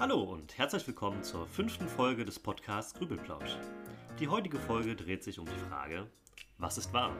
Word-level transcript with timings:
Hallo 0.00 0.22
und 0.22 0.56
herzlich 0.56 0.86
willkommen 0.86 1.22
zur 1.22 1.46
fünften 1.46 1.86
Folge 1.86 2.24
des 2.24 2.38
Podcasts 2.38 2.94
Grübelplausch. 2.94 3.58
Die 4.18 4.28
heutige 4.28 4.58
Folge 4.58 4.96
dreht 4.96 5.22
sich 5.22 5.38
um 5.38 5.44
die 5.44 5.68
Frage, 5.68 6.06
was 6.56 6.78
ist 6.78 6.94
wahr? 6.94 7.14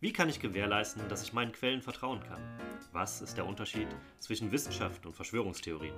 Wie 0.00 0.12
kann 0.12 0.28
ich 0.28 0.40
gewährleisten, 0.40 1.08
dass 1.08 1.22
ich 1.22 1.32
meinen 1.32 1.52
Quellen 1.52 1.82
vertrauen 1.82 2.18
kann? 2.24 2.42
Was 2.90 3.22
ist 3.22 3.36
der 3.36 3.46
Unterschied 3.46 3.86
zwischen 4.18 4.50
Wissenschaft 4.50 5.06
und 5.06 5.14
Verschwörungstheorien? 5.14 5.94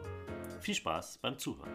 Viel 0.60 0.74
Spaß 0.74 1.20
beim 1.22 1.38
Zuhören. 1.38 1.72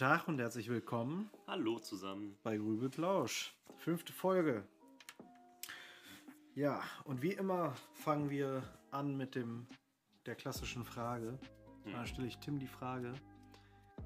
Tag 0.00 0.28
und 0.28 0.38
herzlich 0.38 0.70
willkommen 0.70 1.28
Hallo 1.46 1.78
zusammen. 1.78 2.34
bei 2.42 2.56
Grübelplausch. 2.56 3.54
Fünfte 3.76 4.14
Folge. 4.14 4.66
Ja, 6.54 6.82
und 7.04 7.20
wie 7.20 7.32
immer 7.32 7.74
fangen 7.92 8.30
wir 8.30 8.62
an 8.90 9.18
mit 9.18 9.34
dem 9.34 9.66
der 10.24 10.36
klassischen 10.36 10.84
Frage. 10.84 11.38
Da 11.92 12.06
stelle 12.06 12.28
ich 12.28 12.38
Tim 12.38 12.58
die 12.58 12.66
Frage: 12.66 13.12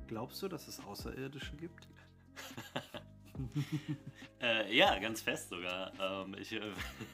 Glaubst 0.09 0.43
du, 0.43 0.49
dass 0.49 0.66
es 0.66 0.80
Außerirdische 0.80 1.55
gibt? 1.55 1.87
Äh, 4.41 4.77
ja, 4.77 4.98
ganz 4.98 5.23
fest 5.23 5.48
sogar. 5.48 5.91
Ähm, 5.98 6.37
ich 6.38 6.52
äh, 6.52 6.61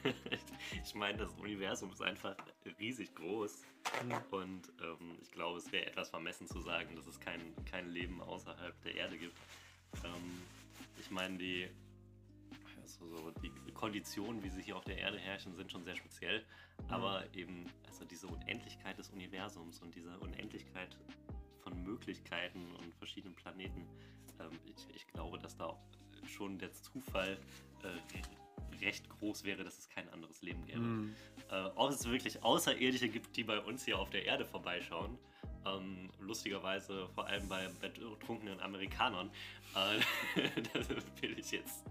ich 0.83 0.95
meine, 0.95 1.19
das 1.19 1.31
Universum 1.35 1.89
ist 1.91 2.01
einfach 2.01 2.35
riesig 2.77 3.15
groß. 3.15 3.61
Und 4.31 4.61
ähm, 4.81 5.17
ich 5.21 5.31
glaube, 5.31 5.59
es 5.59 5.71
wäre 5.71 5.85
etwas 5.85 6.09
vermessen 6.09 6.47
zu 6.47 6.59
sagen, 6.59 6.93
dass 6.95 7.07
es 7.07 7.19
kein, 7.21 7.53
kein 7.63 7.89
Leben 7.89 8.21
außerhalb 8.21 8.81
der 8.81 8.95
Erde 8.95 9.17
gibt. 9.17 9.37
Ähm, 10.03 10.41
ich 10.99 11.09
meine, 11.09 11.37
die, 11.37 11.69
also 12.81 13.07
so 13.07 13.31
die 13.41 13.51
Konditionen, 13.73 14.43
wie 14.43 14.49
sie 14.49 14.61
hier 14.61 14.75
auf 14.75 14.83
der 14.83 14.97
Erde 14.97 15.17
herrschen, 15.17 15.55
sind 15.55 15.71
schon 15.71 15.85
sehr 15.85 15.95
speziell. 15.95 16.43
Aber 16.89 17.23
eben, 17.33 17.65
also 17.87 18.03
diese 18.03 18.27
Unendlichkeit 18.27 18.97
des 18.97 19.09
Universums 19.09 19.79
und 19.79 19.95
diese 19.95 20.19
Unendlichkeit 20.19 20.97
von 21.61 21.81
Möglichkeiten 21.83 22.75
und 22.75 22.93
verschiedenen 22.95 23.35
Planeten, 23.35 23.87
ähm, 24.39 24.59
ich, 24.65 24.95
ich 24.95 25.07
glaube, 25.07 25.39
dass 25.39 25.55
da 25.55 25.67
auch 25.67 25.79
schon 26.27 26.57
der 26.57 26.71
Zufall 26.73 27.37
äh, 27.83 27.87
re- 27.87 28.81
recht 28.85 29.07
groß 29.09 29.43
wäre, 29.43 29.63
dass 29.63 29.77
es 29.77 29.89
kein 29.89 30.07
anderes 30.09 30.41
Leben 30.41 30.65
gäbe. 30.65 30.81
Äh, 31.51 31.69
ob 31.75 31.91
es 31.91 32.05
wirklich 32.09 32.41
Außerirdische 32.43 33.09
gibt, 33.09 33.35
die 33.37 33.43
bei 33.43 33.59
uns 33.59 33.85
hier 33.85 33.99
auf 33.99 34.09
der 34.09 34.25
Erde 34.25 34.45
vorbeischauen, 34.45 35.17
ähm, 35.65 36.09
lustigerweise 36.19 37.07
vor 37.09 37.27
allem 37.27 37.47
bei 37.47 37.67
betrunkenen 37.79 38.59
Amerikanern, 38.61 39.29
äh, 39.75 40.49
das 40.73 40.89
will 41.21 41.37
ich 41.37 41.51
jetzt. 41.51 41.85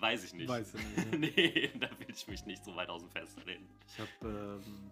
Weiß 0.00 0.24
ich 0.24 0.34
nicht. 0.34 0.48
Weiß 0.48 0.74
ich 0.74 0.82
nicht, 0.96 1.12
ne? 1.12 1.18
nee, 1.36 1.70
da 1.78 1.88
will 2.00 2.08
ich 2.10 2.26
mich 2.26 2.44
nicht 2.46 2.64
so 2.64 2.74
weit 2.74 2.88
aus 2.88 3.00
dem 3.02 3.10
Fenster 3.10 3.44
lehnen. 3.44 3.68
Ich 3.86 4.00
habe 4.00 4.60
ähm, 4.64 4.90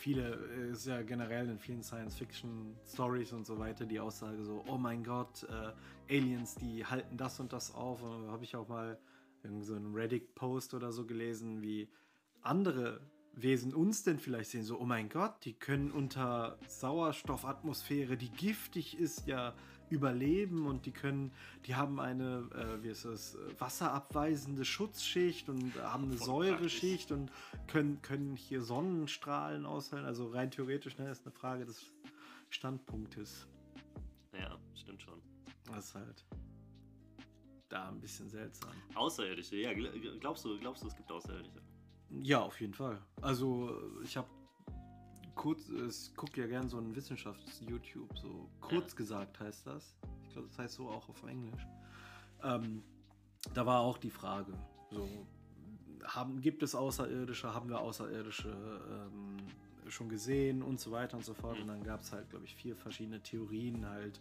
viele, 0.00 0.34
äh, 0.56 0.70
ist 0.72 0.86
ja 0.86 1.02
generell 1.02 1.48
in 1.48 1.58
vielen 1.58 1.82
Science-Fiction-Stories 1.82 3.32
und 3.32 3.46
so 3.46 3.58
weiter 3.58 3.84
die 3.84 4.00
Aussage 4.00 4.42
so, 4.42 4.64
oh 4.66 4.78
mein 4.78 5.04
Gott, 5.04 5.44
äh, 5.44 6.16
Aliens, 6.16 6.54
die 6.56 6.84
halten 6.84 7.16
das 7.16 7.38
und 7.38 7.52
das 7.52 7.74
auf. 7.74 8.02
Und 8.02 8.30
habe 8.30 8.42
ich 8.42 8.56
auch 8.56 8.68
mal 8.68 8.98
irgendwie 9.42 9.64
so 9.64 9.74
einen 9.74 9.94
Reddit-Post 9.94 10.74
oder 10.74 10.90
so 10.90 11.06
gelesen, 11.06 11.62
wie 11.62 11.88
andere 12.40 13.00
Wesen 13.32 13.72
uns 13.74 14.02
denn 14.02 14.18
vielleicht 14.18 14.50
sehen, 14.50 14.64
so, 14.64 14.78
oh 14.78 14.84
mein 14.84 15.08
Gott, 15.08 15.44
die 15.44 15.52
können 15.54 15.90
unter 15.92 16.58
Sauerstoffatmosphäre, 16.68 18.16
die 18.16 18.30
giftig 18.30 18.98
ist, 18.98 19.26
ja 19.26 19.54
überleben 19.88 20.66
und 20.66 20.86
die 20.86 20.92
können, 20.92 21.32
die 21.66 21.74
haben 21.74 21.98
eine, 21.98 22.48
äh, 22.54 22.82
wie 22.82 22.88
ist 22.88 23.04
das, 23.04 23.36
wasserabweisende 23.58 24.64
Schutzschicht 24.64 25.48
und 25.48 25.74
haben 25.82 26.04
eine 26.04 26.16
Säureschicht 26.16 27.10
und 27.10 27.32
können, 27.66 28.00
können 28.00 28.36
hier 28.36 28.62
Sonnenstrahlen 28.62 29.66
aushalten. 29.66 30.06
Also 30.06 30.28
rein 30.28 30.50
theoretisch, 30.50 30.96
ne, 30.98 31.10
ist 31.10 31.26
eine 31.26 31.32
Frage 31.32 31.64
des 31.64 31.84
Standpunktes. 32.50 33.48
Ja, 34.32 34.58
stimmt 34.74 35.02
schon. 35.02 35.20
Das 35.66 35.86
ist 35.86 35.94
halt 35.94 36.24
da 37.68 37.88
ein 37.88 38.00
bisschen 38.00 38.28
seltsam. 38.28 38.70
Außerirdische, 38.94 39.56
ja, 39.56 39.70
gl- 39.70 40.18
glaubst 40.18 40.44
du, 40.44 40.58
glaubst 40.58 40.82
du, 40.82 40.88
es 40.88 40.96
gibt 40.96 41.10
Außerirdische? 41.10 41.60
Ja, 42.10 42.40
auf 42.40 42.60
jeden 42.60 42.74
Fall. 42.74 43.00
Also 43.20 43.76
ich 44.02 44.16
habe 44.16 44.28
kurz, 45.34 45.68
ich 45.68 46.14
gucke 46.16 46.40
ja 46.40 46.46
gern 46.46 46.68
so 46.68 46.78
ein 46.78 46.94
Wissenschafts-YouTube, 46.94 48.18
so 48.18 48.50
kurz 48.60 48.92
Ja. 48.92 48.96
gesagt 48.96 49.40
heißt 49.40 49.66
das. 49.66 49.96
Ich 50.24 50.32
glaube, 50.32 50.48
das 50.48 50.58
heißt 50.58 50.74
so 50.74 50.88
auch 50.88 51.08
auf 51.08 51.22
Englisch. 51.24 51.66
Ähm, 52.42 52.82
da 53.54 53.64
war 53.64 53.80
auch 53.80 53.98
die 53.98 54.10
Frage, 54.10 54.52
so 54.90 55.08
haben, 56.04 56.40
gibt 56.40 56.62
es 56.62 56.74
Außerirdische, 56.74 57.54
haben 57.54 57.68
wir 57.68 57.80
Außerirdische 57.80 58.48
ähm, 58.50 59.36
schon 59.88 60.08
gesehen 60.08 60.62
und 60.62 60.80
so 60.80 60.90
weiter 60.90 61.16
und 61.16 61.24
so 61.24 61.34
fort. 61.34 61.56
Mhm. 61.56 61.62
Und 61.62 61.68
dann 61.68 61.82
gab 61.82 62.00
es 62.00 62.12
halt, 62.12 62.28
glaube 62.30 62.44
ich, 62.44 62.54
vier 62.54 62.76
verschiedene 62.76 63.22
Theorien 63.22 63.88
halt, 63.88 64.20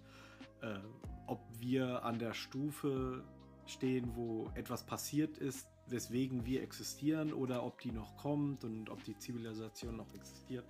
äh, 0.62 0.80
ob 1.28 1.42
wir 1.60 2.04
an 2.04 2.20
der 2.20 2.34
Stufe 2.34 3.24
stehen, 3.66 4.16
wo 4.16 4.50
etwas 4.56 4.84
passiert 4.84 5.38
ist, 5.38 5.68
weswegen 5.92 6.46
wir 6.46 6.62
existieren 6.64 7.34
oder 7.34 7.64
ob 7.64 7.80
die 7.82 7.92
noch 7.92 8.18
kommt 8.18 8.64
und 8.64 8.90
ob 8.90 9.04
die 9.04 9.18
Zivilisation 9.18 9.96
noch 9.96 10.14
existiert. 10.14 10.66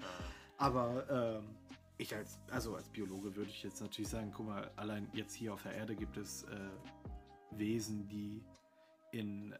Aber 0.57 1.09
ähm, 1.09 1.55
ich 1.97 2.15
als, 2.15 2.39
also 2.49 2.75
als 2.75 2.89
Biologe 2.89 3.35
würde 3.35 3.49
ich 3.49 3.63
jetzt 3.63 3.81
natürlich 3.81 4.09
sagen, 4.09 4.31
guck 4.33 4.47
mal, 4.47 4.71
allein 4.75 5.07
jetzt 5.13 5.33
hier 5.33 5.53
auf 5.53 5.63
der 5.63 5.73
Erde 5.73 5.95
gibt 5.95 6.17
es 6.17 6.43
äh, 6.43 6.69
Wesen, 7.51 8.07
die 8.07 8.43
in 9.11 9.51
äh, 9.53 9.57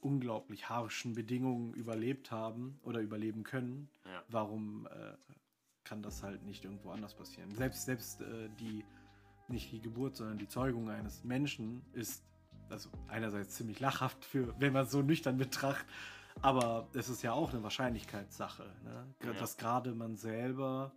unglaublich 0.00 0.68
harschen 0.68 1.14
Bedingungen 1.14 1.74
überlebt 1.74 2.30
haben 2.30 2.78
oder 2.82 3.00
überleben 3.00 3.44
können. 3.44 3.88
Ja. 4.04 4.22
Warum 4.28 4.86
äh, 4.86 5.14
kann 5.84 6.02
das 6.02 6.22
halt 6.22 6.44
nicht 6.44 6.64
irgendwo 6.64 6.90
anders 6.90 7.14
passieren? 7.14 7.54
Selbst, 7.54 7.84
selbst 7.84 8.20
äh, 8.20 8.48
die, 8.58 8.84
nicht 9.48 9.72
die 9.72 9.80
Geburt, 9.80 10.16
sondern 10.16 10.38
die 10.38 10.48
Zeugung 10.48 10.90
eines 10.90 11.24
Menschen 11.24 11.82
ist 11.92 12.24
also 12.70 12.90
einerseits 13.08 13.56
ziemlich 13.56 13.80
lachhaft, 13.80 14.24
für, 14.24 14.54
wenn 14.60 14.72
man 14.72 14.84
es 14.84 14.90
so 14.90 15.02
nüchtern 15.02 15.36
betrachtet, 15.36 15.86
aber 16.42 16.88
es 16.94 17.08
ist 17.08 17.22
ja 17.22 17.32
auch 17.32 17.52
eine 17.52 17.62
Wahrscheinlichkeitssache, 17.62 18.64
ne? 18.84 19.06
Ja. 19.24 19.32
dass 19.34 19.56
gerade 19.56 19.94
man 19.94 20.16
selber 20.16 20.92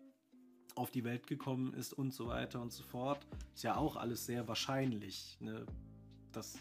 auf 0.76 0.92
die 0.92 1.04
Welt 1.04 1.28
gekommen 1.28 1.74
ist 1.74 1.94
und 1.94 2.14
so 2.14 2.28
weiter 2.28 2.62
und 2.62 2.72
so 2.72 2.84
fort, 2.84 3.26
ist 3.54 3.64
ja 3.64 3.76
auch 3.76 3.96
alles 3.96 4.26
sehr 4.26 4.48
wahrscheinlich, 4.48 5.38
ne? 5.40 5.66
das 6.32 6.58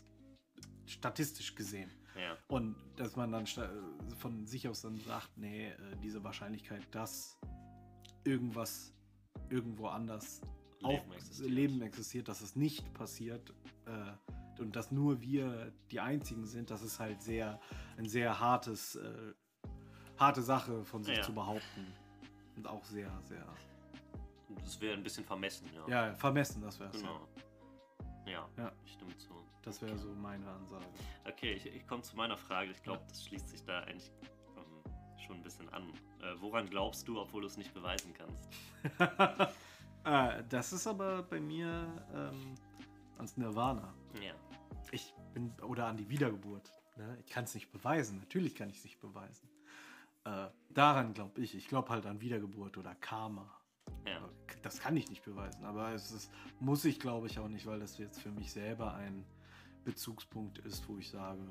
statistisch 0.87 1.55
gesehen. 1.55 1.91
Ja. 2.15 2.37
Und 2.49 2.77
dass 2.97 3.17
man 3.17 3.33
dann 3.33 3.47
von 4.19 4.47
sich 4.47 4.69
aus 4.69 4.83
dann 4.83 4.99
sagt, 4.99 5.31
nee, 5.37 5.69
äh, 5.69 5.77
diese 6.03 6.23
Wahrscheinlichkeit, 6.23 6.83
dass 6.91 7.39
irgendwas 8.25 8.93
irgendwo 9.49 9.87
anders 9.87 10.43
Leben 10.81 10.85
auch 10.85 11.15
existiert. 11.15 11.51
Leben 11.51 11.83
existiert, 11.83 12.29
dass 12.29 12.43
es 12.43 12.55
nicht 12.55 12.93
passiert 12.93 13.55
äh, 13.87 14.13
und 14.61 14.75
dass 14.77 14.91
nur 14.91 15.21
wir 15.21 15.73
die 15.91 16.01
Einzigen 16.01 16.45
sind, 16.47 16.71
das 16.71 16.83
ist 16.83 16.99
halt 17.01 17.23
sehr 17.23 17.61
ein 17.97 18.09
sehr 18.09 18.39
hartes, 18.39 18.97
äh, 18.97 19.35
harte 20.19 20.43
Sache 20.43 20.85
von 20.85 21.03
sich 21.05 21.17
Ja. 21.17 21.23
zu 21.23 21.35
behaupten. 21.35 21.87
Und 22.57 22.67
auch 22.67 22.85
sehr, 22.85 23.11
sehr, 23.25 23.47
Das 24.63 24.79
wäre 24.81 24.95
ein 24.95 25.03
bisschen 25.03 25.25
vermessen, 25.25 25.69
ja. 25.75 25.89
ja, 26.09 26.15
vermessen, 26.15 26.61
das 26.61 26.79
wäre 26.79 26.91
es. 26.91 27.01
Genau. 27.01 27.27
Ja, 28.27 28.47
Ja. 28.59 28.73
stimmt 28.85 29.19
so. 29.21 29.43
Das 29.63 29.81
wäre 29.81 29.97
so 29.97 30.09
meine 30.15 30.47
Ansage. 30.49 30.85
Okay, 31.27 31.55
ich, 31.55 31.67
ich 31.67 31.87
komme 31.87 32.03
zu 32.03 32.15
meiner 32.17 32.37
Frage. 32.37 32.71
Ich 32.73 32.83
glaube, 32.83 33.03
das 33.09 33.25
schließt 33.25 33.49
sich 33.49 33.65
da 33.65 33.81
eigentlich 33.81 34.11
ähm, 34.57 35.19
schon 35.27 35.37
ein 35.37 35.43
bisschen 35.43 35.69
an. 35.71 35.89
Äh, 36.21 36.35
woran 36.41 36.69
glaubst 36.69 37.07
du, 37.09 37.19
obwohl 37.21 37.41
du 37.43 37.47
es 37.47 37.57
nicht 37.57 37.73
beweisen 37.73 38.13
kannst? 38.13 38.49
äh, 40.05 40.43
das 40.49 40.73
ist 40.73 40.87
aber 40.87 41.23
bei 41.23 41.41
mir 41.41 41.87
ähm, 42.15 42.55
ans 43.17 43.37
Nirvana. 43.37 43.95
Ja. 44.23 44.35
Ich 44.93 45.15
bin, 45.35 45.53
oder 45.63 45.87
an 45.87 45.97
die 45.97 46.09
Wiedergeburt. 46.09 46.71
Ne? 46.97 47.19
Ich 47.25 47.33
kann 47.33 47.45
es 47.45 47.55
nicht 47.55 47.73
beweisen. 47.73 48.19
Natürlich 48.19 48.55
kann 48.55 48.71
ich 48.71 48.77
es 48.77 48.85
nicht 48.85 49.01
beweisen. 49.01 49.49
Äh, 50.25 50.49
daran 50.71 51.15
glaube 51.15 51.41
ich. 51.41 51.57
Ich 51.57 51.67
glaube 51.67 51.89
halt 51.89 52.07
an 52.07 52.21
Wiedergeburt 52.21 52.79
oder 52.79 52.95
Karma. 52.95 53.51
Ja. 54.07 54.29
Das 54.63 54.79
kann 54.79 54.97
ich 54.97 55.09
nicht 55.09 55.25
beweisen. 55.25 55.65
Aber 55.65 55.93
es 55.93 56.13
ist, 56.13 56.31
muss 56.61 56.85
ich, 56.85 57.01
glaube 57.01 57.27
ich, 57.27 57.39
auch 57.39 57.49
nicht, 57.49 57.67
weil 57.67 57.81
das 57.81 57.99
jetzt 57.99 58.21
für 58.21 58.31
mich 58.31 58.53
selber 58.53 58.95
ein 58.95 59.25
Bezugspunkt 59.85 60.59
ist, 60.59 60.89
wo 60.89 60.99
ich 60.99 61.11
sage, 61.11 61.43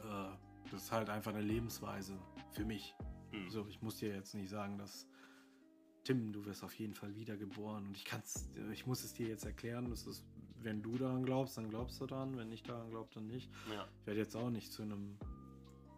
äh, 0.00 0.36
das 0.70 0.82
ist 0.82 0.92
halt 0.92 1.08
einfach 1.08 1.32
eine 1.32 1.42
Lebensweise 1.42 2.18
für 2.50 2.64
mich. 2.64 2.94
Hm. 3.30 3.48
So, 3.48 3.66
ich 3.68 3.80
muss 3.80 3.98
dir 3.98 4.14
jetzt 4.14 4.34
nicht 4.34 4.50
sagen, 4.50 4.78
dass 4.78 5.06
Tim, 6.04 6.32
du 6.32 6.44
wirst 6.44 6.62
auf 6.62 6.74
jeden 6.74 6.94
Fall 6.94 7.16
wiedergeboren 7.16 7.86
und 7.86 7.96
ich 7.96 8.04
kann's, 8.04 8.48
ich 8.72 8.86
muss 8.86 9.02
es 9.02 9.12
dir 9.12 9.26
jetzt 9.28 9.44
erklären. 9.44 9.90
Das 9.90 10.06
ist, 10.06 10.24
wenn 10.62 10.82
du 10.82 10.96
daran 10.98 11.24
glaubst, 11.24 11.56
dann 11.58 11.68
glaubst 11.68 12.00
du 12.00 12.06
daran. 12.06 12.36
Wenn 12.36 12.50
ich 12.52 12.62
daran 12.62 12.90
glaube, 12.90 13.08
dann 13.14 13.26
nicht. 13.26 13.50
ja. 13.72 13.86
Ich 14.00 14.06
werde 14.06 14.20
jetzt 14.20 14.36
auch 14.36 14.50
nicht 14.50 14.72
zu 14.72 14.82
einem 14.82 15.16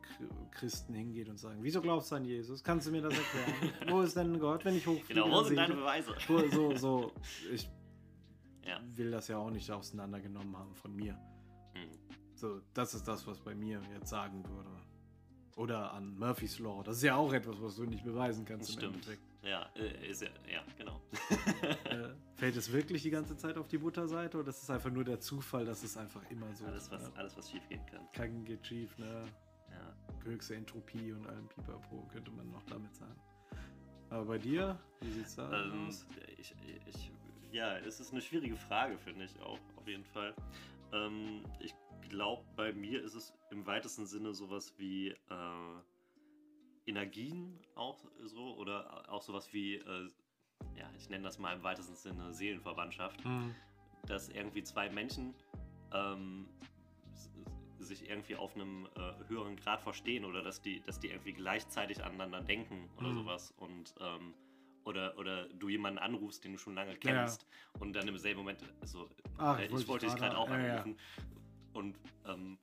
Ch- 0.03 0.51
Christen 0.53 0.95
hingehen 0.95 1.29
und 1.31 1.39
sagen, 1.39 1.59
wieso 1.63 1.81
glaubst 1.81 2.11
du 2.11 2.17
an 2.17 2.25
Jesus? 2.25 2.63
Kannst 2.65 2.87
du 2.87 2.91
mir 2.91 3.03
das 3.03 3.15
erklären? 3.15 3.73
wo 3.91 4.01
ist 4.03 4.17
denn 4.17 4.39
Gott, 4.39 4.65
wenn 4.65 4.77
ich 4.77 4.87
hochfliege? 4.87 5.21
Genau, 5.23 5.31
wo 5.39 5.43
sind 5.43 5.57
deine 5.57 5.75
Beweise? 5.75 6.15
So, 6.53 6.75
so, 6.77 7.13
ich 7.53 7.69
Ja. 8.67 8.81
will 8.95 9.11
das 9.11 9.29
ja 9.29 9.39
auch 9.39 9.51
nicht 9.51 9.71
auseinandergenommen 9.71 10.57
haben 10.57 10.75
von 10.75 10.95
mir. 10.95 11.15
Hm. 11.75 11.89
So, 12.35 12.61
das 12.75 12.95
ist 12.95 13.07
das, 13.09 13.27
was 13.27 13.39
bei 13.41 13.55
mir 13.55 13.81
jetzt 13.95 14.09
sagen 14.11 14.45
würde. 14.49 14.71
Oder 15.57 15.93
an 15.93 16.17
Murphy's 16.17 16.59
Law. 16.61 16.83
Das 16.85 16.99
ist 16.99 17.03
ja 17.03 17.17
auch 17.17 17.33
etwas, 17.33 17.61
was 17.61 17.75
du 17.77 17.85
nicht 17.85 18.05
beweisen 18.05 18.45
kannst 18.45 18.71
stimmt. 18.73 18.95
Endeffekt. 18.95 19.23
Ja, 19.43 19.71
äh, 19.77 20.09
ist 20.11 20.23
ja, 20.23 20.29
ja, 20.51 20.63
genau. 20.77 21.01
Äh, 21.85 22.09
fällt 22.35 22.57
es 22.57 22.73
wirklich 22.73 23.03
die 23.03 23.11
ganze 23.11 23.37
Zeit 23.37 23.57
auf 23.57 23.69
die 23.69 23.79
Butterseite 23.79 24.39
oder 24.39 24.49
ist 24.49 24.63
es 24.63 24.71
einfach 24.71 24.91
nur 24.91 25.05
der 25.05 25.21
Zufall, 25.21 25.65
dass 25.65 25.83
es 25.85 25.97
einfach 25.97 26.29
immer 26.31 26.53
so 26.55 26.67
alles, 26.67 26.85
ist? 26.85 26.91
was, 26.93 27.03
ne? 27.09 27.13
alles, 27.17 27.37
was 27.37 27.51
schief 27.51 27.67
gehen 27.69 27.85
kann. 27.87 28.01
Kacken 28.13 28.45
geht 28.45 28.67
schief, 28.67 28.97
ne? 28.99 29.25
Ja. 29.71 29.97
Höchste 30.25 30.57
Entropie 30.57 31.13
und 31.13 31.27
allem 31.27 31.49
Pipapo 31.49 32.07
könnte 32.13 32.31
man 32.33 32.51
noch 32.51 32.65
damit 32.65 32.95
sagen. 32.95 33.21
Aber 34.11 34.25
bei 34.25 34.39
dir, 34.39 34.79
wie 35.01 35.11
sieht's 35.13 35.37
da 35.37 35.65
Ähm, 35.65 35.87
aus? 35.89 36.07
ich, 36.39 36.55
ich, 36.87 37.13
ja, 37.53 37.77
es 37.79 38.01
ist 38.01 38.11
eine 38.13 38.21
schwierige 38.21 38.57
Frage, 38.57 38.99
finde 38.99 39.25
ich 39.25 39.39
auch, 39.41 39.59
auf 39.77 39.87
jeden 39.87 40.05
Fall. 40.05 40.35
Ähm, 40.93 41.45
ich 41.61 41.75
glaube, 42.09 42.43
bei 42.57 42.73
mir 42.73 43.03
ist 43.03 43.15
es 43.15 43.33
im 43.51 43.67
weitesten 43.67 44.07
Sinne 44.07 44.33
sowas 44.35 44.73
wie 44.79 45.09
äh, 45.11 45.17
Energien 46.89 47.59
auch 47.75 47.99
so 48.25 48.57
oder 48.57 49.11
auch 49.11 49.23
sowas 49.23 49.53
wie, 49.53 49.77
äh, 49.77 50.09
ja, 50.77 50.91
ich 50.97 51.09
nenne 51.09 51.25
das 51.25 51.39
mal 51.39 51.55
im 51.55 51.63
weitesten 51.63 51.95
Sinne 51.95 52.33
Seelenverwandtschaft, 52.33 53.23
Hm. 53.25 53.55
dass 54.07 54.29
irgendwie 54.29 54.63
zwei 54.63 54.89
Menschen 54.89 55.35
ähm, 55.93 56.49
sich 57.79 58.09
irgendwie 58.09 58.37
auf 58.37 58.55
einem 58.55 58.87
äh, 58.97 59.29
höheren 59.29 59.57
Grad 59.57 59.81
verstehen 59.83 60.25
oder 60.25 60.43
dass 60.43 60.61
die, 60.61 60.81
dass 60.81 60.99
die 60.99 61.09
irgendwie 61.09 61.33
gleichzeitig 61.33 62.03
aneinander 62.03 62.41
denken 62.41 62.89
oder 62.97 63.11
Mhm. 63.11 63.15
sowas 63.15 63.55
und 63.59 63.95
ähm, 64.01 64.35
oder, 64.85 65.17
oder 65.19 65.49
du 65.49 65.69
jemanden 65.69 65.99
anrufst, 65.99 66.45
den 66.45 66.53
du 66.53 66.59
schon 66.59 66.75
lange 66.75 66.97
kennst 66.97 67.47
und 67.79 67.93
dann 67.95 68.09
im 68.09 68.17
selben 68.17 68.39
Moment 68.39 68.61
so, 68.85 69.09
Ach, 69.37 69.59
äh, 69.59 69.67
ich 69.67 69.87
wollte 69.87 70.07
dich 70.07 70.17
gerade 70.17 70.37
auch 70.37 70.49
ja, 70.49 70.59
ja. 70.59 70.75
anrufen 70.77 70.99
und 71.75 71.99
ähm, 72.25 72.59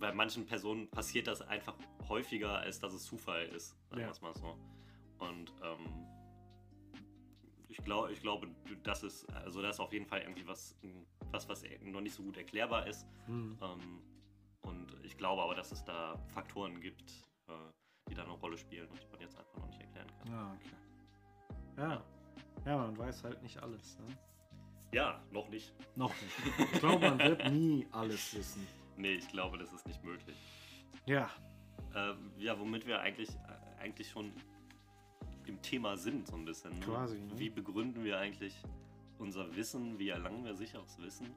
bei 0.00 0.12
manchen 0.12 0.46
Personen 0.46 0.90
passiert 0.90 1.26
das 1.26 1.42
einfach 1.42 1.74
häufiger, 2.08 2.58
als 2.58 2.80
dass 2.80 2.92
es 2.94 3.04
Zufall 3.04 3.46
ist, 3.46 3.76
sagen 3.90 4.00
Ja. 4.00 4.06
wir 4.08 4.10
es 4.12 4.20
mal 4.22 4.34
so. 4.34 4.56
Und 5.18 5.52
ähm, 5.62 6.06
ich, 7.68 7.76
glaub, 7.84 8.08
ich 8.10 8.20
glaube, 8.22 8.48
das 8.82 9.02
ist, 9.02 9.28
also 9.34 9.62
das 9.62 9.76
ist 9.76 9.80
auf 9.80 9.92
jeden 9.92 10.06
Fall 10.06 10.22
irgendwie 10.22 10.46
was, 10.46 10.74
was, 11.30 11.48
was 11.48 11.62
noch 11.82 12.00
nicht 12.00 12.14
so 12.14 12.22
gut 12.22 12.36
erklärbar 12.38 12.86
ist. 12.86 13.06
Hm. 13.26 13.58
Ähm, 13.62 14.02
und 14.62 14.96
ich 15.04 15.16
glaube 15.16 15.42
aber, 15.42 15.54
dass 15.54 15.70
es 15.70 15.84
da 15.84 16.16
Faktoren 16.34 16.80
gibt, 16.80 17.10
äh, 17.48 17.52
die 18.08 18.14
da 18.14 18.24
eine 18.24 18.32
Rolle 18.32 18.56
spielen 18.56 18.88
und 18.88 19.00
die 19.02 19.06
man 19.12 19.20
jetzt 19.20 19.36
einfach 19.38 19.56
noch 19.58 19.66
nicht 19.68 19.80
erklären 19.80 20.08
kann. 20.18 20.32
Ah, 20.34 20.54
okay. 20.54 20.70
Ja. 21.76 22.04
Ja, 22.66 22.76
man 22.78 22.98
weiß 22.98 23.24
halt 23.24 23.42
nicht 23.42 23.62
alles, 23.62 23.98
ne? 23.98 24.06
Ja, 24.92 25.22
noch 25.30 25.48
nicht. 25.48 25.72
Noch 25.94 26.12
nicht. 26.20 26.72
Ich 26.72 26.80
glaube, 26.80 27.08
man 27.08 27.18
wird 27.18 27.50
nie 27.52 27.86
alles 27.92 28.34
wissen. 28.34 28.66
Nee, 29.00 29.14
ich 29.14 29.28
glaube, 29.28 29.58
das 29.58 29.72
ist 29.72 29.86
nicht 29.86 30.02
möglich. 30.04 30.36
Ja. 31.06 31.30
Ähm, 31.94 32.30
ja, 32.38 32.58
womit 32.58 32.86
wir 32.86 33.00
eigentlich, 33.00 33.30
äh, 33.30 33.80
eigentlich 33.82 34.08
schon 34.10 34.32
im 35.46 35.60
Thema 35.62 35.96
sind, 35.96 36.26
so 36.26 36.36
ein 36.36 36.44
bisschen. 36.44 36.72
ne? 36.78 36.80
Quasi, 36.84 37.18
ne? 37.18 37.38
Wie 37.38 37.50
begründen 37.50 38.04
wir 38.04 38.18
eigentlich 38.18 38.54
unser 39.18 39.54
Wissen? 39.56 39.98
Wie 39.98 40.10
erlangen 40.10 40.44
wir 40.44 40.54
sicheres 40.54 40.98
Wissen? 40.98 41.28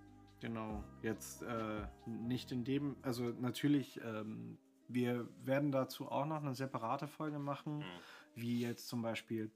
Genau, 0.42 0.84
jetzt 1.02 1.42
äh, 1.44 1.88
nicht 2.06 2.52
in 2.52 2.66
dem, 2.66 2.98
also 3.02 3.24
natürlich, 3.40 4.00
ähm, 4.04 4.58
wir 4.90 5.28
werden 5.46 5.72
dazu 5.72 6.12
auch 6.12 6.26
noch 6.26 6.42
eine 6.44 6.54
separate 6.54 7.08
Folge 7.08 7.40
machen, 7.40 7.80
Hm. 7.82 7.88
wie 8.36 8.60
jetzt 8.60 8.90
zum 8.90 9.02
Beispiel, 9.02 9.50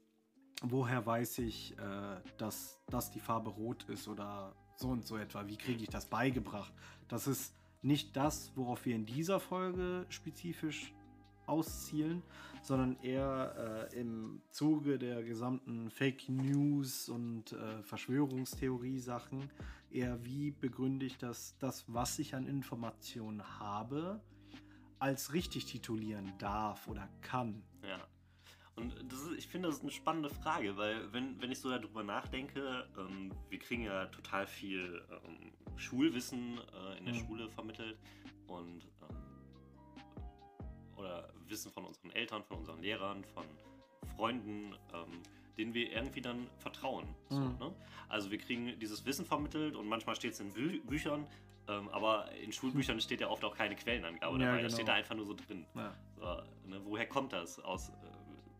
woher 0.62 1.04
weiß 1.04 1.38
ich, 1.40 1.76
äh, 1.78 2.20
dass 2.38 2.80
das 2.88 3.10
die 3.10 3.20
Farbe 3.20 3.50
rot 3.50 3.84
ist 3.84 4.08
oder 4.08 4.56
so 4.76 4.88
und 4.88 5.04
so 5.06 5.18
etwa, 5.18 5.46
wie 5.46 5.58
kriege 5.58 5.82
ich 5.82 5.90
das 5.90 6.06
beigebracht? 6.06 6.72
Das 7.08 7.26
ist 7.26 7.54
nicht 7.82 8.16
das, 8.16 8.52
worauf 8.56 8.84
wir 8.84 8.94
in 8.94 9.06
dieser 9.06 9.40
Folge 9.40 10.06
spezifisch 10.08 10.92
auszielen, 11.46 12.22
sondern 12.62 12.96
eher 13.02 13.88
äh, 13.92 14.00
im 14.00 14.42
Zuge 14.50 14.98
der 14.98 15.22
gesamten 15.22 15.90
Fake 15.90 16.28
News 16.28 17.08
und 17.08 17.52
äh, 17.52 17.82
Verschwörungstheorie-Sachen, 17.82 19.50
eher 19.90 20.24
wie 20.24 20.50
begründe 20.50 21.06
ich 21.06 21.16
das, 21.18 21.56
das, 21.58 21.84
was 21.88 22.18
ich 22.18 22.34
an 22.34 22.46
Informationen 22.46 23.42
habe, 23.58 24.20
als 24.98 25.32
richtig 25.32 25.66
titulieren 25.66 26.32
darf 26.38 26.88
oder 26.88 27.08
kann. 27.22 27.62
Ja. 27.82 28.06
Und 28.78 29.12
ist, 29.12 29.30
ich 29.36 29.46
finde, 29.48 29.68
das 29.68 29.78
ist 29.78 29.82
eine 29.82 29.90
spannende 29.90 30.30
Frage, 30.30 30.76
weil 30.76 31.12
wenn, 31.12 31.40
wenn 31.42 31.50
ich 31.50 31.58
so 31.58 31.68
darüber 31.70 32.02
nachdenke, 32.04 32.86
ähm, 32.96 33.32
wir 33.50 33.58
kriegen 33.58 33.82
ja 33.82 34.06
total 34.06 34.46
viel 34.46 35.02
ähm, 35.10 35.52
Schulwissen 35.76 36.58
äh, 36.58 36.98
in 36.98 37.04
der 37.06 37.14
Mhm. 37.14 37.18
Schule 37.18 37.48
vermittelt 37.48 37.98
und 38.46 38.84
ähm, 39.02 39.16
oder 40.96 41.28
Wissen 41.48 41.70
von 41.72 41.84
unseren 41.84 42.10
Eltern, 42.12 42.42
von 42.44 42.58
unseren 42.58 42.80
Lehrern, 42.80 43.24
von 43.34 43.44
Freunden, 44.16 44.74
ähm, 44.94 45.22
denen 45.56 45.74
wir 45.74 45.90
irgendwie 45.92 46.20
dann 46.20 46.48
vertrauen. 46.58 47.06
So, 47.30 47.40
Mhm. 47.40 47.58
ne? 47.58 47.74
Also 48.08 48.30
wir 48.30 48.38
kriegen 48.38 48.78
dieses 48.78 49.04
Wissen 49.04 49.24
vermittelt 49.24 49.74
und 49.76 49.86
manchmal 49.88 50.14
steht 50.16 50.32
es 50.32 50.40
in 50.40 50.52
Bü 50.52 50.80
Büchern, 50.80 51.26
ähm, 51.68 51.88
aber 51.90 52.30
in 52.32 52.52
Schulbüchern 52.52 53.00
steht 53.00 53.20
ja 53.20 53.28
oft 53.28 53.44
auch 53.44 53.56
keine 53.56 53.74
Quellenangabe 53.76 54.38
Ja, 54.38 54.44
dabei, 54.46 54.56
genau. 54.58 54.62
das 54.62 54.72
steht 54.74 54.88
da 54.88 54.94
einfach 54.94 55.14
nur 55.16 55.26
so 55.26 55.34
drin. 55.34 55.66
Ja. 55.74 55.94
So, 56.16 56.68
ne, 56.68 56.80
woher 56.84 57.06
kommt 57.06 57.32
das? 57.32 57.58
Aus, 57.60 57.90
äh, 57.90 57.92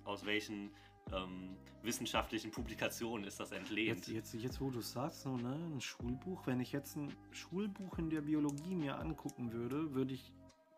aus 0.08 0.24
welchen 0.24 0.70
ähm, 1.12 1.56
wissenschaftlichen 1.82 2.50
Publikationen 2.50 3.26
ist 3.26 3.38
das 3.38 3.52
entlehnt? 3.52 4.08
Jetzt, 4.08 4.32
jetzt, 4.32 4.34
jetzt, 4.34 4.60
wo 4.60 4.70
du 4.70 4.80
sagst, 4.80 5.22
so, 5.22 5.36
ne, 5.36 5.54
ein 5.54 5.80
Schulbuch, 5.80 6.46
wenn 6.46 6.60
ich 6.60 6.72
jetzt 6.72 6.96
ein 6.96 7.14
Schulbuch 7.30 7.98
in 7.98 8.10
der 8.10 8.22
Biologie 8.22 8.74
mir 8.74 8.98
angucken 8.98 9.52
würde, 9.52 9.94
würde 9.94 10.14
ich, 10.14 10.32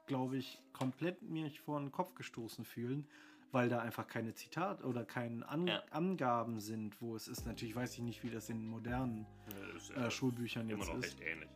glaube 0.07 0.37
ich, 0.37 0.61
komplett 0.73 1.23
mich 1.23 1.61
vor 1.61 1.79
den 1.81 1.93
Kopf 1.93 2.15
gestoßen 2.15 2.65
fühlen, 2.65 3.07
weil 3.53 3.69
da 3.69 3.81
einfach 3.81 4.07
keine 4.07 4.35
Zitat 4.35 4.85
oder 4.85 5.05
keine 5.05 5.49
An 5.49 5.67
Ja. 5.67 5.83
Angaben 5.91 6.61
sind, 6.61 7.01
wo 7.01 7.15
es 7.17 7.27
ist. 7.29 7.47
Natürlich 7.47 7.75
weiß 7.75 7.95
ich 7.95 8.03
nicht, 8.03 8.23
wie 8.23 8.31
das 8.31 8.51
in 8.51 8.67
modernen 8.67 9.27
Ja, 9.51 9.77
ist 9.77 9.91
äh, 9.91 10.11
Schulbüchern 10.11 10.69
immer 10.69 10.81
jetzt 10.81 10.89
noch 10.89 10.97
ist. 10.99 11.05
recht 11.05 11.21
ähnlich, 11.21 11.51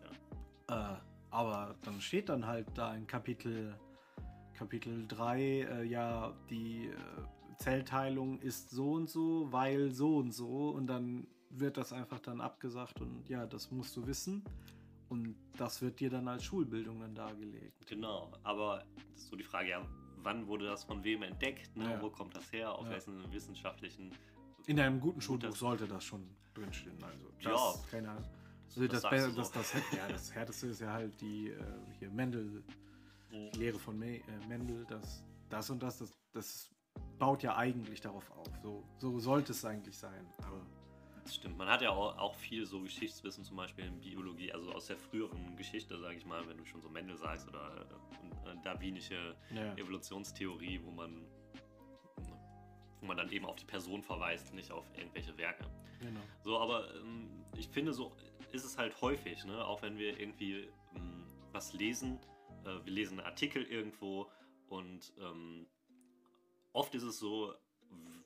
ja. 0.69 0.95
Äh, 0.95 0.97
aber 1.31 1.75
dann 1.83 2.01
steht 2.01 2.29
dann 2.29 2.47
halt 2.47 2.67
da 2.75 2.95
in 2.95 3.07
Kapitel, 3.07 3.77
Kapitel 4.55 5.07
3, 5.09 5.41
äh, 5.41 5.85
ja, 5.85 6.33
die 6.49 6.87
äh, 6.87 6.95
Zellteilung 7.57 8.39
ist 8.41 8.71
so 8.71 8.93
und 8.93 9.09
so, 9.09 9.51
weil 9.53 9.91
so 9.91 10.17
und 10.19 10.33
so. 10.33 10.71
Und 10.71 10.87
dann 10.87 11.27
wird 11.51 11.77
das 11.77 11.93
einfach 11.93 12.19
dann 12.21 12.41
abgesagt 12.41 13.01
und 13.01 13.29
ja, 13.29 13.47
das 13.47 13.71
musst 13.71 13.97
du 13.97 14.07
wissen. 14.07 14.43
Und 15.09 15.37
das 15.59 15.81
wird 15.83 16.01
dir 16.01 16.11
dann 16.11 16.27
als 16.29 16.45
Schulbildung 16.45 17.01
dann 17.01 17.15
dargelegt. 17.15 17.87
Genau, 17.87 18.33
aber 18.43 18.85
so 19.15 19.37
die 19.37 19.45
Frage, 19.45 19.69
ja, 19.71 19.87
wann 20.23 20.47
wurde 20.49 20.65
das 20.67 20.83
von 20.85 21.05
wem 21.05 21.23
entdeckt? 21.23 21.77
Ne? 21.77 21.85
Ja. 21.93 22.03
Wo 22.03 22.11
kommt 22.11 22.35
das 22.35 22.51
her? 22.53 22.73
Auf 22.73 22.87
Ja. 22.87 22.93
welchen 22.93 23.33
wissenschaftlichen. 23.33 24.11
In 24.67 24.81
einem 24.81 24.99
guten 24.99 25.21
Schulbuch 25.21 25.51
das- 25.51 25.59
sollte 25.59 25.87
das 25.87 26.03
schon 26.05 26.27
drinstehen. 26.55 26.97
Also, 27.05 27.29
das, 27.43 27.45
Ja. 27.45 27.85
keine 27.91 28.11
Ahnung. 28.11 28.25
Das, 28.25 28.77
Also 28.77 28.89
das, 28.89 29.03
das, 29.03 29.35
das, 29.53 29.53
das, 29.53 29.73
ja, 29.97 30.09
das 30.09 30.35
Härteste 30.35 30.67
ist 30.69 30.81
ja 30.81 30.93
halt 30.93 31.21
die 31.21 31.51
äh, 31.51 31.63
hier 31.99 32.11
Mendel, 32.11 32.65
die 33.31 33.59
Lehre 33.59 33.79
von 33.79 33.97
Me 33.99 34.17
äh, 34.17 34.23
Mendel, 34.49 34.85
das, 34.89 35.23
das 35.51 35.69
und 35.71 35.83
das, 35.83 35.99
das, 35.99 36.11
das 36.33 36.71
baut 37.19 37.43
ja 37.43 37.57
eigentlich 37.57 38.01
darauf 38.01 38.31
auf. 38.33 38.49
So, 38.63 38.85
so 38.99 39.19
sollte 39.19 39.53
es 39.53 39.65
eigentlich 39.65 39.97
sein. 39.97 40.27
Aber 40.43 40.61
Das 41.23 41.35
stimmt. 41.35 41.57
Man 41.57 41.69
hat 41.69 41.83
ja 41.83 41.91
auch, 41.91 42.19
auch 42.19 42.35
viel 42.35 42.67
so 42.67 42.81
Geschichtswissen, 42.81 43.45
zum 43.45 43.57
Beispiel 43.57 43.87
in 43.87 44.01
Biologie, 44.01 44.53
also 44.53 44.73
aus 44.73 44.87
der 44.87 44.97
früheren 44.97 45.57
Geschichte, 45.57 45.99
sage 45.99 46.17
ich 46.17 46.27
mal, 46.27 46.47
wenn 46.49 46.59
du 46.59 46.65
schon 46.65 46.81
so 46.81 46.89
Mendel 46.89 47.17
sagst 47.17 47.49
oder 47.49 47.87
äh, 48.47 48.57
darwinische 48.63 49.35
ja, 49.55 49.75
Evolutionstheorie, 49.77 50.81
wo 50.85 50.91
man, 50.91 51.25
wo 53.01 53.07
man 53.07 53.17
dann 53.17 53.31
eben 53.31 53.47
auf 53.47 53.57
die 53.57 53.65
Person 53.65 54.03
verweist, 54.03 54.53
nicht 54.55 54.71
auf 54.71 54.87
irgendwelche 54.97 55.37
Werke. 55.39 55.65
genau. 56.01 56.21
So, 56.43 56.59
aber 56.59 56.95
ähm, 56.97 57.45
ich 57.57 57.69
finde, 57.69 57.93
so 57.93 58.13
ist 58.53 58.65
es 58.65 58.79
halt 58.79 59.01
häufig, 59.01 59.45
ne? 59.45 59.65
auch 59.65 59.83
wenn 59.83 59.99
wir 59.99 60.19
irgendwie 60.19 60.69
ähm, 60.95 61.25
was 61.53 61.73
lesen. 61.73 62.19
Äh, 62.65 62.85
wir 62.85 62.93
lesen 62.93 63.19
einen 63.19 63.27
Artikel 63.27 63.63
irgendwo 63.65 64.31
und 64.69 65.13
ähm, 65.21 65.67
oft 66.75 66.95
ist 66.95 67.05
es 67.05 67.19
so, 67.19 67.55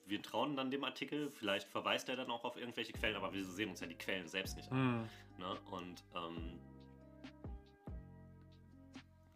wir 0.05 0.21
trauen 0.21 0.55
dann 0.57 0.71
dem 0.71 0.83
Artikel, 0.83 1.29
vielleicht 1.29 1.69
verweist 1.69 2.09
er 2.09 2.17
dann 2.17 2.29
auch 2.29 2.43
auf 2.43 2.57
irgendwelche 2.57 2.91
Quellen, 2.91 3.15
aber 3.15 3.31
wir 3.31 3.45
sehen 3.45 3.69
uns 3.69 3.79
ja 3.79 3.87
die 3.87 3.95
Quellen 3.95 4.27
selbst 4.27 4.57
nicht 4.57 4.69
an. 4.71 5.07
Hm. 5.37 5.45
Ne? 5.45 5.57
Und 5.71 6.03
ähm, 6.15 6.59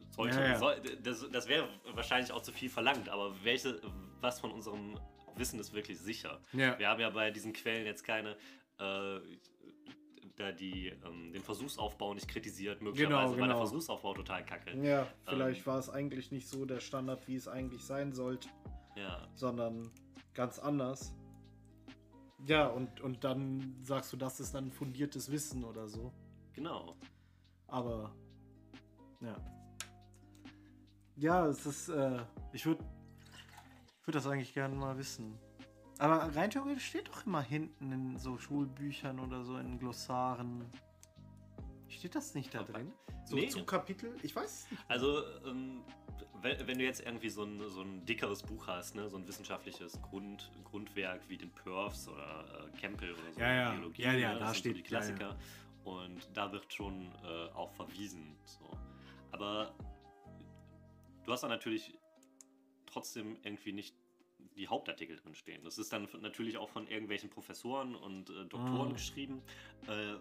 sollte, 0.10 0.40
Ja, 0.40 0.48
ja. 0.48 0.58
Soll, 0.58 0.82
das, 1.02 1.26
das 1.32 1.48
wäre 1.48 1.70
wahrscheinlich 1.94 2.32
auch 2.32 2.42
zu 2.42 2.52
viel 2.52 2.70
verlangt, 2.70 3.08
aber 3.08 3.34
welche, 3.44 3.80
was 4.20 4.40
von 4.40 4.52
unserem 4.52 5.00
Wissen 5.36 5.60
ist 5.60 5.74
wirklich 5.74 6.00
sicher? 6.00 6.42
Ja. 6.52 6.78
Wir 6.78 6.90
haben 6.90 7.00
ja 7.00 7.10
bei 7.12 7.32
diesen 7.32 7.54
Quellen 7.54 7.86
jetzt 7.86 8.04
keine, 8.04 8.32
äh, 8.80 9.20
da 10.36 10.52
die 10.52 10.88
ähm, 11.06 11.32
den 11.32 11.44
Versuchsaufbau 11.44 12.16
nicht 12.16 12.28
kritisiert, 12.28 12.82
möglicherweise 12.82 13.32
war 13.32 13.38
der 13.38 13.48
genau. 13.48 13.58
Versuchsaufbau 13.58 14.16
total 14.16 14.44
kacke. 14.44 14.76
ja, 14.84 15.08
vielleicht 15.28 15.62
Ähm. 15.62 15.66
war 15.68 15.78
es 15.78 15.90
eigentlich 15.90 16.32
nicht 16.32 16.48
so 16.48 16.66
der 16.66 16.80
Standard, 16.80 17.28
wie 17.28 17.36
es 17.36 17.48
eigentlich 17.48 17.84
sein 17.84 18.14
sollte, 18.14 18.50
Ja, 18.96 19.28
sondern 19.36 19.90
ganz 20.34 20.60
anders. 20.60 21.14
Ja, 22.46 22.68
und, 22.68 23.02
und 23.02 23.24
dann 23.24 23.76
sagst 23.82 24.12
du, 24.12 24.18
das 24.18 24.40
ist 24.40 24.54
dann 24.54 24.72
fundiertes 24.72 25.32
Wissen 25.32 25.64
oder 25.64 25.88
so. 25.88 26.12
Genau. 26.54 26.96
Aber, 27.68 28.14
ja. 29.22 29.36
Ja, 31.16 31.48
es 31.48 31.66
ist, 31.66 31.90
äh, 31.90 32.20
ich 32.52 32.66
würde 32.66 32.84
ich 34.02 34.08
würd 34.08 34.16
das 34.16 34.28
eigentlich 34.28 34.54
gerne 34.54 34.76
mal 34.76 34.98
wissen. 34.98 35.40
Aber 35.98 36.36
rein 36.36 36.50
theoretisch 36.50 36.88
steht 36.88 37.08
doch 37.08 37.26
immer 37.26 37.42
hinten 37.42 37.92
in 37.92 38.18
so 38.18 38.38
Schulbüchern 38.38 39.20
oder 39.20 39.44
so 39.46 39.58
in 39.58 39.80
Glossaren. 39.80 40.66
Steht 41.98 42.16
das 42.16 42.34
nicht 42.36 42.54
da 42.54 42.60
Aber- 42.62 42.74
drin? 42.74 42.92
So 43.26 43.36
Nee. 43.36 43.48
zu 43.48 43.64
Kapitel? 43.66 44.16
Ich 44.22 44.36
weiß 44.36 44.66
es 44.66 44.72
nicht. 44.72 44.84
Also, 44.90 45.24
ähm, 45.46 45.82
wenn, 46.42 46.68
wenn 46.68 46.78
du 46.78 46.84
jetzt 46.84 47.02
irgendwie 47.06 47.30
so 47.30 47.44
ein, 47.44 47.70
so 47.70 47.82
ein 47.82 48.06
dickeres 48.06 48.44
Buch 48.44 48.68
hast, 48.68 48.96
ne, 48.96 49.10
so 49.10 49.18
ein 49.18 49.26
wissenschaftliches 49.28 50.02
Grund, 50.02 50.52
Grundwerk 50.66 51.22
wie 51.30 51.38
den 51.38 51.52
Perfs 51.52 52.08
oder 52.10 52.68
äh, 52.74 52.78
Campbell 52.80 53.14
oder 53.14 53.34
so, 53.34 53.40
Ja, 53.40 53.54
ja. 53.54 53.72
Biologie, 53.72 54.02
Ja, 54.02 54.14
ja, 54.14 54.34
ne, 54.34 54.40
da 54.40 54.46
das 54.48 54.48
sind 54.48 54.56
so 54.56 54.60
steht- 54.60 54.76
die 54.76 54.92
ja, 54.92 55.00
ja. 55.00 55.06
Klassiker. 55.06 55.38
Und 55.86 56.28
da 56.34 56.52
wird 56.52 56.74
schon 56.74 57.14
äh, 57.24 57.50
auch 57.54 57.72
verwiesen. 57.74 58.36
So. 58.46 58.70
Aber 59.32 59.74
du 61.26 61.32
hast 61.32 61.44
da 61.44 61.48
natürlich 61.48 61.94
trotzdem 62.86 63.38
irgendwie 63.44 63.72
nicht 63.74 63.96
die 64.56 64.68
Hauptartikel 64.68 65.16
drin 65.18 65.36
stehen. 65.36 65.64
Das 65.64 65.78
ist 65.78 65.92
dann 65.94 66.08
natürlich 66.22 66.58
auch 66.58 66.70
von 66.70 66.88
irgendwelchen 66.88 67.30
Professoren 67.30 67.96
und 67.96 68.30
äh, 68.30 68.46
Doktoren 68.46 68.90
Mhm. 68.90 68.94
geschrieben, 68.94 69.42
äh, 69.88 70.16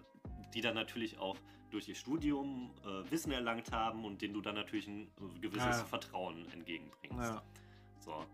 die 0.55 0.61
dann 0.61 0.75
natürlich 0.75 1.19
auch 1.19 1.37
durch 1.71 1.89
ihr 1.89 1.95
Studium 1.95 2.75
äh, 2.85 3.11
Wissen 3.11 3.33
erlangt 3.33 3.73
haben 3.73 4.05
und 4.05 4.21
denen 4.21 4.35
du 4.35 4.41
dann 4.41 4.55
natürlich 4.55 4.87
ein 4.87 5.09
äh, 5.37 5.39
gewisses 5.41 5.79
Ja. 5.79 5.85
Vertrauen 5.85 6.47
entgegenbringst. 6.53 7.19
Ja. 7.19 7.43
So. 8.01 8.27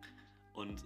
Und 0.54 0.84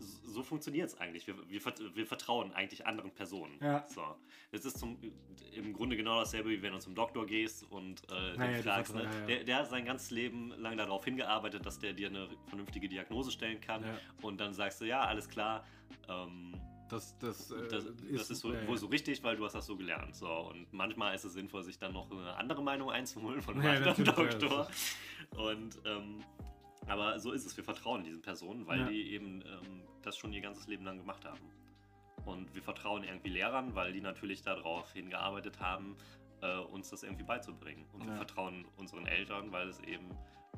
so 0.00 0.42
funktioniert 0.42 0.88
es 0.88 0.98
eigentlich. 0.98 1.26
Wir, 1.26 1.34
wir, 1.48 1.60
wir 1.94 2.06
vertrauen 2.06 2.52
eigentlich 2.52 2.86
anderen 2.86 3.10
Personen. 3.10 3.58
Ja. 3.60 3.86
So. 3.88 4.02
Es 4.52 4.64
ist 4.64 4.78
zum, 4.78 4.98
im 5.52 5.72
Grunde 5.72 5.96
genau 5.96 6.18
dasselbe, 6.20 6.50
wie 6.50 6.62
wenn 6.62 6.72
du 6.72 6.78
zum 6.78 6.94
Doktor 6.94 7.26
gehst 7.26 7.64
und 7.70 8.02
äh, 8.10 8.36
Naja, 8.36 8.52
den 8.52 8.62
fragst. 8.62 8.94
Ne? 8.94 9.02
ja, 9.04 9.10
ja. 9.20 9.26
Der, 9.26 9.44
der 9.44 9.56
hat 9.56 9.68
sein 9.68 9.84
ganzes 9.84 10.10
Leben 10.10 10.50
lang 10.58 10.76
darauf 10.76 11.04
hingearbeitet, 11.04 11.64
dass 11.66 11.78
der 11.78 11.92
dir 11.92 12.08
eine 12.08 12.28
vernünftige 12.46 12.88
Diagnose 12.88 13.30
stellen 13.30 13.60
kann. 13.60 13.84
Und 14.22 14.38
dann 14.40 14.54
sagst 14.54 14.80
du, 14.80 14.84
ja, 14.84 15.00
alles 15.00 15.28
klar. 15.28 15.64
Ähm, 16.08 16.54
Das, 16.90 17.18
das, 17.18 17.50
äh, 17.50 17.68
das, 17.68 17.84
das 18.10 18.30
ist 18.30 18.40
so, 18.40 18.52
ja. 18.52 18.66
wohl 18.66 18.78
so 18.78 18.86
richtig, 18.86 19.22
weil 19.22 19.36
du 19.36 19.44
hast 19.44 19.54
das 19.54 19.66
so 19.66 19.76
gelernt. 19.76 20.14
So, 20.16 20.26
und 20.26 20.72
manchmal 20.72 21.14
ist 21.14 21.24
es 21.24 21.34
sinnvoll, 21.34 21.62
sich 21.62 21.78
dann 21.78 21.92
noch 21.92 22.10
eine 22.10 22.34
andere 22.36 22.62
Meinung 22.62 22.90
einzuholen 22.90 23.42
von 23.42 23.60
einem 23.60 23.84
Ja, 23.84 23.92
ja, 23.92 24.12
Doktor. 24.12 24.68
Und 25.36 25.78
ähm, 25.84 26.24
aber 26.88 27.18
so 27.18 27.32
ist 27.32 27.46
es, 27.46 27.56
wir 27.56 27.64
vertrauen 27.64 28.04
diesen 28.04 28.22
Personen, 28.22 28.66
weil 28.66 28.80
Ja. 28.80 28.88
die 28.88 29.12
eben 29.12 29.42
ähm, 29.42 29.82
das 30.02 30.16
schon 30.16 30.32
ihr 30.32 30.40
ganzes 30.40 30.66
Leben 30.66 30.84
lang 30.84 30.98
gemacht 30.98 31.24
haben. 31.24 31.40
Und 32.24 32.54
wir 32.54 32.62
vertrauen 32.62 33.04
irgendwie 33.04 33.30
Lehrern, 33.30 33.74
weil 33.74 33.92
die 33.92 34.00
natürlich 34.00 34.42
darauf 34.42 34.92
hingearbeitet 34.92 35.60
haben, 35.60 35.96
äh, 36.42 36.58
uns 36.58 36.90
das 36.90 37.02
irgendwie 37.02 37.24
beizubringen. 37.24 37.86
Und 37.92 38.02
wir 38.04 38.10
Ja. 38.10 38.16
vertrauen 38.16 38.66
unseren 38.76 39.06
Eltern, 39.06 39.50
weil 39.52 39.68
es 39.68 39.80
eben, 39.80 40.10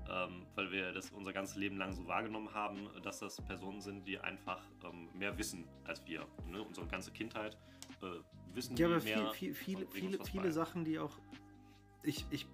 ähm, 0.08 0.46
weil 0.56 0.72
wir 0.72 0.92
das 0.92 1.10
unser 1.10 1.32
ganzes 1.32 1.56
Leben 1.56 1.76
lang 1.78 1.92
so 1.92 2.06
wahrgenommen 2.06 2.52
haben, 2.54 2.88
dass 3.02 3.20
das 3.20 3.36
Personen 3.42 3.80
sind, 3.80 4.06
die 4.06 4.18
einfach 4.18 4.62
ähm, 4.84 5.08
mehr 5.14 5.36
wissen 5.38 5.68
als 5.84 6.04
wir. 6.06 6.26
Ne? 6.46 6.62
Unsere 6.62 6.86
ganze 6.86 7.12
Kindheit 7.12 7.56
äh, 8.02 8.06
wissen 8.54 8.76
Ja, 8.76 8.86
aber 8.86 9.00
mehr. 9.02 9.30
viel, 9.32 9.54
viel, 9.54 9.54
viele, 9.54 9.86
viele, 9.90 10.18
was 10.18 10.28
viele 10.28 10.44
bei. 10.44 10.50
Sachen, 10.50 10.84
die 10.84 10.98
auch. 10.98 11.16
Ich, 12.02 12.24
ich 12.30 12.46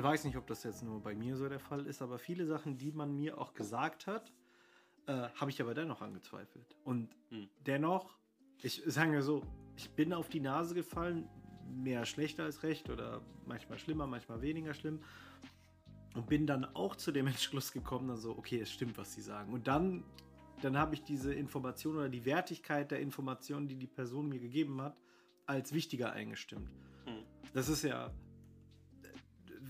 weiß 0.00 0.24
nicht, 0.24 0.36
ob 0.36 0.46
das 0.46 0.62
jetzt 0.62 0.82
nur 0.82 1.00
bei 1.00 1.14
mir 1.14 1.36
so 1.36 1.48
der 1.48 1.60
Fall 1.60 1.86
ist, 1.86 2.00
aber 2.00 2.18
viele 2.18 2.46
Sachen, 2.46 2.78
die 2.78 2.92
man 2.92 3.14
mir 3.14 3.38
auch 3.38 3.52
gesagt 3.54 4.06
hat, 4.06 4.32
äh, 5.06 5.28
habe 5.34 5.50
ich 5.50 5.60
aber 5.60 5.74
dennoch 5.74 6.00
angezweifelt. 6.00 6.76
Und 6.84 7.14
Hm. 7.30 7.48
dennoch, 7.66 8.16
ich 8.62 8.82
sage 8.86 9.14
ja 9.14 9.22
so, 9.22 9.42
ich 9.76 9.90
bin 9.90 10.12
auf 10.12 10.28
die 10.28 10.40
Nase 10.40 10.74
gefallen, 10.74 11.28
mehr 11.68 12.04
schlechter 12.04 12.44
als 12.44 12.62
recht 12.62 12.90
oder 12.90 13.22
manchmal 13.46 13.78
schlimmer, 13.78 14.06
manchmal 14.06 14.40
weniger 14.42 14.74
schlimm. 14.74 15.00
Und 16.14 16.26
bin 16.26 16.46
dann 16.46 16.64
auch 16.64 16.96
zu 16.96 17.10
dem 17.10 17.26
Entschluss 17.38 17.72
gekommen, 17.72 18.08
dann 18.08 18.18
so, 18.18 18.36
okay, 18.36 18.60
es 18.60 18.70
stimmt, 18.70 18.96
was 18.98 19.12
sie 19.14 19.22
sagen. 19.22 19.52
Und 19.52 19.66
dann, 19.66 20.04
dann 20.60 20.76
habe 20.76 20.94
ich 20.94 21.02
diese 21.02 21.34
Information 21.34 21.96
oder 21.96 22.08
die 22.08 22.24
Wertigkeit 22.24 22.90
der 22.90 23.00
Information, 23.00 23.66
die 23.66 23.76
die 23.76 23.86
Person 23.86 24.28
mir 24.28 24.38
gegeben 24.38 24.80
hat, 24.80 24.96
als 25.46 25.72
wichtiger 25.72 26.12
eingestimmt. 26.12 26.70
Hm. 27.06 27.24
Das 27.52 27.68
ist 27.68 27.82
ja, 27.82 28.12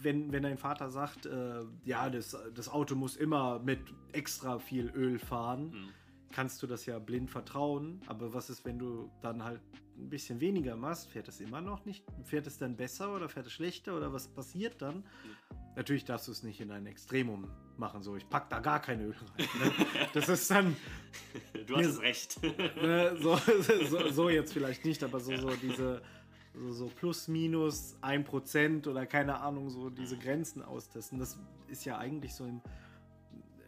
wenn, 0.04 0.32
wenn 0.32 0.42
dein 0.42 0.58
Vater 0.58 0.90
sagt, 0.90 1.26
äh, 1.26 1.62
ja, 1.84 2.08
das, 2.10 2.36
das 2.54 2.68
Auto 2.68 2.94
muss 2.94 3.16
immer 3.16 3.58
mit 3.60 3.80
extra 4.12 4.58
viel 4.58 4.90
Öl 4.94 5.18
fahren, 5.18 5.72
Hm. 5.72 5.88
kannst 6.32 6.62
du 6.62 6.66
das 6.66 6.86
ja 6.86 6.98
blind 6.98 7.30
vertrauen. 7.30 8.00
Aber 8.06 8.32
was 8.34 8.50
ist, 8.50 8.64
wenn 8.64 8.78
du 8.78 9.10
dann 9.20 9.42
halt 9.44 9.60
ein 9.98 10.08
bisschen 10.08 10.40
weniger 10.40 10.76
machst? 10.76 11.08
Fährt 11.10 11.28
es 11.28 11.40
immer 11.40 11.60
noch 11.60 11.84
nicht? 11.84 12.04
Fährt 12.24 12.46
es 12.46 12.58
dann 12.58 12.76
besser 12.76 13.14
oder 13.14 13.28
fährt 13.28 13.46
es 13.46 13.52
schlechter 13.52 13.96
oder 13.96 14.12
was 14.12 14.28
passiert 14.28 14.80
dann? 14.80 15.04
Natürlich 15.76 16.04
darfst 16.04 16.28
du 16.28 16.32
es 16.32 16.42
nicht 16.42 16.60
in 16.60 16.70
ein 16.70 16.86
Extremum 16.86 17.48
machen. 17.78 18.02
So, 18.02 18.16
ich 18.16 18.28
pack 18.28 18.48
da 18.50 18.60
gar 18.60 18.80
kein 18.80 19.00
Öl 19.00 19.14
rein. 19.38 19.48
Ne? 19.60 19.72
Das 20.12 20.28
ist 20.28 20.50
dann, 20.50 20.76
Du 21.66 21.76
hast 21.76 21.86
es 21.86 22.00
recht. 22.00 22.42
ne, 22.82 23.16
so, 23.22 23.36
so, 23.88 24.10
so 24.10 24.28
jetzt 24.28 24.52
vielleicht 24.52 24.84
nicht, 24.84 25.02
aber 25.04 25.20
so, 25.20 25.32
Ja. 25.32 25.40
so 25.40 25.50
diese 25.62 26.02
so, 26.54 26.72
so 26.72 26.86
plus 26.86 27.28
minus 27.28 27.96
1% 28.02 28.88
oder 28.88 29.06
keine 29.06 29.40
Ahnung, 29.40 29.70
so 29.70 29.90
diese 29.90 30.18
Grenzen 30.18 30.62
austesten. 30.62 31.18
Das 31.18 31.38
ist 31.68 31.84
ja 31.84 31.98
eigentlich 31.98 32.34
so 32.34 32.44
ein, 32.44 32.62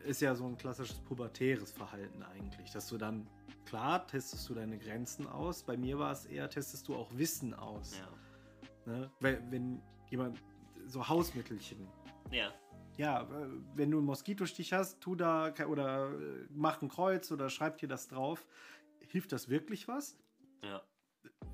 ist 0.04 0.20
ja 0.20 0.34
so 0.34 0.46
ein 0.46 0.56
klassisches 0.56 0.98
pubertäres 1.00 1.72
Verhalten 1.72 2.22
eigentlich, 2.22 2.70
dass 2.70 2.88
du 2.88 2.98
dann, 2.98 3.26
klar, 3.64 4.06
testest 4.06 4.48
du 4.48 4.54
deine 4.54 4.78
Grenzen 4.78 5.26
aus. 5.26 5.62
Bei 5.62 5.76
mir 5.76 5.98
war 5.98 6.12
es 6.12 6.26
eher, 6.26 6.48
testest 6.50 6.88
du 6.88 6.94
auch 6.94 7.10
Wissen 7.16 7.54
aus. 7.54 7.98
ja. 7.98 8.08
Ne? 8.86 9.10
Wenn, 9.20 9.50
wenn 9.50 9.82
jemand, 10.10 10.42
so 10.86 11.08
Hausmittelchen, 11.08 11.88
ja. 12.30 12.52
ja, 12.98 13.22
äh, 13.22 13.48
wenn 13.74 13.90
du 13.90 13.96
einen 13.96 14.06
Moskitostich 14.06 14.74
hast, 14.74 15.00
tu 15.00 15.14
da 15.14 15.54
oder 15.66 16.10
äh, 16.10 16.46
mach 16.50 16.82
ein 16.82 16.88
Kreuz 16.88 17.32
oder 17.32 17.48
schreib 17.48 17.78
dir 17.78 17.88
das 17.88 18.08
drauf. 18.08 18.46
Hilft 19.08 19.32
das 19.32 19.48
wirklich 19.48 19.88
was? 19.88 20.18
Ja. 20.62 20.82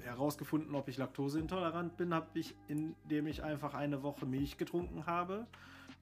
Herausgefunden, 0.01 0.75
ob 0.75 0.89
ich 0.89 0.97
laktoseintolerant 0.97 1.97
bin, 1.97 2.15
habe 2.15 2.27
ich, 2.35 2.55
indem 2.69 3.27
ich 3.27 3.43
einfach 3.43 3.75
eine 3.75 4.03
Woche 4.03 4.27
Milch 4.27 4.57
getrunken 4.57 5.07
habe 5.07 5.47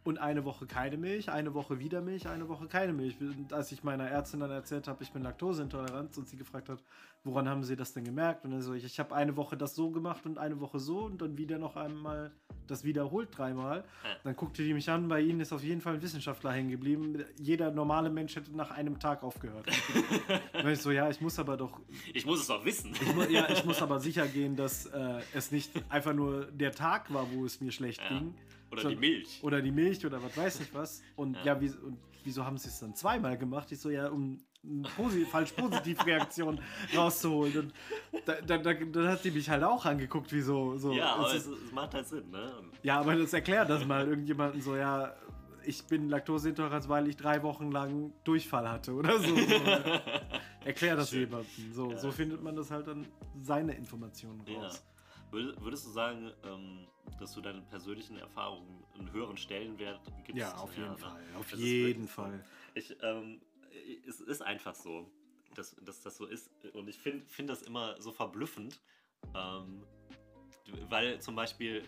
und 0.05 0.19
eine 0.19 0.45
Woche 0.45 0.67
keine 0.67 0.97
Milch, 0.97 1.31
eine 1.31 1.53
Woche 1.55 1.79
wieder 1.81 2.01
Milch, 2.01 2.29
eine 2.29 2.49
Woche 2.49 2.67
keine 2.67 2.93
Milch. 2.93 3.17
Und 3.21 3.53
als 3.53 3.73
ich 3.73 3.85
meiner 3.85 4.09
Ärztin 4.09 4.41
dann 4.41 4.51
erzählt 4.51 4.89
habe, 4.89 5.03
ich 5.03 5.13
bin 5.13 5.23
laktoseintolerant 5.23 6.17
und 6.17 6.29
sie 6.29 6.37
gefragt 6.37 6.69
hat, 6.69 6.83
woran 7.25 7.49
haben 7.49 7.63
sie 7.65 7.77
das 7.77 7.93
denn 7.93 8.05
gemerkt? 8.05 8.45
Und 8.45 8.53
dann 8.53 8.63
so, 8.63 8.73
ich, 8.73 8.85
ich 8.85 8.99
habe 9.01 9.15
eine 9.15 9.37
Woche 9.37 9.57
das 9.57 9.75
so 9.75 9.91
gemacht 9.91 10.25
und 10.25 10.39
eine 10.39 10.61
Woche 10.61 10.79
so 10.79 11.01
und 11.01 11.21
dann 11.21 11.37
wieder 11.37 11.59
noch 11.59 11.77
einmal 11.77 12.31
das 12.69 12.85
wiederholt 12.85 13.37
dreimal. 13.37 13.85
Dann 14.25 14.37
guckte 14.37 14.63
die 14.63 14.73
mich 14.73 14.89
an, 14.91 15.09
bei 15.09 15.21
ihnen 15.21 15.41
ist 15.41 15.53
auf 15.53 15.63
jeden 15.65 15.81
Fall 15.81 15.95
ein 15.95 16.03
Wissenschaftler 16.03 16.53
hängen 16.53 16.71
geblieben. 16.71 17.25
Jeder 17.39 17.71
normale 17.71 18.09
Mensch 18.09 18.37
hätte 18.37 18.55
nach 18.57 18.71
einem 18.71 18.99
Tag 19.01 19.23
aufgehört. 19.23 19.67
und 20.63 20.69
ich 20.69 20.79
so, 20.81 20.91
ja, 20.91 21.09
ich 21.11 21.21
muss 21.21 21.39
aber 21.39 21.57
doch 21.57 21.81
Ich 22.15 22.25
muss 22.25 22.41
es 22.41 22.47
doch 22.47 22.65
wissen. 22.65 22.93
ich 22.93 23.15
mu 23.15 23.23
ja, 23.25 23.49
ich 23.51 23.65
muss 23.65 23.83
aber 23.83 24.01
sicher 24.01 24.27
gehen, 24.27 24.55
dass 24.57 24.87
äh, 24.87 25.21
es 25.35 25.51
nicht 25.51 25.73
einfach 25.91 26.13
nur 26.15 26.47
der 26.47 26.73
Tag 26.73 27.13
war, 27.13 27.27
wo 27.33 27.45
es 27.45 27.61
mir 27.61 27.73
schlecht 27.73 28.01
Ja. 28.03 28.09
ging. 28.11 28.35
Oder 28.71 28.83
So- 28.83 28.89
die 28.91 28.97
Milch. 28.97 29.39
Oder 29.43 29.63
die 29.63 29.71
Milch 29.73 30.05
oder 30.05 30.23
was 30.23 30.37
weiß 30.37 30.61
ich 30.61 30.75
was. 30.75 31.03
Und 31.17 31.35
Ja. 31.39 31.45
ja, 31.55 31.61
wie, 31.61 31.71
und 31.71 31.99
wieso 32.25 32.45
haben 32.45 32.59
sie 32.59 32.69
es 32.69 32.79
dann 32.81 32.95
zweimal 32.95 33.37
gemacht? 33.39 33.71
Ich 33.73 33.81
so, 33.81 33.91
ja, 33.91 34.09
um 34.09 34.39
eine 34.65 34.83
posi 34.97 35.25
falsch 35.25 35.53
positiv 35.53 36.05
Reaktion 36.05 36.61
rauszuholen. 36.97 37.59
Und 37.59 37.73
da, 38.27 38.35
da, 38.41 38.59
da, 38.59 38.75
dann 38.75 39.09
hat 39.09 39.23
sie 39.23 39.31
mich 39.31 39.49
halt 39.49 39.63
auch 39.65 39.85
angeguckt, 39.87 40.33
wie 40.33 40.41
so. 40.43 40.77
so 40.77 40.93
ja, 40.93 41.15
aber 41.15 41.29
es 41.35 41.47
ist, 41.47 41.65
es 41.67 41.73
macht 41.73 41.95
halt 41.95 42.07
Sinn, 42.07 42.29
ne? 42.31 42.53
Ja, 42.83 43.01
aber 43.01 43.17
das 43.17 43.33
erklärt 43.33 43.71
das 43.71 43.87
mal 43.87 44.07
irgendjemanden 44.07 44.61
so, 44.61 44.77
ja, 44.77 45.15
ich 45.65 45.85
bin 45.85 46.09
Laktoseintolerant, 46.09 46.89
weil 46.89 47.09
ich 47.09 47.17
drei 47.17 47.43
Wochen 47.43 47.71
lang 47.71 48.13
Durchfall 48.25 48.69
hatte 48.71 48.93
oder 48.95 49.19
so. 49.19 49.35
Erklär 50.65 50.97
das 50.97 51.11
Schön. 51.11 51.21
jemandem. 51.21 51.73
So, 51.73 51.91
Ja. 51.91 51.99
so 51.99 52.11
findet 52.11 52.43
man 52.43 52.57
das 52.57 52.71
halt 52.71 52.87
dann 52.87 53.07
seine 53.37 53.75
Informationen 53.75 54.43
Ja. 54.47 54.61
raus. 54.63 54.85
Würd- 55.31 55.61
Würdest 55.61 55.87
du 55.87 55.91
sagen, 55.91 56.31
ähm, 56.45 56.87
dass 57.19 57.33
du 57.33 57.41
deinen 57.41 57.65
persönlichen 57.67 58.17
Erfahrungen 58.19 58.85
einen 58.99 59.13
höheren 59.13 59.37
Stellenwert 59.37 60.01
gibst? 60.25 60.39
Ja, 60.39 60.55
auf 60.57 60.77
jeden 60.77 60.91
ne? 60.91 60.99
Fall. 60.99 61.23
Auf 61.37 61.51
Das 61.51 61.61
jeden. 61.61 62.09
Fall. 62.09 62.45
Ich, 62.75 62.97
ähm, 63.03 63.41
es 64.07 64.21
ist 64.21 64.43
einfach 64.43 64.75
so, 64.75 65.11
dass, 65.55 65.77
dass 65.83 66.03
das 66.03 66.17
so 66.17 66.27
ist. 66.27 66.51
Und 66.75 66.89
ich 66.89 66.99
finde 66.99 67.25
find 67.27 67.49
das 67.49 67.63
immer 67.63 68.01
so 68.01 68.13
verblüffend, 68.13 68.81
ähm, 69.35 69.83
weil 70.89 71.21
zum 71.21 71.35
Beispiel, 71.35 71.83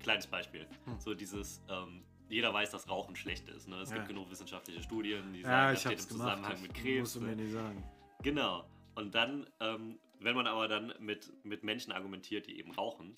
kleines 0.00 0.26
Beispiel, 0.26 0.66
Hm. 0.84 1.00
so 1.00 1.14
dieses, 1.14 1.62
ähm, 1.68 2.02
jeder 2.28 2.52
weiß, 2.52 2.70
dass 2.72 2.88
Rauchen 2.88 3.14
schlecht 3.14 3.48
ist. 3.48 3.68
Ne? 3.68 3.76
Es 3.76 3.90
Ja. 3.90 3.96
gibt 3.96 4.08
genug 4.08 4.30
wissenschaftliche 4.30 4.82
Studien, 4.82 5.32
die 5.32 5.42
Ja, 5.42 5.48
sagen, 5.48 5.72
das 5.74 5.80
ich 5.80 5.86
steht 5.86 6.00
im. 6.00 6.18
Zusammenhang 6.18 6.52
das 6.52 6.62
mit 6.62 6.74
Krebs. 6.74 7.00
Musst 7.00 7.16
du 7.16 7.20
mir 7.20 7.36
ne? 7.36 7.42
nicht 7.42 7.52
sagen. 7.52 7.84
Genau. 8.22 8.68
Und 8.96 9.14
dann, 9.14 9.46
ähm, 9.60 9.98
wenn 10.20 10.34
man 10.34 10.46
aber 10.46 10.66
dann 10.68 10.92
mit, 10.98 11.32
mit 11.44 11.62
Menschen 11.62 11.92
argumentiert, 11.92 12.46
die 12.46 12.58
eben 12.58 12.72
rauchen, 12.72 13.16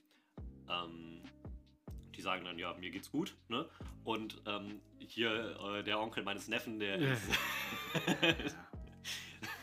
ähm, 0.70 1.20
die 2.14 2.20
sagen 2.20 2.44
dann, 2.44 2.58
ja, 2.58 2.74
mir 2.74 2.90
geht's 2.90 3.10
gut, 3.10 3.36
ne? 3.48 3.68
Und 4.04 4.40
ähm, 4.46 4.80
hier 4.98 5.56
äh, 5.60 5.84
der 5.84 6.00
Onkel 6.00 6.24
meines 6.24 6.48
Neffen, 6.48 6.78
der 6.80 6.98
Ja. 7.00 7.12
ist, 7.12 7.28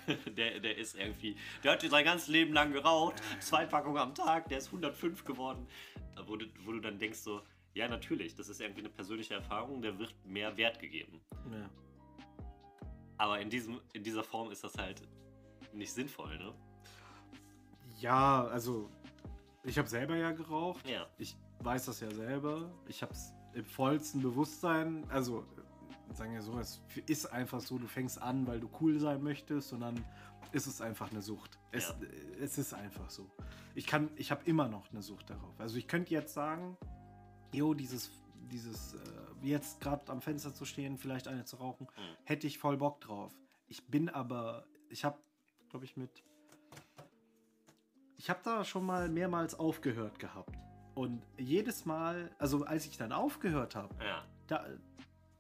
der, 0.38 0.60
der 0.60 0.78
ist 0.78 0.96
irgendwie, 0.98 1.36
der 1.64 1.74
hat 1.74 1.82
sein 1.82 2.06
ganzes 2.06 2.28
Leben 2.28 2.54
lang 2.54 2.72
geraucht, 2.72 3.22
zwei 3.40 3.66
Packungen 3.66 3.98
am 3.98 4.16
Tag, 4.16 4.48
der 4.50 4.60
ist 4.60 4.68
105 4.68 5.26
geworden. 5.26 5.68
Wo 6.28 6.38
du, 6.38 6.46
wo 6.64 6.72
du 6.72 6.80
dann 6.80 6.98
denkst 6.98 7.20
so, 7.20 7.42
ja 7.74 7.88
natürlich, 7.90 8.36
das 8.36 8.48
ist 8.48 8.62
irgendwie 8.62 8.80
eine 8.82 8.90
persönliche 8.90 9.34
Erfahrung, 9.34 9.82
der 9.82 10.00
wird 10.00 10.16
mehr 10.26 10.56
Wert 10.56 10.80
gegeben. 10.80 11.20
Ja. 11.52 11.70
Aber 13.18 13.40
in, 13.40 13.50
diesem, 13.50 13.82
in 13.94 14.04
dieser 14.04 14.24
Form 14.24 14.50
ist 14.52 14.64
das 14.64 14.78
halt 14.78 15.02
nicht 15.74 15.92
sinnvoll, 15.92 16.38
ne? 16.38 16.54
Ja, 18.00 18.46
also 18.48 18.90
ich 19.66 19.78
habe 19.78 19.88
selber 19.88 20.16
ja 20.16 20.32
geraucht. 20.32 20.88
Ja. 20.90 21.08
Ich 21.18 21.36
weiß 21.60 21.86
das 21.86 22.00
ja 22.00 22.10
selber. 22.12 22.72
Ich 22.88 23.02
habe 23.02 23.14
es 23.14 23.34
im 23.54 23.66
vollsten 23.66 24.22
Bewusstsein. 24.22 25.04
Also 25.10 25.46
sagen 26.14 26.34
wir 26.34 26.42
so, 26.42 26.58
es 26.60 26.82
ist 27.08 27.26
einfach 27.28 27.60
so, 27.60 27.78
du 27.78 27.88
fängst 27.88 28.22
an, 28.22 28.46
weil 28.48 28.60
du 28.60 28.70
cool 28.82 29.00
sein 29.00 29.22
möchtest 29.24 29.74
und 29.74 29.82
dann 29.82 30.04
ist 30.52 30.68
es 30.68 30.82
einfach 30.82 31.12
eine 31.12 31.22
Sucht. 31.22 31.58
Es, 31.72 31.90
Ja. 31.90 31.96
es 32.40 32.58
ist 32.58 32.74
einfach 32.74 33.10
so. 33.10 33.30
Ich 33.74 33.88
kann, 33.88 34.10
ich 34.16 34.32
habe 34.32 34.42
immer 34.46 34.68
noch 34.68 34.90
eine 34.92 35.02
Sucht 35.02 35.30
darauf. 35.30 35.60
Also 35.60 35.78
ich 35.78 35.88
könnte 35.88 36.12
jetzt 36.12 36.34
sagen, 36.34 36.78
jo, 37.52 37.74
dieses, 37.74 38.12
dieses, 38.52 38.94
äh, 38.94 38.98
jetzt 39.42 39.82
gerade 39.82 40.10
am 40.12 40.22
Fenster 40.22 40.54
zu 40.54 40.66
stehen, 40.66 40.98
vielleicht 40.98 41.28
eine 41.28 41.44
zu 41.46 41.58
rauchen, 41.58 41.88
Mhm. 41.98 42.02
hätte 42.26 42.48
ich 42.48 42.58
voll 42.60 42.78
Bock 42.78 43.02
drauf. 43.02 43.34
Ich 43.68 43.86
bin 43.88 44.10
aber, 44.10 44.66
ich 44.90 45.04
habe, 45.04 45.18
glaube 45.70 45.86
ich, 45.86 45.98
mit, 45.98 46.24
ich 48.26 48.30
habe 48.32 48.40
da 48.44 48.64
schon 48.66 48.88
mal 48.88 49.08
mehrmals 49.08 49.54
aufgehört 49.54 50.18
gehabt. 50.18 50.58
Und 50.96 51.22
jedes 51.38 51.86
Mal, 51.86 52.32
also 52.40 52.66
als 52.66 52.88
ich 52.88 52.98
dann 52.98 53.12
aufgehört 53.12 53.76
habe, 53.76 53.94
Ja. 54.04 54.26
da, 54.48 54.66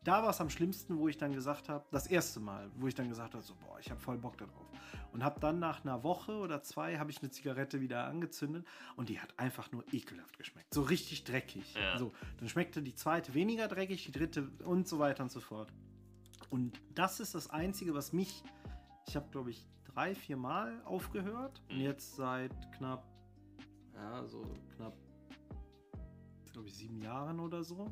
da 0.04 0.22
war 0.22 0.30
es 0.30 0.39
am 0.39 0.51
schlimmsten, 0.51 1.00
wo 1.00 1.08
ich 1.08 1.18
dann 1.18 1.34
gesagt 1.34 1.68
habe, 1.68 1.84
das 1.89 2.06
erste 2.06 2.39
Mal, 2.39 2.70
wo 2.75 2.86
ich 2.86 2.94
dann 2.94 3.10
gesagt 3.10 3.34
habe, 3.34 3.44
so, 3.44 3.56
boah, 3.56 3.80
ich 3.80 3.89
habe 3.89 4.00
voll 4.00 4.20
Bock 4.20 4.38
darauf. 4.38 4.68
Und 5.13 5.24
habe 5.24 5.39
dann 5.39 5.58
nach 5.58 5.84
einer 5.84 6.04
Woche 6.04 6.34
oder 6.38 6.62
zwei, 6.62 7.00
habe 7.00 7.10
ich 7.10 7.20
eine 7.24 7.32
Zigarette 7.32 7.82
wieder 7.82 8.06
angezündet 8.06 8.68
und 8.98 9.10
die 9.10 9.20
hat 9.20 9.34
einfach 9.39 9.72
nur 9.72 9.84
ekelhaft 9.92 10.38
geschmeckt. 10.38 10.72
So 10.72 10.84
richtig 10.84 11.24
dreckig. 11.24 11.74
Ja. 11.74 11.98
So, 11.98 12.13
dann 12.38 12.50
schmeckte 12.50 12.84
die 12.84 12.94
zweite 12.94 13.34
weniger 13.34 13.68
dreckig, 13.68 14.06
die 14.06 14.12
dritte 14.12 14.48
und 14.63 14.88
so 14.88 15.00
weiter 15.00 15.24
und 15.24 15.32
so 15.32 15.39
fort. 15.39 15.74
Und 16.51 16.80
das 16.94 17.20
ist 17.20 17.34
das 17.34 17.50
Einzige, 17.50 17.96
was 17.96 18.13
mich, 18.13 18.44
ich 19.08 19.15
habe, 19.15 19.27
glaube 19.32 19.50
ich, 19.50 19.65
drei, 19.96 20.14
vier 20.14 20.38
Mal 20.38 20.82
aufgehört 20.86 21.62
und 21.70 21.78
Mhm. 21.78 21.84
jetzt 21.84 22.16
seit 22.18 22.52
knapp, 22.74 23.08
ja, 23.94 24.25
so 24.25 24.44
knapp 24.75 24.94
glaube 26.52 26.68
ich, 26.70 26.75
sieben 26.75 27.02
Jahren 27.02 27.40
oder 27.42 27.64
so. 27.64 27.92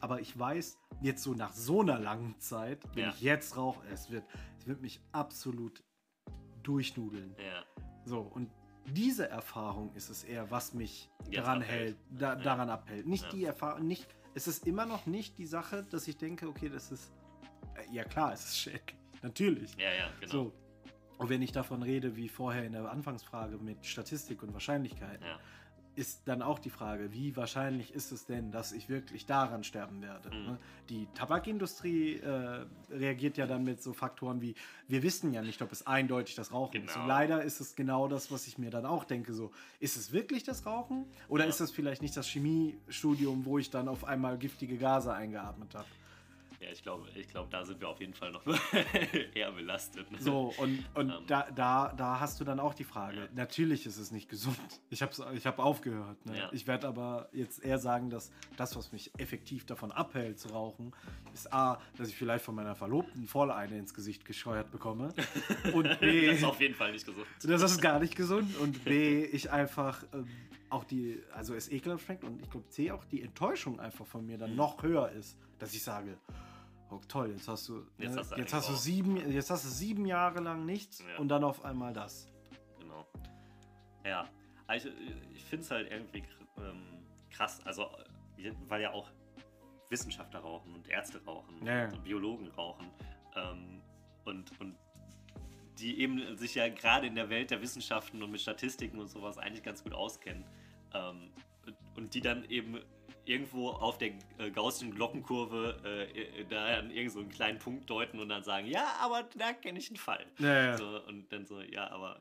Aber 0.00 0.20
ich 0.20 0.36
weiß, 0.36 0.78
jetzt 1.00 1.22
so 1.22 1.32
nach 1.34 1.52
so 1.52 1.80
einer 1.82 1.98
langen 1.98 2.38
Zeit, 2.40 2.82
wenn 2.94 3.04
Ja. 3.04 3.10
ich 3.10 3.20
jetzt 3.20 3.56
rauche, 3.56 3.86
es 3.88 4.10
wird, 4.10 4.24
es 4.58 4.66
wird 4.66 4.80
mich 4.80 5.00
absolut 5.12 5.84
durchnudeln. 6.64 7.36
Ja. 7.38 7.64
So, 8.04 8.20
und 8.20 8.50
diese 8.86 9.28
Erfahrung 9.28 9.94
ist 9.94 10.08
es 10.10 10.24
eher, 10.24 10.50
was 10.50 10.74
mich 10.74 11.08
Jetzt 11.26 11.36
daran 11.36 11.62
abhält. 11.62 11.96
hält, 12.10 12.20
da, 12.20 12.32
Ja. 12.34 12.36
daran 12.40 12.70
abhält. 12.70 13.06
Nicht 13.06 13.30
die 13.32 13.44
Erfahrung, 13.44 13.86
nicht, 13.86 14.08
es 14.34 14.48
ist 14.48 14.66
immer 14.66 14.86
noch 14.86 15.06
nicht 15.06 15.38
die 15.38 15.46
Sache, 15.46 15.84
dass 15.84 16.08
ich 16.08 16.16
denke, 16.16 16.48
okay, 16.48 16.68
das 16.68 16.90
ist, 16.90 17.12
äh, 17.76 17.92
ja 17.94 18.02
klar, 18.04 18.32
es 18.32 18.44
ist 18.44 18.58
schädlich, 18.58 18.96
natürlich. 19.22 19.76
Ja, 19.76 19.92
ja, 19.92 20.10
genau. 20.18 20.32
So. 20.32 20.52
Und 21.20 21.28
wenn 21.28 21.42
ich 21.42 21.52
davon 21.52 21.82
rede, 21.82 22.16
wie 22.16 22.28
vorher 22.30 22.64
in 22.64 22.72
der 22.72 22.90
Anfangsfrage 22.90 23.58
mit 23.58 23.84
Statistik 23.84 24.42
und 24.42 24.54
Wahrscheinlichkeit, 24.54 25.20
Ja. 25.22 25.38
ist 25.96 26.22
dann 26.24 26.40
auch 26.40 26.58
die 26.58 26.70
Frage, 26.70 27.12
wie 27.12 27.36
wahrscheinlich 27.36 27.92
ist 27.92 28.10
es 28.10 28.24
denn, 28.24 28.52
dass 28.52 28.72
ich 28.72 28.88
wirklich 28.88 29.26
daran 29.26 29.62
sterben 29.62 30.00
werde? 30.00 30.30
Mhm. 30.34 30.46
ne? 30.46 30.58
Die 30.88 31.06
Tabakindustrie 31.14 32.20
äh, 32.20 32.64
reagiert 32.90 33.36
ja 33.36 33.46
dann 33.46 33.64
mit 33.64 33.82
so 33.82 33.92
Faktoren 33.92 34.40
wie, 34.40 34.54
wir 34.88 35.02
wissen 35.02 35.34
ja 35.34 35.42
nicht, 35.42 35.60
ob 35.60 35.72
es 35.72 35.86
eindeutig 35.86 36.36
das 36.36 36.52
Rauchen 36.52 36.84
ist. 36.84 36.92
Genau. 36.94 37.02
Und 37.02 37.08
leider 37.08 37.42
ist 37.42 37.60
es 37.60 37.74
genau 37.76 38.08
das, 38.08 38.32
was 38.32 38.46
ich 38.46 38.56
mir 38.56 38.70
dann 38.70 38.86
auch 38.86 39.04
denke, 39.04 39.34
so, 39.34 39.50
ist 39.78 39.98
es 39.98 40.12
wirklich 40.12 40.42
das 40.44 40.64
Rauchen? 40.64 41.04
Oder 41.28 41.44
Ja. 41.44 41.50
ist 41.50 41.60
es 41.60 41.70
vielleicht 41.70 42.00
nicht 42.00 42.16
das 42.16 42.26
Chemiestudium, 42.28 43.44
wo 43.44 43.58
ich 43.58 43.68
dann 43.68 43.88
auf 43.88 44.04
einmal 44.04 44.38
giftige 44.38 44.78
Gase 44.78 45.12
eingeatmet 45.12 45.74
habe? 45.74 45.86
Ja, 46.60 46.68
ich 46.70 46.82
glaube, 46.82 47.08
ich 47.14 47.26
glaube, 47.28 47.48
da 47.50 47.64
sind 47.64 47.80
wir 47.80 47.88
auf 47.88 48.00
jeden 48.00 48.12
Fall 48.12 48.32
noch 48.32 48.42
eher 49.34 49.50
belastet. 49.52 50.10
ne? 50.12 50.18
So, 50.20 50.52
und, 50.58 50.84
und 50.94 51.08
Ähm. 51.10 51.16
da, 51.26 51.50
da, 51.50 51.92
da 51.96 52.20
hast 52.20 52.38
du 52.38 52.44
dann 52.44 52.60
auch 52.60 52.74
die 52.74 52.84
Frage. 52.84 53.16
Ja. 53.20 53.28
Natürlich 53.34 53.86
ist 53.86 53.96
es 53.96 54.10
nicht 54.10 54.28
gesund. 54.28 54.58
Ich 54.90 55.00
habe 55.02 55.12
ich 55.34 55.46
hab 55.46 55.58
aufgehört. 55.58 56.26
Ne? 56.26 56.36
Ja. 56.36 56.48
Ich 56.52 56.66
werde 56.66 56.86
aber 56.88 57.28
jetzt 57.32 57.64
eher 57.64 57.78
sagen, 57.78 58.10
dass 58.10 58.30
das, 58.56 58.76
was 58.76 58.92
mich 58.92 59.10
effektiv 59.18 59.64
davon 59.64 59.90
abhält 59.92 60.38
zu 60.38 60.48
rauchen, 60.48 60.92
ist 61.32 61.50
A, 61.52 61.80
dass 61.96 62.08
ich 62.08 62.16
vielleicht 62.16 62.44
von 62.44 62.54
meiner 62.56 62.74
Verlobten 62.74 63.26
voll 63.26 63.50
eine 63.50 63.78
ins 63.78 63.94
Gesicht 63.94 64.24
gescheuert 64.24 64.70
bekomme. 64.70 65.14
Und 65.72 65.98
B, 66.00 66.26
Das 66.26 66.38
ist 66.38 66.44
auf 66.44 66.60
jeden 66.60 66.74
Fall 66.74 66.92
nicht 66.92 67.06
gesund. 67.06 67.26
das 67.42 67.62
ist 67.62 67.80
gar 67.80 68.00
nicht 68.00 68.16
gesund. 68.16 68.54
Und 68.58 68.84
B, 68.84 69.24
ich 69.24 69.50
einfach 69.50 70.02
ähm, 70.12 70.26
auch 70.68 70.84
die, 70.84 71.22
also 71.32 71.54
es 71.54 71.70
ekelhaft 71.70 72.04
schmeckt 72.04 72.24
und 72.24 72.42
ich 72.42 72.50
glaube 72.50 72.68
C, 72.68 72.90
auch 72.90 73.04
die 73.06 73.22
Enttäuschung 73.22 73.80
einfach 73.80 74.06
von 74.06 74.26
mir 74.26 74.36
dann 74.36 74.50
Mhm. 74.50 74.56
noch 74.56 74.82
höher 74.82 75.10
ist, 75.12 75.38
dass 75.58 75.72
ich 75.74 75.82
sage, 75.82 76.16
oh 76.90 77.00
toll, 77.08 77.30
jetzt 77.30 77.48
hast 77.48 77.68
du, 77.68 77.86
Jetzt 77.98 78.14
ne, 78.14 78.20
hast 78.20 78.32
du 78.32 78.36
jetzt 78.36 78.52
hast 78.54 78.68
du 78.68 78.74
sieben, 78.74 79.16
jetzt 79.32 79.50
hast 79.50 79.64
du 79.64 79.68
sieben 79.68 80.06
Jahre 80.06 80.40
lang 80.40 80.64
nichts 80.66 81.00
Ja. 81.00 81.18
und 81.18 81.28
dann 81.28 81.44
auf 81.44 81.64
einmal 81.64 81.92
das. 81.92 82.28
Genau. 82.78 83.06
Ja, 84.04 84.28
also 84.66 84.88
ich 85.34 85.44
finde 85.44 85.64
es 85.64 85.70
halt 85.70 85.90
irgendwie 85.90 86.22
ähm, 86.58 87.04
krass, 87.30 87.60
also 87.64 87.84
äh, 88.38 88.52
weil 88.68 88.82
ja 88.82 88.92
auch 88.92 89.10
Wissenschaftler 89.90 90.40
rauchen 90.40 90.74
und 90.74 90.88
Ärzte 90.88 91.22
rauchen 91.24 91.64
Ja, 91.66 91.84
ja. 91.84 91.88
und 91.92 92.04
Biologen 92.04 92.48
rauchen 92.48 92.90
ähm, 93.36 93.82
und, 94.24 94.58
und 94.60 94.76
die 95.78 96.00
eben 96.00 96.36
sich 96.36 96.54
ja 96.54 96.68
gerade 96.68 97.06
in 97.06 97.14
der 97.14 97.28
Welt 97.30 97.50
der 97.50 97.60
Wissenschaften 97.62 98.22
und 98.22 98.30
mit 98.30 98.40
Statistiken 98.40 98.98
und 98.98 99.08
sowas 99.08 99.38
eigentlich 99.38 99.62
ganz 99.62 99.82
gut 99.82 99.94
auskennen 99.94 100.44
ähm, 100.94 101.30
und, 101.66 101.76
und 101.96 102.14
die 102.14 102.20
dann 102.20 102.44
eben 102.44 102.78
irgendwo 103.30 103.68
auf 103.70 103.96
der 103.98 104.10
äh, 104.38 104.50
gaußschen 104.50 104.92
Glockenkurve 104.94 105.80
äh, 105.84 106.40
äh, 106.40 106.44
da 106.46 106.78
an 106.78 106.90
irgendeinen 106.90 107.10
so 107.10 107.20
einen 107.20 107.28
kleinen 107.30 107.58
Punkt 107.58 107.88
deuten 107.88 108.18
und 108.18 108.28
dann 108.28 108.42
sagen, 108.42 108.66
ja, 108.66 108.96
aber 109.00 109.22
da 109.38 109.52
kenne 109.52 109.78
ich 109.78 109.88
einen 109.88 109.96
Fall. 109.96 110.26
Ja, 110.38 110.64
ja. 110.64 110.76
So, 110.76 111.00
und 111.06 111.32
dann 111.32 111.46
so, 111.46 111.60
ja, 111.60 111.88
aber 111.90 112.18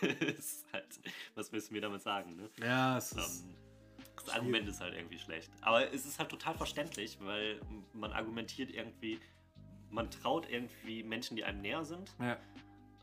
ist 0.00 0.64
halt, 0.72 0.86
was 1.34 1.52
willst 1.52 1.70
du 1.70 1.74
mir 1.74 1.80
damit 1.80 2.02
sagen, 2.02 2.36
ne? 2.36 2.48
Ja, 2.60 2.96
es 2.96 3.12
ist. 3.12 3.44
Ähm, 3.44 3.54
das 4.16 4.28
Argument 4.28 4.68
ist 4.68 4.80
halt 4.80 4.94
irgendwie 4.94 5.18
schlecht. 5.18 5.50
Aber 5.60 5.92
es 5.92 6.06
ist 6.06 6.18
halt 6.18 6.30
total 6.30 6.54
verständlich, 6.54 7.18
weil 7.20 7.60
man 7.92 8.12
argumentiert 8.12 8.70
irgendwie, 8.70 9.18
man 9.90 10.08
traut 10.08 10.48
irgendwie 10.48 11.02
Menschen, 11.02 11.36
die 11.36 11.44
einem 11.44 11.60
näher 11.60 11.84
sind. 11.84 12.14
ja. 12.20 12.38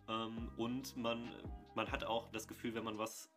Ähm, 0.08 0.50
und 0.58 0.96
man, 0.98 1.30
man 1.76 1.92
hat 1.92 2.04
auch 2.06 2.30
das 2.32 2.48
Gefühl, 2.48 2.74
wenn 2.74 2.84
man 2.84 2.98
was, 2.98 3.30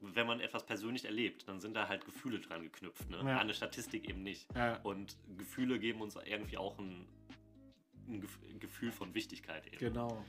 wenn 0.00 0.26
man 0.26 0.40
etwas 0.40 0.64
persönlich 0.64 1.04
erlebt, 1.04 1.48
dann 1.48 1.60
sind 1.60 1.74
da 1.74 1.88
halt 1.88 2.04
Gefühle 2.04 2.40
dran 2.40 2.62
geknüpft. 2.62 3.08
Ne? 3.10 3.16
Ja. 3.16 3.22
An 3.22 3.28
eine 3.38 3.54
Statistik 3.54 4.08
eben 4.08 4.22
nicht. 4.22 4.46
Ja. 4.54 4.76
Und 4.82 5.16
Gefühle 5.36 5.78
geben 5.78 6.00
uns 6.00 6.16
irgendwie 6.16 6.56
auch 6.58 6.78
ein, 6.78 7.06
ein 8.08 8.22
Gef- 8.22 8.58
Gefühl 8.58 8.92
von 8.92 9.14
Wichtigkeit 9.14 9.66
eben. 9.66 9.78
Genau. 9.78 10.24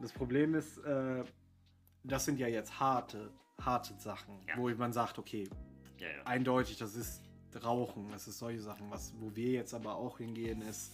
Das 0.00 0.12
Problem 0.12 0.54
ist, 0.54 0.78
äh, 0.78 1.24
das 2.04 2.24
sind 2.24 2.38
ja 2.38 2.46
jetzt 2.46 2.78
harte, 2.78 3.32
harte 3.60 3.94
Sachen, 3.98 4.38
Ja. 4.46 4.56
wo 4.56 4.68
man 4.70 4.92
sagt, 4.92 5.18
okay, 5.18 5.48
eindeutig, 6.24 6.76
das 6.78 6.94
ist 6.94 7.22
Rauchen, 7.64 8.08
das 8.12 8.28
ist 8.28 8.38
solche 8.38 8.60
Sachen. 8.60 8.90
Was, 8.90 9.12
wo 9.18 9.34
wir 9.34 9.50
jetzt 9.50 9.74
aber 9.74 9.96
auch 9.96 10.18
hingehen, 10.18 10.62
ist 10.62 10.92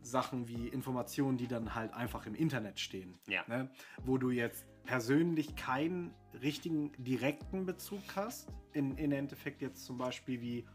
Sachen 0.00 0.48
wie 0.48 0.68
Informationen, 0.68 1.36
die 1.36 1.48
dann 1.48 1.74
halt 1.74 1.92
einfach 1.92 2.24
im 2.26 2.34
Internet 2.34 2.78
stehen. 2.80 3.18
Ja. 3.28 3.44
Ne? 3.48 3.70
Wo 4.04 4.16
du 4.16 4.30
jetzt 4.30 4.64
persönlich 4.86 5.56
keinen 5.56 6.14
richtigen 6.42 6.92
direkten 6.98 7.66
Bezug 7.66 8.00
hast. 8.14 8.48
In, 8.72 8.96
in 8.96 9.12
Endeffekt 9.12 9.60
jetzt 9.62 9.84
zum 9.84 9.98
Beispiel 9.98 10.40
wie 10.40 10.66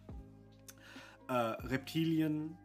äh, 1.27 1.33
Reptilien 1.33 2.57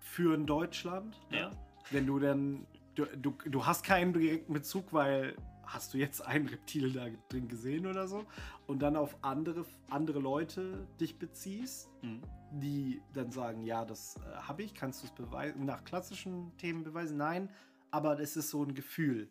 führen 0.00 0.46
Deutschland. 0.46 1.20
ne? 1.30 1.38
Ja. 1.38 1.50
Wenn 1.90 2.06
du 2.06 2.18
dann, 2.18 2.66
du, 2.94 3.04
du, 3.16 3.32
du 3.44 3.66
hast 3.66 3.84
keinen 3.84 4.12
direkten 4.12 4.52
Bezug, 4.52 4.92
weil 4.92 5.36
hast 5.66 5.94
du 5.94 5.98
jetzt 5.98 6.20
ein 6.26 6.46
Reptil 6.46 6.92
da 6.92 7.06
drin 7.28 7.48
gesehen 7.48 7.86
oder 7.86 8.06
so 8.06 8.24
und 8.66 8.80
dann 8.80 8.96
auf 8.96 9.16
andere, 9.22 9.64
andere 9.90 10.18
Leute 10.20 10.86
dich 11.00 11.18
beziehst, 11.18 11.90
Mhm. 12.02 12.22
die 12.52 13.00
dann 13.14 13.30
sagen, 13.32 13.62
ja, 13.62 13.84
das 13.84 14.16
äh, 14.16 14.36
habe 14.36 14.62
ich, 14.62 14.74
kannst 14.74 15.02
du 15.02 15.06
es 15.06 15.12
beweisen, 15.12 15.64
nach 15.64 15.84
klassischen 15.84 16.56
Themen 16.58 16.84
beweisen? 16.84 17.16
Nein, 17.16 17.48
aber 17.90 18.20
es 18.20 18.36
ist 18.36 18.50
so 18.50 18.62
ein 18.62 18.74
Gefühl. 18.74 19.28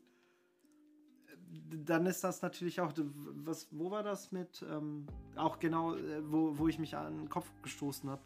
Dann 1.85 2.05
ist 2.05 2.23
das 2.23 2.41
natürlich 2.41 2.81
auch, 2.81 2.93
was, 2.95 3.67
wo 3.71 3.91
war 3.91 4.03
das 4.03 4.31
mit, 4.31 4.65
ähm, 4.69 5.05
auch 5.35 5.59
genau, 5.59 5.95
äh, 5.95 6.21
wo, 6.23 6.57
wo 6.57 6.67
ich 6.67 6.79
mich 6.79 6.95
an 6.95 7.17
den 7.17 7.29
Kopf 7.29 7.49
gestoßen 7.61 8.09
habe. 8.09 8.21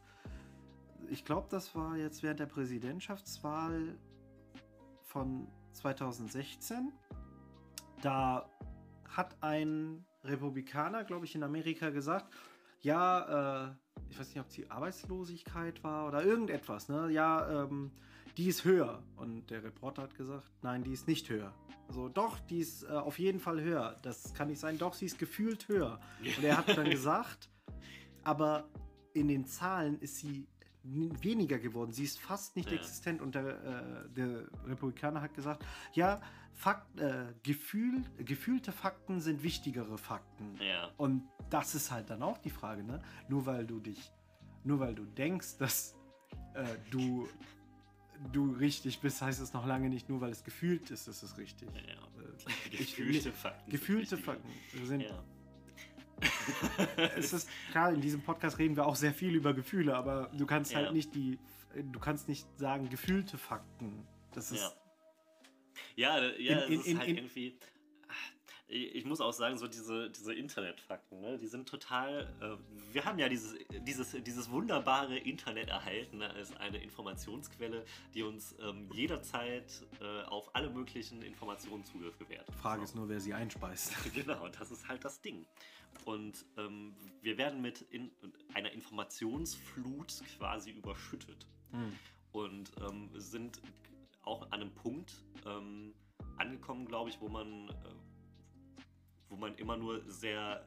Ich 1.09 1.25
glaube, 1.25 1.47
das 1.49 1.75
war 1.75 1.97
jetzt 1.97 2.23
während 2.23 2.39
der 2.39 2.45
Präsidentschaftswahl 2.45 3.97
von 5.03 5.47
2016. 5.73 6.91
Da 8.01 8.49
hat 9.09 9.35
ein 9.41 10.05
Republikaner, 10.23 11.03
glaube 11.03 11.25
ich, 11.25 11.35
in 11.35 11.43
Amerika 11.43 11.89
gesagt, 11.89 12.33
ja, 12.81 13.69
äh, 13.69 13.73
ich 14.09 14.19
weiß 14.19 14.27
nicht, 14.29 14.39
ob 14.39 14.49
die 14.49 14.69
Arbeitslosigkeit 14.69 15.83
war 15.83 16.07
oder 16.07 16.23
irgendetwas, 16.23 16.89
ne? 16.89 17.09
Ja, 17.09 17.63
ähm, 17.63 17.91
die 18.37 18.47
ist 18.47 18.63
höher. 18.63 19.03
Und 19.15 19.49
der 19.49 19.63
Reporter 19.63 20.03
hat 20.03 20.15
gesagt, 20.15 20.49
nein, 20.61 20.83
die 20.83 20.93
ist 20.93 21.07
nicht 21.07 21.29
höher. 21.29 21.53
Also 21.87 22.07
doch, 22.09 22.39
die 22.39 22.59
ist 22.59 22.83
äh, 22.83 22.87
auf 22.87 23.17
jeden 23.17 23.39
Fall 23.39 23.61
höher. 23.61 23.97
Das 24.03 24.33
kann 24.33 24.49
nicht 24.49 24.59
sein. 24.59 24.77
Doch, 24.77 24.93
sie 24.93 25.05
ist 25.05 25.17
gefühlt 25.17 25.67
höher. 25.67 25.99
Und 26.21 26.43
er 26.43 26.57
hat 26.57 26.77
dann 26.77 26.89
gesagt, 26.89 27.49
aber 28.23 28.69
in 29.13 29.27
den 29.27 29.45
Zahlen 29.45 29.99
ist 29.99 30.17
sie 30.17 30.47
weniger 30.83 31.59
geworden. 31.59 31.91
Sie 31.91 32.03
ist 32.03 32.19
fast 32.19 32.55
nicht 32.55 32.69
ja. 32.69 32.77
existent. 32.77 33.21
Und 33.21 33.35
der, 33.35 33.45
äh, 33.45 34.09
der, 34.09 34.47
Republikaner 34.65 35.21
hat 35.21 35.33
gesagt, 35.33 35.65
ja, 35.93 36.21
Fakt, 36.53 36.99
äh, 36.99 37.33
Gefühl, 37.43 38.03
gefühlte 38.17 38.71
Fakten 38.71 39.19
sind 39.19 39.43
wichtigere 39.43 39.97
Fakten. 39.97 40.57
Ja. 40.59 40.89
Und 40.97 41.23
das 41.51 41.75
ist 41.75 41.91
halt 41.91 42.09
dann 42.09 42.23
auch 42.23 42.39
die 42.39 42.49
Frage, 42.49 42.83
ne? 42.83 42.99
Nur 43.29 43.45
weil 43.45 43.67
du 43.67 43.79
dich, 43.79 44.11
nur 44.63 44.79
weil 44.79 44.95
du 44.95 45.05
denkst, 45.05 45.57
dass 45.59 45.95
äh, 46.55 46.65
du 46.89 47.27
du 48.31 48.51
richtig 48.53 48.99
bist, 48.99 49.21
heißt 49.21 49.41
es 49.41 49.53
noch 49.53 49.65
lange 49.65 49.89
nicht, 49.89 50.09
nur 50.09 50.21
weil 50.21 50.31
es 50.31 50.43
gefühlt 50.43 50.91
ist, 50.91 51.07
ist 51.07 51.23
es 51.23 51.37
richtig. 51.37 51.69
Ja, 51.73 51.93
ja. 51.93 52.07
Gefühlte 52.71 53.31
Fakten. 53.31 53.71
Gefühlte 53.71 54.17
Fakten 54.17 54.51
sind. 54.85 55.01
Ja. 55.01 55.23
es 57.15 57.33
ist 57.33 57.49
klar, 57.71 57.93
in 57.93 58.01
diesem 58.01 58.21
Podcast 58.21 58.57
reden 58.57 58.75
wir 58.75 58.85
auch 58.85 58.95
sehr 58.95 59.13
viel 59.13 59.35
über 59.35 59.53
Gefühle, 59.53 59.95
aber 59.95 60.31
du 60.35 60.45
kannst 60.45 60.75
halt 60.75 60.93
nicht 60.93 61.13
die, 61.13 61.37
du 61.75 61.99
kannst 61.99 62.27
nicht 62.27 62.47
sagen 62.57 62.89
gefühlte 62.89 63.37
Fakten. 63.37 64.07
Das 64.33 64.51
ist. 64.51 64.75
Ja, 65.95 66.17
ja, 66.19 66.31
ja 66.37 66.59
in, 66.61 66.73
in, 66.73 66.79
ist 66.79 66.97
halt 66.97 67.07
in, 67.07 67.17
irgendwie 67.17 67.59
ich 68.69 69.05
muss 69.05 69.21
auch 69.21 69.31
sagen, 69.31 69.57
so 69.57 69.67
diese, 69.67 70.09
diese 70.09 70.33
Internetfakten, 70.33 71.21
ne, 71.21 71.37
die 71.37 71.47
sind 71.47 71.69
total. 71.69 72.27
Äh, 72.41 72.93
wir 72.93 73.05
haben 73.05 73.17
ja 73.17 73.29
dieses, 73.29 73.55
dieses, 73.81 74.11
dieses 74.23 74.51
wunderbare 74.51 75.17
Internet 75.17 75.69
erhalten 75.69 76.17
ne, 76.17 76.29
als 76.31 76.55
eine 76.57 76.77
Informationsquelle, 76.77 77.85
die 78.13 78.23
uns 78.23 78.55
ähm, 78.59 78.89
jederzeit 78.91 79.85
äh, 80.01 80.23
auf 80.23 80.53
alle 80.53 80.69
möglichen 80.69 81.21
Informationen 81.21 81.85
Zugriff 81.85 82.17
gewährt. 82.17 82.45
Frage 82.61 82.81
so. 82.81 82.85
ist 82.85 82.95
nur, 82.95 83.07
wer 83.07 83.21
sie 83.21 83.33
einspeist. 83.33 83.93
genau, 84.13 84.47
das 84.49 84.71
ist 84.71 84.87
halt 84.89 85.05
das 85.05 85.21
Ding. 85.21 85.45
Und 86.03 86.45
ähm, 86.57 86.93
wir 87.21 87.37
werden 87.37 87.61
mit 87.61 87.81
in, 87.81 88.11
einer 88.53 88.71
Informationsflut 88.71 90.21
quasi 90.37 90.71
überschüttet. 90.71 91.47
Mhm. 91.71 91.99
Und 92.33 92.71
ähm, 92.81 93.09
sind 93.15 93.61
auch 94.23 94.43
an 94.51 94.61
einem 94.61 94.71
Punkt 94.71 95.13
ähm, 95.45 95.93
angekommen, 96.37 96.85
glaube 96.85 97.09
ich, 97.09 97.21
wo 97.21 97.29
man. 97.29 97.69
Wo 99.29 99.35
man 99.35 99.55
immer 99.55 99.77
nur 99.77 100.01
sehr, 100.09 100.65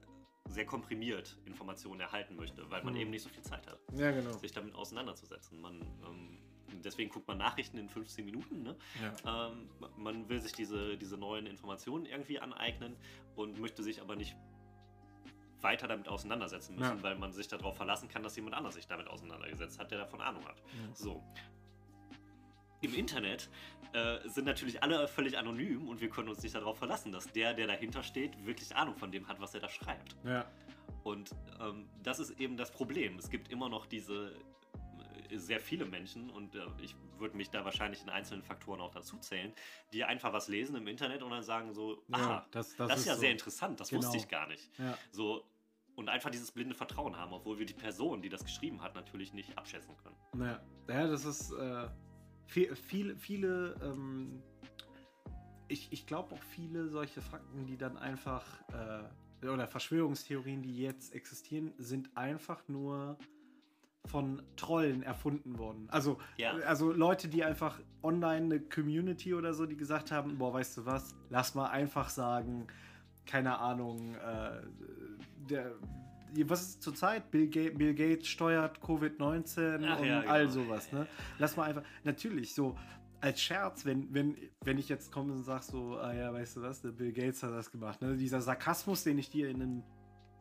sehr 0.48 0.66
komprimiert 0.66 1.38
Informationen 1.44 2.00
erhalten 2.00 2.36
möchte, 2.36 2.70
weil 2.70 2.82
man 2.82 2.94
mhm. 2.94 3.00
eben 3.00 3.10
nicht 3.10 3.22
so 3.22 3.28
viel 3.28 3.42
Zeit 3.42 3.66
hat, 3.66 3.80
ja, 3.94 4.10
genau. 4.10 4.32
sich 4.32 4.52
damit 4.52 4.74
auseinanderzusetzen. 4.74 5.60
Man, 5.60 5.80
ähm, 6.04 6.38
deswegen 6.84 7.10
guckt 7.10 7.28
man 7.28 7.38
Nachrichten 7.38 7.78
in 7.78 7.88
15 7.88 8.24
Minuten. 8.24 8.62
Ne? 8.62 8.76
Ja. 9.02 9.48
Ähm, 9.48 9.68
man 9.96 10.28
will 10.28 10.40
sich 10.40 10.52
diese, 10.52 10.96
diese 10.96 11.16
neuen 11.16 11.46
Informationen 11.46 12.06
irgendwie 12.06 12.38
aneignen 12.38 12.96
und 13.36 13.60
möchte 13.60 13.82
sich 13.82 14.00
aber 14.00 14.16
nicht 14.16 14.36
weiter 15.62 15.86
damit 15.88 16.08
auseinandersetzen 16.08 16.76
müssen, 16.76 16.96
ja. 16.96 17.02
weil 17.02 17.16
man 17.16 17.32
sich 17.32 17.48
darauf 17.48 17.76
verlassen 17.76 18.08
kann, 18.08 18.22
dass 18.22 18.36
jemand 18.36 18.54
anders 18.54 18.74
sich 18.74 18.86
damit 18.86 19.08
auseinandergesetzt 19.08 19.78
hat, 19.78 19.90
der 19.90 19.98
davon 19.98 20.20
Ahnung 20.20 20.44
hat. 20.46 20.56
Ja. 20.58 20.94
So 20.94 21.22
im 22.80 22.94
Internet 22.94 23.48
äh, 23.92 24.18
sind 24.28 24.44
natürlich 24.44 24.82
alle 24.82 25.08
völlig 25.08 25.36
anonym 25.36 25.88
und 25.88 26.00
wir 26.00 26.08
können 26.08 26.28
uns 26.28 26.42
nicht 26.42 26.54
darauf 26.54 26.78
verlassen, 26.78 27.12
dass 27.12 27.30
der, 27.32 27.54
der 27.54 27.66
dahinter 27.66 28.02
steht, 28.02 28.44
wirklich 28.46 28.74
Ahnung 28.76 28.96
von 28.96 29.10
dem 29.10 29.28
hat, 29.28 29.40
was 29.40 29.54
er 29.54 29.60
da 29.60 29.68
schreibt. 29.68 30.16
Ja. 30.24 30.46
Und 31.02 31.30
ähm, 31.60 31.88
das 32.02 32.18
ist 32.18 32.38
eben 32.40 32.56
das 32.56 32.70
Problem. 32.70 33.18
Es 33.18 33.30
gibt 33.30 33.50
immer 33.50 33.68
noch 33.68 33.86
diese 33.86 34.32
äh, 35.30 35.36
sehr 35.36 35.60
viele 35.60 35.86
Menschen 35.86 36.30
und 36.30 36.54
äh, 36.54 36.60
ich 36.80 36.94
würde 37.18 37.36
mich 37.36 37.50
da 37.50 37.64
wahrscheinlich 37.64 38.02
in 38.02 38.08
einzelnen 38.08 38.42
Faktoren 38.42 38.80
auch 38.80 38.92
dazu 38.92 39.18
zählen, 39.18 39.52
die 39.92 40.04
einfach 40.04 40.32
was 40.32 40.48
lesen 40.48 40.76
im 40.76 40.86
Internet 40.86 41.22
und 41.22 41.30
dann 41.30 41.42
sagen 41.42 41.72
so, 41.72 42.02
ja, 42.08 42.16
aha, 42.16 42.46
das, 42.50 42.76
das, 42.76 42.88
das 42.88 43.00
ist 43.00 43.06
ja 43.06 43.14
so. 43.14 43.20
sehr 43.20 43.32
interessant, 43.32 43.80
das 43.80 43.90
genau. 43.90 44.02
wusste 44.02 44.16
ich 44.16 44.28
gar 44.28 44.46
nicht. 44.46 44.70
Ja. 44.78 44.96
So 45.10 45.44
und 45.96 46.08
einfach 46.08 46.30
dieses 46.30 46.50
blinde 46.50 46.74
Vertrauen 46.74 47.16
haben, 47.16 47.32
obwohl 47.32 47.58
wir 47.58 47.66
die 47.66 47.74
Person, 47.74 48.22
die 48.22 48.28
das 48.28 48.44
geschrieben 48.44 48.80
hat, 48.80 48.94
natürlich 48.94 49.34
nicht 49.34 49.58
abschätzen 49.58 49.96
können. 49.98 50.16
Naja, 50.32 50.60
ja, 50.88 51.06
das 51.06 51.24
ist 51.24 51.52
äh, 51.52 51.88
viel, 52.50 52.74
viele, 52.74 53.16
viele 53.16 53.74
ähm, 53.82 54.42
ich, 55.70 55.88
ich 55.92 56.06
glaube 56.06 56.34
auch 56.34 56.42
viele 56.42 56.88
solche 56.88 57.22
Fakten, 57.22 57.66
die 57.66 57.76
dann 57.76 57.96
einfach, 57.96 58.44
äh, 58.72 59.46
oder 59.46 59.66
Verschwörungstheorien, 59.66 60.62
die 60.62 60.76
jetzt 60.76 61.14
existieren, 61.14 61.72
sind 61.78 62.10
einfach 62.16 62.66
nur 62.68 63.16
von 64.06 64.42
Trollen 64.56 65.02
erfunden 65.02 65.58
worden. 65.58 65.88
Also, 65.90 66.18
ja. 66.36 66.52
also 66.66 66.92
Leute, 66.92 67.28
die 67.28 67.44
einfach 67.44 67.80
online 68.02 68.46
eine 68.46 68.60
Community 68.60 69.34
oder 69.34 69.54
so, 69.54 69.66
die 69.66 69.76
gesagt 69.76 70.10
haben, 70.10 70.38
boah, 70.38 70.52
weißt 70.52 70.78
du 70.78 70.86
was, 70.86 71.14
lass 71.28 71.54
mal 71.54 71.68
einfach 71.68 72.08
sagen, 72.08 72.66
keine 73.26 73.58
Ahnung, 73.58 74.14
äh, 74.16 74.62
der, 75.48 75.74
was 76.44 76.62
ist 76.62 76.82
zurzeit? 76.82 77.30
Bill, 77.30 77.48
Ga 77.48 77.70
Bill 77.70 77.94
Gates 77.94 78.28
steuert 78.28 78.78
Covid-19 78.80 79.76
und 79.76 79.82
ja, 79.82 79.96
genau. 79.96 80.30
all 80.30 80.48
sowas. 80.48 80.90
Ne? 80.92 81.06
Lass 81.38 81.56
mal 81.56 81.64
einfach, 81.64 81.82
natürlich, 82.04 82.54
so 82.54 82.76
als 83.20 83.40
Scherz, 83.40 83.84
wenn, 83.84 84.12
wenn, 84.14 84.36
wenn 84.64 84.78
ich 84.78 84.88
jetzt 84.88 85.12
komme 85.12 85.32
und 85.32 85.44
sage 85.44 85.64
so, 85.64 85.98
ah 85.98 86.12
ja, 86.12 86.32
weißt 86.32 86.56
du 86.56 86.62
was, 86.62 86.80
der 86.80 86.90
Bill 86.90 87.12
Gates 87.12 87.42
hat 87.42 87.52
das 87.52 87.70
gemacht. 87.70 88.00
Ne? 88.00 88.16
Dieser 88.16 88.40
Sarkasmus, 88.40 89.04
den 89.04 89.18
ich 89.18 89.30
dir 89.30 89.48
in 89.48 89.56
einem, 89.56 89.82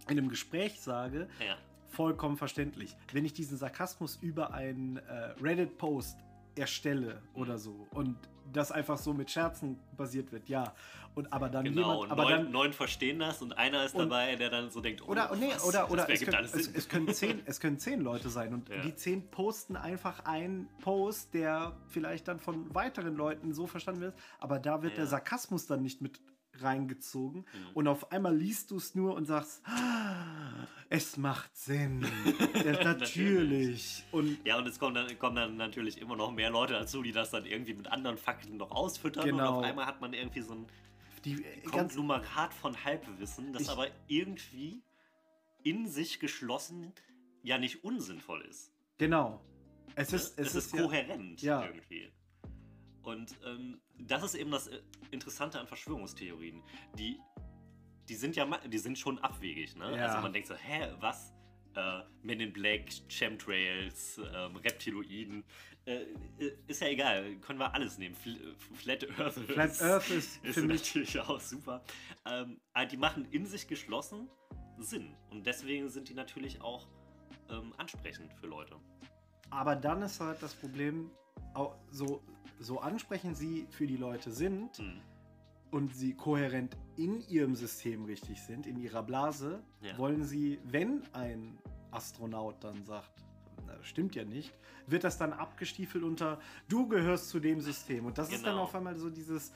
in 0.07 0.17
einem 0.17 0.29
Gespräch 0.29 0.79
sage, 0.79 1.27
ja. 1.45 1.57
vollkommen 1.87 2.37
verständlich. 2.37 2.95
Wenn 3.11 3.25
ich 3.25 3.33
diesen 3.33 3.57
Sarkasmus 3.57 4.17
über 4.21 4.53
einen 4.53 4.97
äh, 4.97 5.33
Reddit-Post 5.41 6.17
erstelle 6.55 7.21
oder 7.33 7.57
so 7.57 7.87
und 7.91 8.17
das 8.51 8.71
einfach 8.71 8.97
so 8.97 9.13
mit 9.13 9.29
Scherzen 9.29 9.79
basiert 9.95 10.31
wird, 10.31 10.49
ja. 10.49 10.73
Und 11.15 11.33
aber 11.33 11.49
dann 11.49 11.65
genau, 11.65 12.03
jemand, 12.03 12.11
aber 12.11 12.23
neun, 12.23 12.31
dann 12.31 12.51
neun 12.51 12.73
verstehen 12.73 13.19
das 13.19 13.41
und 13.41 13.53
einer 13.53 13.83
ist 13.83 13.95
und, 13.95 14.09
dabei, 14.09 14.35
der 14.35 14.49
dann 14.49 14.69
so 14.69 14.79
denkt, 14.79 15.01
oh, 15.01 15.11
oder 15.11 15.35
nee, 15.35 15.49
was, 15.53 15.65
oder 15.65 15.91
oder 15.91 16.09
es 16.09 16.21
können, 16.21 16.45
es, 16.45 16.67
es, 16.67 16.87
können 16.87 17.13
zehn, 17.13 17.41
es 17.45 17.59
können 17.59 17.79
zehn 17.79 17.99
Leute 18.01 18.29
sein 18.29 18.53
und 18.53 18.69
ja. 18.69 18.81
die 18.81 18.95
zehn 18.95 19.29
posten 19.29 19.75
einfach 19.75 20.25
einen 20.25 20.69
Post, 20.81 21.33
der 21.33 21.75
vielleicht 21.87 22.27
dann 22.27 22.39
von 22.39 22.73
weiteren 22.73 23.15
Leuten 23.15 23.53
so 23.53 23.67
verstanden 23.67 24.01
wird, 24.01 24.15
aber 24.39 24.59
da 24.59 24.81
wird 24.81 24.93
ja. 24.93 24.99
der 24.99 25.07
Sarkasmus 25.07 25.65
dann 25.65 25.81
nicht 25.81 26.01
mit 26.01 26.21
reingezogen 26.63 27.41
mhm. 27.41 27.69
und 27.73 27.87
auf 27.87 28.11
einmal 28.11 28.35
liest 28.35 28.71
du 28.71 28.77
es 28.77 28.95
nur 28.95 29.15
und 29.15 29.25
sagst, 29.25 29.61
ah, 29.65 30.67
es 30.89 31.17
macht 31.17 31.55
Sinn. 31.55 32.05
ja, 32.65 32.83
natürlich. 32.83 34.03
Und 34.11 34.39
ja, 34.45 34.57
und 34.57 34.67
es 34.67 34.79
kommen 34.79 34.95
dann, 34.95 35.19
kommen 35.19 35.35
dann 35.35 35.57
natürlich 35.57 36.01
immer 36.01 36.15
noch 36.15 36.31
mehr 36.31 36.49
Leute 36.49 36.73
dazu, 36.73 37.03
die 37.03 37.11
das 37.11 37.31
dann 37.31 37.45
irgendwie 37.45 37.73
mit 37.73 37.87
anderen 37.87 38.17
Fakten 38.17 38.57
noch 38.57 38.71
ausfüttern 38.71 39.25
genau. 39.25 39.37
und 39.37 39.57
auf 39.57 39.63
einmal 39.63 39.85
hat 39.85 40.01
man 40.01 40.13
irgendwie 40.13 40.41
so 40.41 40.53
ein 40.53 40.65
die, 41.25 41.43
äh, 41.43 41.61
Konglomerat 41.63 42.53
von 42.53 42.83
Halbwissen, 42.83 43.53
das 43.53 43.63
ich, 43.63 43.69
aber 43.69 43.87
irgendwie 44.07 44.81
in 45.63 45.87
sich 45.87 46.19
geschlossen 46.19 46.93
ja 47.43 47.57
nicht 47.57 47.83
unsinnvoll 47.83 48.41
ist. 48.41 48.71
Genau. 48.97 49.41
Es 49.95 50.13
ist, 50.13 50.39
es, 50.39 50.47
es 50.49 50.55
ist, 50.55 50.73
ist 50.73 50.81
kohärent 50.81 51.41
ja. 51.41 51.63
irgendwie. 51.65 52.11
Und 53.01 53.35
ähm, 53.45 53.81
das 53.99 54.23
ist 54.23 54.35
eben 54.35 54.51
das 54.51 54.67
äh, 54.67 54.79
Interessante 55.11 55.59
an 55.59 55.67
Verschwörungstheorien. 55.67 56.61
Die, 56.97 57.19
die 58.07 58.15
sind 58.15 58.35
ja 58.35 58.45
die 58.67 58.77
sind 58.77 58.97
schon 58.97 59.19
abwegig. 59.19 59.75
Ne? 59.75 59.95
Ja. 59.97 60.07
Also 60.07 60.21
man 60.21 60.33
denkt 60.33 60.47
so, 60.47 60.55
hä, 60.55 60.93
was? 60.99 61.33
Äh, 61.75 62.01
Men 62.23 62.39
in 62.39 62.53
Black, 62.53 62.89
Chemtrails, 63.07 64.19
ähm, 64.33 64.55
Reptiloiden. 64.57 65.43
Äh, 65.85 66.03
äh 66.39 66.57
ist 66.67 66.81
ja 66.81 66.87
egal, 66.87 67.35
können 67.37 67.59
wir 67.59 67.73
alles 67.73 67.97
nehmen. 67.97 68.15
Flat 68.73 69.07
Earth, 69.19 69.35
Flat 69.35 69.71
ist, 69.71 69.81
Earth 69.81 70.09
ist, 70.09 70.37
ist 70.43 70.57
natürlich 70.57 71.19
auch 71.19 71.39
super. 71.39 71.83
Ähm, 72.25 72.59
die 72.91 72.97
machen 72.97 73.25
in 73.31 73.45
sich 73.45 73.67
geschlossen 73.67 74.29
Sinn. 74.79 75.15
Und 75.29 75.45
deswegen 75.45 75.89
sind 75.89 76.09
die 76.09 76.13
natürlich 76.13 76.61
auch 76.61 76.87
ähm, 77.49 77.73
ansprechend 77.77 78.33
für 78.33 78.47
Leute. 78.47 78.75
Aber 79.49 79.75
dann 79.75 80.01
ist 80.01 80.19
halt 80.19 80.41
das 80.41 80.53
Problem, 80.53 81.11
so 81.91 82.21
so 82.59 82.79
ansprechend 82.79 83.37
sie 83.37 83.65
für 83.69 83.87
die 83.87 83.97
Leute 83.97 84.31
sind 84.31 84.79
mhm. 84.79 85.01
und 85.71 85.95
sie 85.95 86.13
kohärent 86.13 86.77
in 86.97 87.21
ihrem 87.27 87.55
System 87.55 88.05
richtig 88.05 88.41
sind, 88.41 88.67
in 88.67 88.77
ihrer 88.77 89.01
Blase, 89.01 89.63
ja. 89.81 89.97
wollen 89.97 90.23
sie, 90.23 90.59
wenn 90.65 91.03
ein 91.13 91.57
Astronaut 91.91 92.63
dann 92.63 92.85
sagt, 92.85 93.11
na, 93.65 93.81
stimmt 93.81 94.15
ja 94.15 94.25
nicht, 94.25 94.53
wird 94.87 95.03
das 95.03 95.17
dann 95.17 95.33
abgestiefelt 95.33 96.03
unter, 96.03 96.39
du 96.67 96.87
gehörst 96.87 97.29
zu 97.29 97.39
dem 97.39 97.61
System. 97.61 98.05
Und 98.05 98.17
das 98.17 98.27
genau. 98.27 98.37
ist 98.37 98.45
dann 98.45 98.53
genau. 98.53 98.63
auf 98.63 98.75
einmal 98.75 98.97
so 98.97 99.09
dieses, 99.09 99.53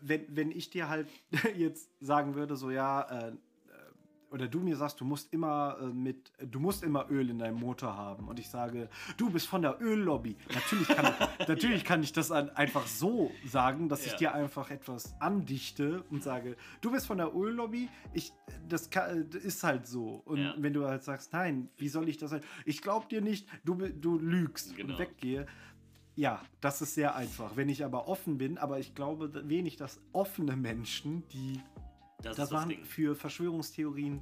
wenn, 0.00 0.24
wenn 0.28 0.50
ich 0.50 0.70
dir 0.70 0.88
halt 0.88 1.08
jetzt 1.56 1.90
sagen 2.00 2.34
würde, 2.34 2.56
so 2.56 2.70
ja, 2.70 3.28
äh, 3.28 3.32
oder 4.34 4.48
du 4.48 4.58
mir 4.58 4.76
sagst, 4.76 5.00
du 5.00 5.04
musst 5.04 5.32
immer 5.32 5.76
äh, 5.80 5.86
mit, 5.86 6.32
du 6.44 6.58
musst 6.58 6.82
immer 6.82 7.08
Öl 7.08 7.30
in 7.30 7.38
deinem 7.38 7.60
Motor 7.60 7.96
haben 7.96 8.26
und 8.26 8.40
ich 8.40 8.50
sage, 8.50 8.88
du 9.16 9.30
bist 9.30 9.46
von 9.46 9.62
der 9.62 9.80
Öllobby. 9.80 10.36
Natürlich 10.52 10.88
kann, 10.88 11.06
natürlich 11.48 11.84
kann 11.84 12.02
ich 12.02 12.12
das 12.12 12.32
an, 12.32 12.50
einfach 12.50 12.84
so 12.88 13.30
sagen, 13.46 13.88
dass 13.88 14.04
ich 14.04 14.12
Ja. 14.12 14.18
dir 14.18 14.34
einfach 14.34 14.72
etwas 14.72 15.14
andichte 15.20 16.02
und 16.10 16.24
sage, 16.24 16.56
du 16.80 16.90
bist 16.90 17.06
von 17.06 17.18
der 17.18 17.32
Öllobby, 17.32 17.88
ich, 18.12 18.32
das 18.68 18.90
kann, 18.90 19.30
das 19.30 19.44
ist 19.44 19.62
halt 19.62 19.86
so. 19.86 20.20
Und 20.24 20.40
Ja. 20.40 20.54
wenn 20.58 20.72
du 20.72 20.84
halt 20.84 21.04
sagst, 21.04 21.32
nein, 21.32 21.68
wie 21.78 21.88
soll 21.88 22.08
ich 22.08 22.18
das 22.18 22.30
sein? 22.30 22.40
Ich 22.64 22.82
glaub 22.82 23.08
dir 23.08 23.20
nicht, 23.20 23.46
du, 23.64 23.76
du 23.76 24.18
lügst 24.18 24.74
Genau. 24.74 24.94
und 24.94 24.98
weggehe. 24.98 25.46
Ja, 26.16 26.42
das 26.60 26.82
ist 26.82 26.94
sehr 26.94 27.14
einfach. 27.14 27.56
Wenn 27.56 27.68
ich 27.68 27.84
aber 27.84 28.08
offen 28.08 28.36
bin, 28.38 28.58
aber 28.58 28.80
ich 28.80 28.94
glaube 28.96 29.48
wenig, 29.48 29.76
dass 29.76 30.00
offene 30.12 30.56
Menschen, 30.56 31.22
die 31.32 31.60
Das, 32.22 32.36
das 32.36 32.52
waren 32.52 32.68
Ding. 32.70 32.84
für 32.84 33.14
Verschwörungstheorien 33.14 34.20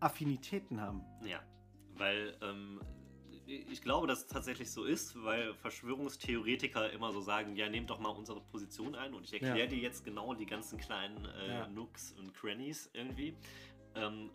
Affinitäten 0.00 0.80
haben. 0.80 1.02
Ja, 1.24 1.40
weil 1.96 2.36
ähm, 2.42 2.80
ich 3.46 3.82
glaube, 3.82 4.06
dass 4.06 4.20
es 4.20 4.26
tatsächlich 4.28 4.70
so 4.70 4.84
ist, 4.84 5.20
weil 5.24 5.52
Verschwörungstheoretiker 5.54 6.90
immer 6.92 7.12
so 7.12 7.20
sagen, 7.20 7.56
ja, 7.56 7.68
nehmt 7.68 7.90
doch 7.90 7.98
mal 7.98 8.10
unsere 8.10 8.40
Position 8.40 8.94
ein 8.94 9.12
und 9.14 9.24
ich 9.24 9.32
erkläre 9.32 9.58
Ja. 9.58 9.66
dir 9.66 9.78
jetzt 9.78 10.04
genau 10.04 10.34
die 10.34 10.46
ganzen 10.46 10.78
kleinen 10.78 11.24
äh, 11.24 11.48
Ja. 11.48 11.68
Nooks 11.68 12.12
und 12.12 12.32
Crannies 12.32 12.88
irgendwie. 12.92 13.36
Ähm, 13.96 14.30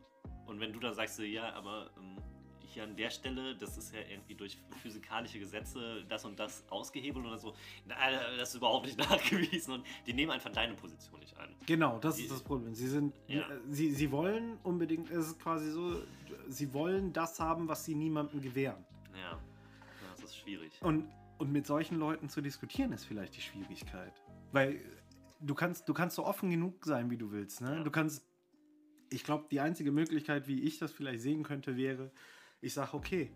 und 0.45 0.59
wenn 0.59 0.73
du 0.73 0.79
dann 0.79 0.93
sagst, 0.93 1.17
ja, 1.19 1.53
aber 1.53 1.89
ähm, 1.97 2.17
hier 2.75 2.83
an 2.83 2.95
der 2.95 3.09
Stelle, 3.09 3.55
das 3.55 3.77
ist 3.77 3.93
ja 3.93 4.01
irgendwie 4.09 4.35
durch 4.35 4.57
physikalische 4.81 5.39
Gesetze 5.39 6.05
das 6.07 6.23
und 6.25 6.39
das 6.39 6.63
ausgehebelt 6.69 7.25
oder 7.25 7.37
so, 7.39 7.55
na, 7.87 7.95
das 8.37 8.49
ist 8.49 8.55
überhaupt 8.55 8.85
nicht 8.85 8.97
nachgewiesen 9.09 9.73
und 9.73 9.85
die 10.05 10.13
nehmen 10.13 10.31
einfach 10.31 10.51
deine 10.51 10.75
Position 10.75 11.19
nicht 11.19 11.35
ein. 11.37 11.55
Genau, 11.65 11.97
das 11.99 12.17
Die- 12.17 12.23
ist 12.23 12.31
das 12.31 12.43
Problem. 12.43 12.75
Sie 12.75 12.87
sind, 12.87 13.13
Ja. 13.27 13.45
sie, 13.69 13.91
sie 13.91 14.11
wollen 14.11 14.57
unbedingt, 14.63 15.09
es 15.09 15.27
ist 15.27 15.39
quasi 15.39 15.71
so, 15.71 16.01
sie 16.47 16.71
wollen 16.73 17.11
das 17.11 17.39
haben, 17.39 17.67
was 17.67 17.83
sie 17.85 17.95
niemandem 17.95 18.39
gewähren. 18.41 18.85
Ja, 19.13 19.31
ja 19.31 19.39
das 20.11 20.25
ist 20.25 20.37
schwierig. 20.37 20.71
Und, 20.81 21.09
und 21.39 21.51
mit 21.51 21.65
solchen 21.65 21.97
Leuten 21.97 22.29
zu 22.29 22.41
diskutieren 22.41 22.91
ist 22.91 23.05
vielleicht 23.05 23.35
die 23.35 23.41
Schwierigkeit. 23.41 24.13
Weil 24.51 24.79
du 25.39 25.55
kannst, 25.55 25.89
du 25.89 25.93
kannst 25.93 26.15
so 26.15 26.25
offen 26.25 26.49
genug 26.49 26.85
sein, 26.85 27.09
wie 27.09 27.17
du 27.17 27.31
willst. 27.31 27.61
Ne? 27.61 27.77
Ja. 27.77 27.83
Du 27.83 27.91
kannst, 27.91 28.25
ich 29.09 29.23
glaube, 29.23 29.45
die 29.51 29.59
einzige 29.59 29.91
Möglichkeit, 29.91 30.47
wie 30.47 30.61
ich 30.61 30.77
das 30.79 30.91
vielleicht 30.91 31.21
sehen 31.21 31.43
könnte, 31.43 31.77
wäre, 31.77 32.11
ich 32.61 32.73
sage, 32.73 32.93
okay, 32.93 33.31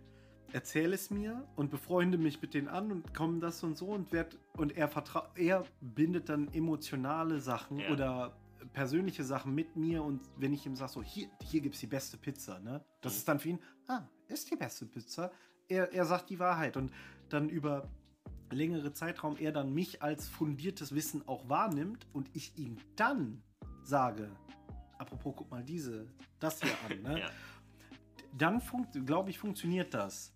erzähl 0.51 0.93
es 0.93 1.09
mir 1.11 1.47
und 1.55 1.69
befreunde 1.69 2.17
mich 2.17 2.41
mit 2.41 2.53
denen 2.53 2.67
an 2.67 2.91
und 2.91 3.13
komm 3.13 3.39
das 3.39 3.63
und 3.63 3.77
so 3.77 3.87
und 3.87 4.11
werd, 4.11 4.37
und 4.57 4.75
er 4.75 4.87
vertra 4.87 5.29
er 5.35 5.63
bindet 5.81 6.29
dann 6.29 6.51
emotionale 6.53 7.39
Sachen 7.39 7.79
Ja. 7.79 7.91
oder 7.91 8.35
persönliche 8.73 9.23
Sachen 9.23 9.53
mit 9.55 9.75
mir 9.75 10.03
und 10.03 10.21
wenn 10.37 10.51
ich 10.53 10.65
ihm 10.65 10.75
sage, 10.75 10.91
so 10.91 11.03
hier, 11.03 11.29
hier 11.41 11.61
gibt 11.61 11.75
es 11.75 11.81
die 11.81 11.87
beste 11.87 12.17
Pizza, 12.17 12.59
ne? 12.59 12.83
Das 13.01 13.13
Mhm. 13.13 13.17
ist 13.17 13.27
dann 13.27 13.39
für 13.39 13.49
ihn, 13.49 13.59
ah, 13.87 14.01
ist 14.27 14.49
die 14.51 14.55
beste 14.55 14.85
Pizza. 14.85 15.31
Er, 15.67 15.93
er 15.93 16.05
sagt 16.05 16.29
die 16.29 16.39
Wahrheit 16.39 16.75
und 16.77 16.91
dann 17.29 17.47
über 17.49 17.87
längere 18.51 18.91
Zeitraum 18.91 19.37
er 19.37 19.51
dann 19.51 19.71
mich 19.73 20.01
als 20.01 20.27
fundiertes 20.27 20.93
Wissen 20.95 21.27
auch 21.27 21.47
wahrnimmt 21.47 22.07
und 22.11 22.29
ich 22.35 22.57
ihm 22.57 22.77
dann 22.95 23.43
sage, 23.83 24.29
apropos, 24.97 25.35
guck 25.37 25.51
mal 25.51 25.63
diese, 25.63 26.07
das 26.39 26.59
hier 26.61 26.71
an, 26.89 27.01
ne? 27.03 27.19
Ja. 27.19 27.29
Dann 28.37 28.61
glaube 29.05 29.29
ich, 29.29 29.39
funktioniert 29.39 29.93
das. 29.93 30.33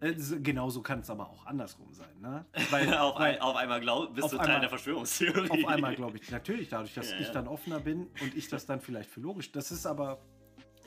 Äh, 0.00 0.14
Genauso 0.40 0.82
kann 0.82 1.00
es 1.00 1.10
aber 1.10 1.28
auch 1.30 1.46
andersrum 1.46 1.92
sein, 1.92 2.20
ne? 2.20 2.44
Weil, 2.70 2.92
auf, 2.98 3.18
weil 3.18 3.36
ein, 3.36 3.40
auf 3.40 3.56
einmal 3.56 3.80
glaub, 3.80 4.14
bist 4.14 4.24
auf 4.24 4.30
du 4.32 4.36
Teil 4.36 4.46
einmal- 4.46 4.60
der 4.60 4.68
Verschwörungstheorie. 4.70 5.50
auf 5.50 5.66
einmal 5.66 5.94
glaube 5.94 6.18
ich 6.18 6.30
natürlich 6.30 6.68
dadurch, 6.68 6.94
dass 6.94 7.10
Ja, 7.10 7.18
ich 7.20 7.26
ja. 7.28 7.32
dann 7.32 7.48
offener 7.48 7.80
bin 7.80 8.08
und 8.20 8.34
ich 8.34 8.48
das 8.48 8.66
dann 8.66 8.80
vielleicht 8.80 9.10
für 9.10 9.20
logisch. 9.20 9.52
Das 9.52 9.70
ist 9.70 9.86
aber, 9.86 10.20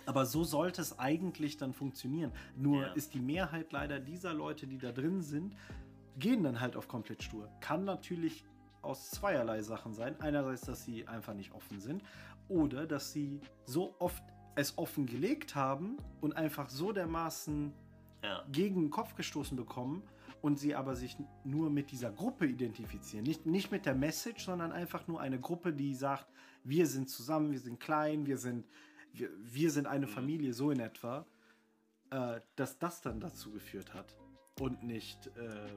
aber 0.05 0.25
so 0.25 0.43
sollte 0.43 0.81
es 0.81 0.99
eigentlich 0.99 1.57
dann 1.57 1.73
funktionieren. 1.73 2.31
Nur 2.55 2.83
Ja. 2.83 2.93
ist 2.93 3.13
die 3.13 3.19
Mehrheit 3.19 3.71
leider 3.71 3.99
dieser 3.99 4.33
Leute, 4.33 4.67
die 4.67 4.77
da 4.77 4.91
drin 4.91 5.21
sind, 5.21 5.55
gehen 6.19 6.43
dann 6.43 6.59
halt 6.59 6.75
auf 6.75 6.87
komplett 6.87 7.23
stur. 7.23 7.49
Kann 7.59 7.85
natürlich 7.85 8.43
aus 8.83 9.09
zweierlei 9.11 9.61
Sachen 9.63 9.93
sein. 9.93 10.15
Einerseits, 10.19 10.61
dass 10.61 10.83
sie 10.85 11.07
einfach 11.07 11.33
nicht 11.33 11.51
offen 11.53 11.79
sind 11.79 12.03
oder 12.47 12.85
dass 12.85 13.11
sie 13.11 13.41
so 13.65 13.95
oft 13.99 14.23
es 14.57 14.77
offen 14.77 15.05
gelegt 15.05 15.55
haben 15.55 15.97
und 16.19 16.35
einfach 16.35 16.69
so 16.69 16.91
dermaßen 16.91 17.71
Ja. 18.23 18.43
gegen 18.51 18.81
den 18.81 18.89
Kopf 18.89 19.15
gestoßen 19.15 19.55
bekommen 19.55 20.01
und 20.41 20.57
sie 20.59 20.73
aber 20.75 20.95
sich 20.95 21.15
nur 21.43 21.69
mit 21.69 21.91
dieser 21.91 22.11
Gruppe 22.11 22.47
identifizieren. 22.47 23.23
Nicht, 23.25 23.45
nicht 23.45 23.71
mit 23.71 23.85
der 23.85 23.93
Message, 23.95 24.43
sondern 24.45 24.71
einfach 24.71 25.07
nur 25.07 25.21
eine 25.21 25.39
Gruppe, 25.39 25.71
die 25.71 25.93
sagt, 25.93 26.27
wir 26.63 26.87
sind 26.87 27.09
zusammen, 27.09 27.51
wir 27.51 27.59
sind 27.59 27.79
klein, 27.79 28.25
wir 28.25 28.37
sind, 28.39 28.65
wir, 29.13 29.29
wir 29.39 29.69
sind 29.71 29.85
eine 29.87 30.07
Mhm. 30.07 30.11
Familie, 30.11 30.53
so 30.53 30.71
in 30.71 30.79
etwa, 30.79 31.25
äh, 32.09 32.41
dass 32.55 32.79
das 32.79 33.01
dann 33.01 33.19
dazu 33.19 33.51
geführt 33.51 33.93
hat. 33.93 34.17
Und 34.59 34.81
nicht, 34.83 35.27
äh, 35.37 35.69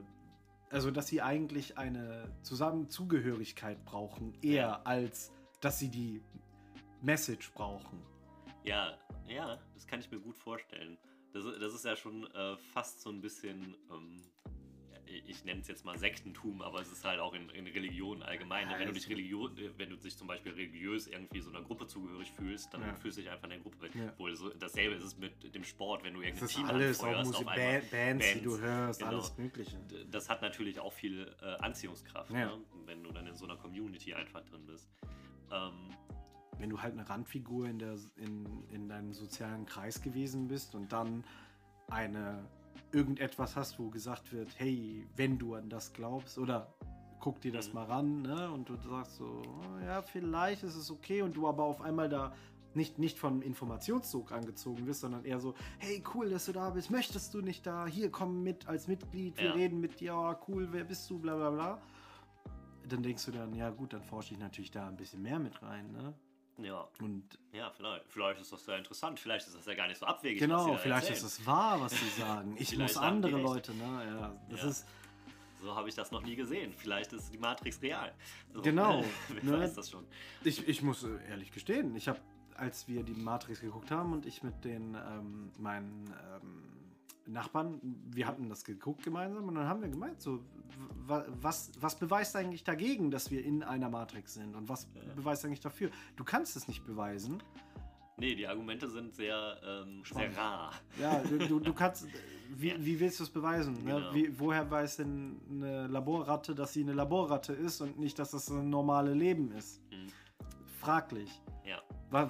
also 0.71 0.89
dass 0.89 1.07
sie 1.07 1.21
eigentlich 1.21 1.77
eine 1.77 2.31
Zusammenzugehörigkeit 2.41 3.85
brauchen, 3.85 4.33
eher 4.41 4.53
Ja. 4.65 4.81
als 4.83 5.31
dass 5.61 5.77
sie 5.77 5.89
die 5.89 6.23
Message 7.01 7.51
brauchen. 7.53 7.99
Ja, 8.63 8.97
ja, 9.27 9.59
das 9.73 9.87
kann 9.87 9.99
ich 9.99 10.11
mir 10.11 10.19
gut 10.19 10.37
vorstellen. 10.37 10.97
Das, 11.33 11.43
das 11.59 11.73
ist 11.73 11.85
ja 11.85 11.95
schon 11.95 12.29
äh, 12.33 12.57
fast 12.73 13.01
so 13.01 13.09
ein 13.09 13.21
bisschen, 13.21 13.75
ähm, 13.89 14.21
ich 15.05 15.43
nenne 15.45 15.61
es 15.61 15.67
jetzt 15.67 15.83
mal 15.83 15.97
Sektentum, 15.97 16.61
aber 16.61 16.79
es 16.81 16.91
ist 16.91 17.03
halt 17.03 17.19
auch 17.19 17.33
in, 17.33 17.49
in 17.49 17.67
Religion 17.67 18.21
allgemein. 18.23 18.69
Ja, 18.69 18.79
wenn 18.79 18.87
du 18.87 18.93
dich 18.93 19.09
Religion, 19.09 19.57
wenn 19.77 19.89
du 19.89 19.95
dich 19.97 20.17
zum 20.17 20.27
Beispiel 20.27 20.51
religiös 20.53 21.07
irgendwie 21.07 21.39
so 21.41 21.49
einer 21.49 21.61
Gruppe 21.61 21.87
zugehörig 21.87 22.31
fühlst, 22.31 22.73
dann 22.73 22.81
Ja. 22.81 22.93
fühlst 22.95 23.17
du 23.17 23.21
dich 23.21 23.29
einfach 23.29 23.45
in 23.45 23.49
der 23.51 23.59
Gruppe. 23.59 23.89
Ja. 23.93 24.17
Wohl 24.19 24.35
so, 24.35 24.49
dasselbe 24.49 24.95
ist 24.95 25.03
es 25.03 25.17
mit 25.17 25.53
dem 25.55 25.63
Sport, 25.63 26.03
wenn 26.03 26.13
du 26.13 26.21
irgendein 26.21 26.47
Team 26.49 26.65
alles, 26.65 26.99
auch 26.99 27.05
anfeuerst, 27.07 27.31
Musik, 27.31 27.47
auf 27.47 27.53
einmal. 27.53 27.81
Ba- 27.81 27.87
Bands, 27.91 28.33
die 28.33 28.41
du 28.41 28.49
Bands, 28.51 28.63
hörst, 28.65 28.99
genau. 28.99 29.11
alles 29.11 29.37
Mögliche. 29.37 29.77
Das 30.11 30.29
hat 30.29 30.41
natürlich 30.41 30.79
auch 30.79 30.93
viel 30.93 31.33
äh, 31.41 31.45
Anziehungskraft, 31.59 32.31
ne? 32.31 32.59
wenn 32.85 33.03
du 33.03 33.11
dann 33.11 33.27
in 33.27 33.35
so 33.35 33.45
einer 33.45 33.57
Community 33.57 34.13
einfach 34.13 34.43
drin 34.45 34.65
bist. 34.65 34.89
Ähm, 35.51 35.93
wenn 36.61 36.69
du 36.69 36.81
halt 36.81 36.93
eine 36.93 37.09
Randfigur 37.09 37.65
in, 37.67 37.79
der, 37.79 37.95
in, 38.17 38.45
in 38.69 38.87
deinem 38.87 39.13
sozialen 39.13 39.65
Kreis 39.65 40.01
gewesen 40.01 40.47
bist 40.47 40.75
und 40.75 40.93
dann 40.93 41.23
eine 41.89 42.45
irgendetwas 42.91 43.55
hast, 43.55 43.79
wo 43.79 43.89
gesagt 43.89 44.31
wird, 44.31 44.49
hey, 44.57 45.07
wenn 45.15 45.37
du 45.39 45.55
an 45.55 45.69
das 45.69 45.91
glaubst 45.91 46.37
oder 46.37 46.73
guck 47.19 47.41
dir 47.41 47.51
das 47.51 47.69
Mhm. 47.69 47.73
mal 47.73 47.85
ran, 47.85 48.21
ne? 48.21 48.51
Und 48.51 48.69
du 48.69 48.75
sagst 48.77 49.15
so, 49.17 49.41
oh, 49.43 49.79
ja, 49.85 50.01
vielleicht 50.01 50.63
ist 50.63 50.75
es 50.75 50.91
okay 50.91 51.21
und 51.23 51.35
du 51.35 51.47
aber 51.47 51.63
auf 51.63 51.81
einmal 51.81 52.09
da 52.09 52.33
nicht, 52.73 52.99
nicht 52.99 53.17
vom 53.19 53.41
Informationszug 53.41 54.31
angezogen 54.31 54.85
wirst, 54.87 55.01
sondern 55.01 55.25
eher 55.25 55.39
so, 55.39 55.53
hey, 55.79 56.03
cool, 56.13 56.29
dass 56.29 56.45
du 56.45 56.53
da 56.53 56.69
bist, 56.69 56.89
möchtest 56.91 57.33
du 57.33 57.41
nicht 57.41 57.65
da, 57.65 57.85
hier, 57.87 58.09
komm 58.11 58.43
mit 58.43 58.67
als 58.67 58.87
Mitglied, 58.87 59.37
wir 59.39 59.47
Ja. 59.49 59.53
reden 59.53 59.79
mit 59.81 59.99
dir, 59.99 60.15
oh, 60.15 60.35
cool, 60.47 60.67
wer 60.71 60.83
bist 60.83 61.09
du, 61.09 61.19
bla 61.19 61.35
bla 61.35 61.49
bla. 61.49 61.81
Dann 62.87 63.03
denkst 63.03 63.25
du 63.25 63.31
dann, 63.31 63.53
ja 63.53 63.69
gut, 63.69 63.93
dann 63.93 64.03
forsche 64.03 64.33
ich 64.33 64.39
natürlich 64.39 64.71
da 64.71 64.87
ein 64.87 64.95
bisschen 64.97 65.21
mehr 65.21 65.39
mit 65.39 65.61
rein, 65.61 65.91
ne? 65.91 66.13
Ja, 66.63 66.87
Und 67.01 67.23
ja, 67.53 67.69
vielleicht, 67.71 68.05
vielleicht 68.09 68.41
ist 68.41 68.51
das 68.51 68.63
sehr 68.65 68.77
interessant, 68.77 69.19
vielleicht 69.19 69.47
ist 69.47 69.55
das 69.55 69.65
ja 69.65 69.73
gar 69.73 69.87
nicht 69.87 69.97
so 69.99 70.05
abwegig. 70.05 70.39
Genau, 70.39 70.75
vielleicht 70.77 71.09
erzählen. 71.09 71.13
ist 71.27 71.39
es 71.39 71.45
wahr, 71.45 71.79
was 71.81 71.91
sie 71.93 72.09
sagen. 72.21 72.55
Ich 72.57 72.77
muss 72.77 72.97
andere. 72.97 73.39
Leute, 73.41 73.73
ne? 73.75 74.05
Ja, 74.05 74.35
das 74.49 74.61
Ja. 74.61 74.67
ist 74.69 74.85
So 75.61 75.75
habe 75.75 75.89
ich 75.89 75.95
das 75.95 76.11
noch 76.11 76.23
nie 76.23 76.35
gesehen. 76.35 76.73
Vielleicht 76.75 77.13
ist 77.13 77.31
die 77.33 77.37
Matrix 77.37 77.81
real. 77.81 78.11
So, 78.53 78.61
Genau, 78.61 79.03
Wer 79.29 79.43
ne? 79.43 79.59
weiß 79.59 79.75
das 79.75 79.89
schon. 79.91 80.05
Ich, 80.43 80.67
ich 80.67 80.81
muss 80.81 81.03
äh, 81.03 81.09
ehrlich 81.29 81.51
gestehen, 81.51 81.95
ich 81.95 82.07
habe, 82.07 82.19
als 82.55 82.87
wir 82.87 83.03
die 83.03 83.13
Matrix 83.13 83.61
geguckt 83.61 83.91
haben 83.91 84.11
und 84.13 84.25
ich 84.25 84.41
mit 84.43 84.63
den 84.63 84.95
ähm, 84.95 85.51
meinen 85.59 86.11
ähm, 86.35 86.63
Nachbarn, 87.27 87.79
wir 88.11 88.27
hatten 88.27 88.49
das 88.49 88.63
geguckt 88.63 89.03
gemeinsam 89.03 89.47
und 89.47 89.55
dann 89.55 89.67
haben 89.67 89.81
wir 89.81 89.89
gemeint, 89.89 90.21
so, 90.21 90.43
wa- 91.05 91.25
was, 91.41 91.71
was 91.79 91.97
beweist 91.97 92.35
eigentlich 92.35 92.63
dagegen, 92.63 93.11
dass 93.11 93.31
wir 93.31 93.43
in 93.43 93.63
einer 93.63 93.89
Matrix 93.89 94.33
sind 94.35 94.55
und 94.55 94.67
was 94.69 94.87
Ja. 94.95 95.01
beweist 95.15 95.45
eigentlich 95.45 95.59
dafür? 95.59 95.89
Du 96.15 96.23
kannst 96.23 96.55
es 96.55 96.67
nicht 96.67 96.85
beweisen. 96.85 97.41
Nee, 98.17 98.35
die 98.35 98.47
Argumente 98.47 98.87
sind 98.89 99.15
sehr, 99.15 99.57
ähm, 99.65 100.03
sehr 100.05 100.35
rar. 100.37 100.73
Ja, 100.99 101.19
du, 101.23 101.59
du, 101.59 101.73
kannst, 101.73 102.05
wie, 102.55 102.73
wie 102.85 102.99
willst 102.99 103.19
du 103.19 103.23
es 103.23 103.29
beweisen? 103.29 103.73
Ne? 103.83 103.95
Genau. 103.95 104.13
Wie, 104.13 104.39
woher 104.39 104.69
weiß 104.69 104.97
denn 104.97 105.39
eine 105.49 105.87
Laborratte, 105.87 106.53
dass 106.53 106.73
sie 106.73 106.81
eine 106.81 106.93
Laborratte 106.93 107.53
ist 107.53 107.81
und 107.81 107.97
nicht, 107.97 108.19
dass 108.19 108.31
das 108.31 108.49
ein 108.49 108.69
normales 108.69 109.15
Leben 109.15 109.51
ist? 109.53 109.81
Hm. 109.89 110.07
Fraglich. 110.81 111.29
Ja. 111.63 111.79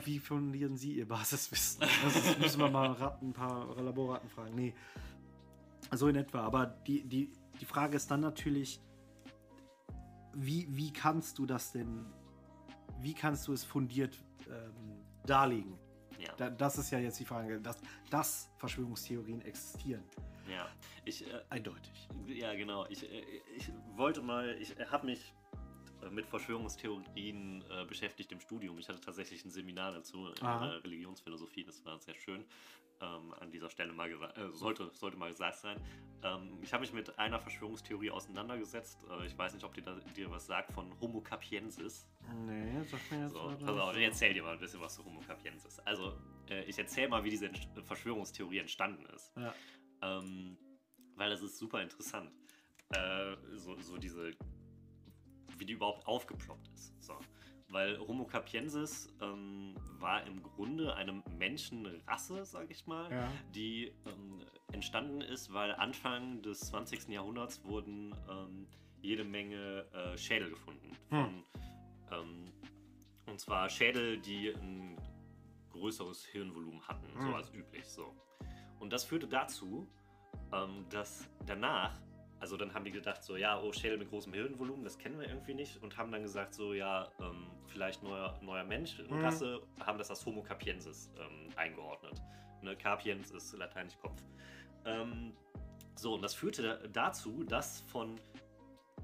Wie 0.03 0.19
fundieren 0.19 0.75
Sie 0.75 0.93
Ihr 0.97 1.07
Basiswissen? 1.07 1.79
Das 2.03 2.37
müssen 2.37 2.59
wir 2.59 2.69
mal 2.69 2.91
Ratten, 2.91 3.29
ein 3.29 3.33
paar 3.33 3.81
Laborratten 3.81 4.29
fragen. 4.29 4.53
Nee. 4.55 4.75
So 5.93 6.09
in 6.09 6.17
etwa. 6.17 6.41
Aber 6.41 6.65
die, 6.65 7.07
die, 7.07 7.31
die 7.59 7.65
Frage 7.65 7.95
ist 7.95 8.11
dann 8.11 8.19
natürlich, 8.19 8.81
wie, 10.33 10.67
wie 10.69 10.91
kannst 10.91 11.39
du 11.39 11.45
das 11.45 11.71
denn, 11.71 12.05
wie 12.99 13.13
kannst 13.13 13.47
du 13.47 13.53
es 13.53 13.63
fundiert 13.63 14.21
ähm, 14.49 15.01
darlegen? 15.25 15.77
Ja. 16.19 16.33
Da, 16.35 16.49
das 16.49 16.77
ist 16.77 16.91
ja 16.91 16.99
jetzt 16.99 17.19
die 17.21 17.25
Frage, 17.25 17.61
dass, 17.61 17.77
dass 18.09 18.51
Verschwörungstheorien 18.57 19.41
existieren. 19.41 20.03
ja. 20.49 20.67
Ich, 21.05 21.25
äh, 21.25 21.41
Eindeutig. 21.49 22.09
ja, 22.27 22.53
genau. 22.53 22.85
Ich, 22.89 23.03
äh, 23.09 23.23
ich 23.55 23.71
wollte 23.95 24.21
mal, 24.21 24.55
ich 24.59 24.75
habe 24.91 25.07
mich 25.07 25.33
mit 26.09 26.25
Verschwörungstheorien 26.25 27.63
äh, 27.69 27.85
beschäftigt 27.85 28.31
im 28.31 28.39
Studium. 28.39 28.77
Ich 28.79 28.89
hatte 28.89 29.01
tatsächlich 29.01 29.45
ein 29.45 29.51
Seminar 29.51 29.93
dazu 29.93 30.27
in 30.27 30.45
äh, 30.45 30.47
Religionsphilosophie, 30.47 31.63
das 31.63 31.83
war 31.85 31.99
sehr 31.99 32.15
schön. 32.15 32.45
Ähm, 33.01 33.33
an 33.39 33.49
dieser 33.49 33.69
Stelle 33.69 33.93
mal 33.93 34.09
gesagt, 34.09 34.37
äh, 34.37 34.51
sollte, 34.53 34.91
sollte 34.93 35.17
mal 35.17 35.29
gesagt 35.29 35.57
sein. 35.57 35.79
Ähm, 36.23 36.59
ich 36.61 36.71
habe 36.71 36.81
mich 36.81 36.93
mit 36.93 37.17
einer 37.17 37.39
Verschwörungstheorie 37.39 38.11
auseinandergesetzt. 38.11 39.07
Äh, 39.09 39.25
ich 39.25 39.35
weiß 39.35 39.53
nicht, 39.55 39.63
ob 39.63 39.73
dir, 39.73 39.81
da, 39.81 39.95
dir 40.15 40.29
was 40.29 40.45
sagt 40.45 40.71
von 40.71 40.87
Homo 40.99 41.19
capiensis. 41.21 42.07
Nee, 42.45 42.83
sag 42.83 42.99
mir 43.09 43.23
jetzt 43.23 43.33
So, 43.33 43.39
gerade 43.39 43.65
pass 43.65 43.77
auf, 43.77 43.95
ich 43.95 44.03
erzähl 44.03 44.33
dir 44.35 44.43
mal 44.43 44.53
ein 44.53 44.59
bisschen 44.59 44.81
was 44.81 44.93
zu 44.93 45.03
Homo 45.03 45.19
capiensis. 45.21 45.79
Also, 45.79 46.13
äh, 46.47 46.63
ich 46.65 46.77
erzähl 46.77 47.07
mal, 47.07 47.23
wie 47.23 47.31
diese 47.31 47.49
Verschwörungstheorie 47.83 48.59
entstanden 48.59 49.05
ist. 49.07 49.31
Ja. 49.35 49.53
Ähm, 50.03 50.57
weil 51.15 51.31
das 51.31 51.41
ist 51.41 51.57
super 51.57 51.81
interessant. 51.81 52.31
Äh, 52.89 53.35
so, 53.55 53.79
so 53.79 53.97
diese, 53.97 54.31
wie 55.61 55.65
die 55.65 55.73
überhaupt 55.73 56.05
aufgeploppt 56.07 56.67
ist. 56.73 56.91
So. 57.01 57.13
Weil 57.69 57.99
Homo 57.99 58.25
capiensis 58.25 59.07
ähm, 59.21 59.75
war 59.99 60.25
im 60.25 60.41
Grunde 60.43 60.93
eine 60.95 61.23
Menschenrasse, 61.37 62.43
sag 62.45 62.69
ich 62.71 62.85
mal, 62.87 63.09
Ja. 63.11 63.31
die 63.55 63.93
ähm, 64.07 64.41
entstanden 64.73 65.21
ist, 65.21 65.53
weil 65.53 65.71
Anfang 65.75 66.41
des 66.41 66.59
20. 66.61 67.07
Jahrhunderts 67.09 67.63
wurden 67.63 68.13
ähm, 68.29 68.67
jede 69.01 69.23
Menge 69.23 69.85
äh, 69.93 70.17
Schädel 70.17 70.49
gefunden. 70.49 70.91
Von, 71.09 71.43
ähm, 72.11 72.45
und 73.27 73.39
zwar 73.39 73.69
Schädel, 73.69 74.17
die 74.19 74.49
ein 74.49 74.97
größeres 75.71 76.25
Hirnvolumen 76.25 76.81
hatten, 76.87 77.07
so 77.13 77.27
Hm. 77.27 77.33
als 77.35 77.53
üblich. 77.53 77.85
So. 77.85 78.13
Und 78.79 78.91
das 78.91 79.03
führte 79.05 79.27
dazu, 79.27 79.87
ähm, 80.51 80.85
dass 80.89 81.29
danach, 81.45 82.01
also 82.41 82.57
dann 82.57 82.73
haben 82.73 82.83
die 82.83 82.91
gedacht, 82.91 83.23
so, 83.23 83.37
ja, 83.37 83.61
oh, 83.61 83.71
Schädel 83.71 83.97
mit 83.99 84.09
großem 84.09 84.33
Hirnvolumen, 84.33 84.83
das 84.83 84.97
kennen 84.97 85.19
wir 85.19 85.29
irgendwie 85.29 85.53
nicht. 85.53 85.81
Und 85.81 85.95
haben 85.95 86.11
dann 86.11 86.23
gesagt, 86.23 86.53
so, 86.55 86.73
ja, 86.73 87.07
ähm, 87.21 87.47
vielleicht 87.67 88.01
neuer, 88.03 88.37
neuer 88.41 88.63
Mensch, 88.63 88.97
Mhm. 88.99 89.13
Rasse, 89.23 89.61
haben 89.85 89.97
das 89.99 90.09
als 90.09 90.25
Homo 90.25 90.41
capiensis 90.41 91.11
ähm, 91.19 91.47
eingeordnet. 91.55 92.19
Ne, 92.63 92.75
capiens 92.75 93.31
ist 93.31 93.53
lateinisch 93.57 93.97
Kopf. 94.01 94.21
Ähm, 94.85 95.33
so, 95.95 96.15
und 96.15 96.21
das 96.23 96.33
führte 96.33 96.63
da- 96.63 96.87
dazu, 96.87 97.43
dass 97.43 97.81
von 97.81 98.19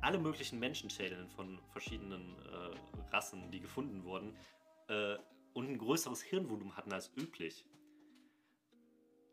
alle 0.01 0.17
möglichen 0.17 0.59
Menschenschädeln 0.59 1.27
von 1.29 1.59
verschiedenen 1.71 2.35
äh, 2.39 3.11
Rassen, 3.15 3.49
die 3.51 3.59
gefunden 3.59 4.03
wurden, 4.03 4.35
äh, 4.89 5.15
und 5.53 5.69
ein 5.69 5.77
größeres 5.77 6.21
Hirnvolumen 6.21 6.75
hatten 6.77 6.91
als 6.93 7.11
üblich, 7.17 7.65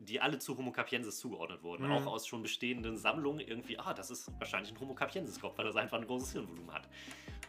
die 0.05 0.21
alle 0.21 0.39
zu 0.39 0.57
Homo 0.57 0.71
capiensis 0.71 1.17
zugeordnet 1.17 1.63
wurden. 1.63 1.85
Mhm. 1.85 1.91
Auch 1.91 2.05
aus 2.07 2.27
schon 2.27 2.41
bestehenden 2.41 2.97
Sammlungen 2.97 3.39
irgendwie, 3.39 3.77
ah, 3.79 3.93
das 3.93 4.11
ist 4.11 4.31
wahrscheinlich 4.39 4.71
ein 4.71 4.79
Homo 4.79 4.93
capiensis-Kopf, 4.93 5.57
weil 5.57 5.65
das 5.65 5.75
einfach 5.75 5.97
ein 5.99 6.07
großes 6.07 6.33
Hirnvolumen 6.33 6.73
hat. 6.73 6.87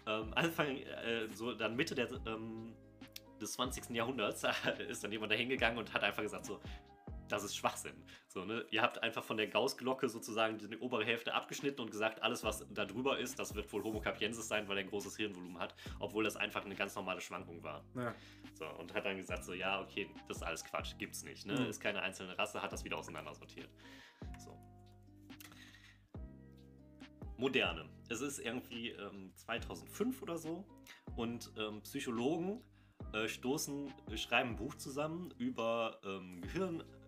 Ähm, 0.07 0.33
Anfang, 0.35 0.77
äh, 0.77 1.29
so 1.35 1.53
dann 1.53 1.77
Mitte 1.77 1.95
der, 1.95 2.09
ähm, 2.27 2.75
des 3.41 3.53
20. 3.53 3.91
Jahrhunderts 3.95 4.45
ist 4.89 5.05
dann 5.05 5.13
jemand 5.13 5.33
da 5.33 5.37
hingegangen 5.37 5.79
und 5.79 5.93
hat 5.93 6.03
einfach 6.03 6.23
gesagt 6.23 6.47
so, 6.47 6.61
das 7.29 7.45
ist 7.45 7.57
Schwachsinn. 7.57 7.95
So, 8.29 8.45
ne? 8.45 8.65
Ihr 8.71 8.83
habt 8.83 9.03
einfach 9.03 9.25
von 9.25 9.37
der 9.37 9.47
Gaußglocke 9.49 10.09
sozusagen 10.09 10.59
die 10.59 10.77
obere 10.79 11.05
Hälfte 11.05 11.35
abgeschnitten 11.35 11.81
und 11.81 11.91
gesagt, 11.91 12.23
alles, 12.23 12.45
was 12.45 12.67
da 12.71 12.85
drüber 12.85 13.19
ist, 13.19 13.39
das 13.39 13.55
wird 13.55 13.73
wohl 13.73 13.83
Homo 13.83 14.01
capiensis 14.01 14.49
sein, 14.49 14.69
weil 14.69 14.79
er 14.79 14.85
ein 14.85 14.91
großes 14.91 15.17
Hirnvolumen 15.17 15.59
hat, 15.59 15.75
obwohl 15.99 16.25
das 16.25 16.37
einfach 16.37 16.65
eine 16.65 16.75
ganz 16.75 16.95
normale 16.95 17.21
Schwankung 17.21 17.63
war. 17.63 17.85
Ja. 17.95 18.15
So, 18.55 18.67
und 18.67 18.95
hat 18.95 19.05
dann 19.05 19.17
gesagt, 19.17 19.45
so, 19.45 19.53
ja, 19.53 19.81
okay, 19.81 20.09
das 20.29 20.39
ist 20.39 20.43
alles 20.43 20.65
Quatsch, 20.65 20.97
gibt's 20.99 21.23
nicht. 21.25 21.47
Ne? 21.47 21.59
Mhm. 21.59 21.67
Ist 21.67 21.81
keine 21.81 22.03
einzelne 22.03 22.39
Rasse, 22.39 22.63
hat 22.63 22.73
das 22.73 22.85
wieder 22.85 22.99
auseinandersortiert. 22.99 23.69
So. 24.39 24.57
Moderne. 27.37 27.89
Es 28.09 28.21
ist 28.21 28.39
irgendwie 28.39 28.91
ähm, 28.91 29.33
2005 29.35 30.23
oder 30.23 30.39
so 30.39 30.65
und 31.17 31.53
ähm, 31.59 31.83
Psychologen 31.83 32.63
äh, 33.13 33.29
stoßen, 33.29 33.93
schreiben 34.17 34.51
ein 34.51 34.57
Buch 34.57 34.75
zusammen 34.77 35.33
über 35.39 36.01
ähm, 36.05 36.41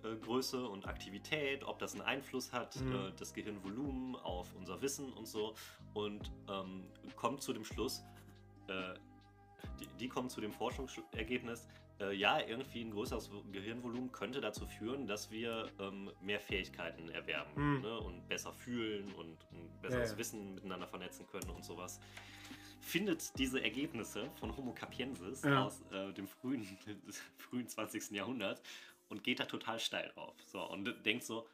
Gehirngröße 0.03 0.67
und 0.69 0.87
Aktivität, 0.87 1.65
ob 1.65 1.79
das 1.79 1.93
einen 1.95 2.03
Einfluss 2.03 2.53
hat, 2.53 2.81
Mhm. 2.81 2.93
äh, 2.95 3.13
das 3.19 3.33
Gehirnvolumen 3.35 4.17
auf 4.17 4.55
unser 4.57 4.81
Wissen 4.81 5.13
und 5.13 5.27
so 5.27 5.55
und 5.95 6.31
ähm, 6.49 6.85
kommt 7.17 7.43
zu 7.43 7.53
dem 7.53 7.65
Schluss, 7.65 8.03
äh, 8.69 8.95
die, 9.81 9.87
die 9.99 10.09
kommen 10.09 10.29
zu 10.31 10.41
dem 10.41 10.53
Forschungsergebnis, 10.53 11.67
äh, 12.01 12.15
ja, 12.15 12.39
irgendwie 12.41 12.83
ein 12.83 12.93
größeres 12.93 13.29
Gehirnvolumen 13.51 14.13
könnte 14.13 14.41
dazu 14.41 14.67
führen, 14.67 15.07
dass 15.09 15.31
wir 15.33 15.69
ähm, 15.81 16.11
mehr 16.21 16.39
Fähigkeiten 16.41 17.09
erwerben 17.09 17.55
Hm. 17.57 17.81
ne, 17.81 17.99
und 17.99 18.29
besser 18.29 18.53
fühlen 18.53 19.13
und 19.15 19.37
ein 19.53 19.69
besseres 19.83 20.11
Ja, 20.11 20.13
ja. 20.15 20.19
Wissen 20.19 20.55
miteinander 20.55 20.87
vernetzen 20.87 21.27
können 21.27 21.51
und 21.51 21.65
sowas. 21.65 21.99
Findet 22.81 23.37
diese 23.39 23.63
Ergebnisse 23.63 24.31
von 24.39 24.57
Homo 24.57 24.73
capiensis 24.73 25.43
Ja. 25.43 25.65
aus 25.67 25.83
äh, 25.91 26.13
dem 26.13 26.29
frühen, 26.29 26.65
frühen 27.39 27.69
20. 27.69 28.13
Jahrhundert 28.13 28.63
und 29.09 29.25
geht 29.25 29.41
da 29.41 29.45
total 29.45 29.79
steil 29.79 30.11
drauf. 30.15 30.35
So, 30.47 30.63
und 30.63 31.05
denkt 31.05 31.25
so, 31.25 31.49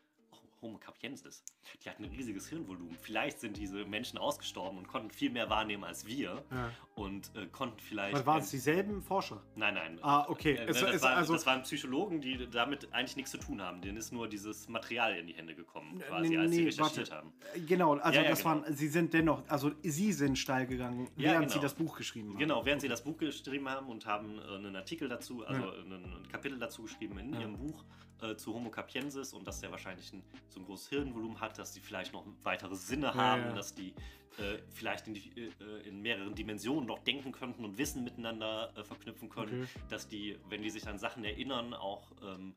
Homo 0.64 0.78
capiensis, 0.78 1.44
die 1.84 1.90
hatten 1.90 2.04
ein 2.04 2.10
riesiges 2.10 2.48
Hirnvolumen. 2.48 2.96
Vielleicht 3.00 3.38
sind 3.38 3.56
diese 3.56 3.84
Menschen 3.84 4.18
ausgestorben 4.18 4.78
und 4.78 4.88
konnten 4.88 5.10
viel 5.10 5.30
mehr 5.30 5.50
wahrnehmen 5.50 5.84
als 5.84 6.06
wir 6.06 6.42
ja. 6.50 6.70
und 6.94 7.30
äh, 7.36 7.46
konnten 7.46 7.78
vielleicht. 7.78 8.14
Was 8.14 8.26
waren 8.26 8.40
es 8.40 8.50
dieselben 8.50 9.02
Forscher? 9.02 9.42
Nein, 9.54 9.74
nein. 9.74 9.98
Ah, 10.02 10.26
okay. 10.28 10.54
Äh, 10.54 10.64
Es- 10.64 10.80
das, 10.80 10.94
es- 10.94 11.02
waren, 11.02 11.18
also- 11.18 11.34
das 11.34 11.46
waren 11.46 11.62
Psychologen, 11.62 12.20
die 12.20 12.48
damit 12.50 12.92
eigentlich 12.92 13.16
nichts 13.16 13.30
zu 13.30 13.38
tun 13.38 13.60
haben. 13.60 13.82
Denen 13.82 13.98
ist 13.98 14.10
nur 14.10 14.26
dieses 14.26 14.68
Material 14.68 15.16
in 15.16 15.26
die 15.26 15.34
Hände 15.34 15.54
gekommen, 15.54 15.98
quasi, 16.00 16.30
nee, 16.30 16.38
als 16.38 16.50
sie 16.50 16.58
nee, 16.60 16.64
recherchiert 16.64 17.10
warte. 17.10 17.14
haben. 17.14 17.32
Genau, 17.66 17.92
also 17.94 18.18
Ja, 18.18 18.24
ja, 18.24 18.30
das 18.30 18.42
genau. 18.42 18.62
waren, 18.62 18.74
sie 18.74 18.88
sind 18.88 19.12
dennoch, 19.12 19.42
also 19.48 19.70
sie 19.82 20.12
sind 20.12 20.38
steil 20.38 20.66
gegangen, 20.66 21.08
während 21.16 21.50
sie 21.50 21.54
genau. 21.54 21.62
das 21.62 21.74
Buch 21.74 21.96
geschrieben 21.98 22.30
haben. 22.30 22.38
Genau, 22.38 22.64
während 22.64 22.80
sie 22.80 22.88
das 22.88 23.04
Buch 23.04 23.18
geschrieben 23.18 23.68
haben 23.68 23.88
und 23.88 24.06
haben 24.06 24.38
äh, 24.38 24.54
einen 24.54 24.74
Artikel 24.76 25.08
dazu, 25.08 25.44
also 25.44 25.62
ein, 25.70 26.26
Kapitel 26.32 26.58
dazu 26.58 26.82
geschrieben 26.82 27.18
in 27.18 27.34
ihrem 27.34 27.58
Buch 27.58 27.84
äh, 28.22 28.36
zu 28.36 28.54
Homo 28.54 28.70
capiensis 28.70 29.32
und 29.32 29.46
dass 29.46 29.60
der 29.60 29.70
wahrscheinlich 29.70 30.12
ein, 30.12 30.22
so 30.54 30.60
ein 30.60 30.66
großes 30.66 30.88
Hirnvolumen 30.88 31.40
hat, 31.40 31.58
dass 31.58 31.72
die 31.72 31.80
vielleicht 31.80 32.12
noch 32.12 32.24
weitere 32.42 32.74
Sinne 32.76 33.14
haben, 33.14 33.42
ja. 33.42 33.52
dass 33.52 33.74
die 33.74 33.94
äh, 34.38 34.58
vielleicht 34.70 35.06
in, 35.06 35.14
die, 35.14 35.30
äh, 35.60 35.88
in 35.88 36.00
mehreren 36.00 36.34
Dimensionen 36.34 36.86
noch 36.86 36.98
denken 37.00 37.30
könnten 37.32 37.64
und 37.64 37.78
Wissen 37.78 38.02
miteinander 38.04 38.72
äh, 38.76 38.82
verknüpfen 38.84 39.28
können, 39.28 39.62
Okay. 39.62 39.84
dass 39.90 40.08
die, 40.08 40.38
wenn 40.48 40.62
die 40.62 40.70
sich 40.70 40.88
an 40.88 40.98
Sachen 40.98 41.24
erinnern, 41.24 41.72
auch 41.74 42.10
ähm, 42.22 42.54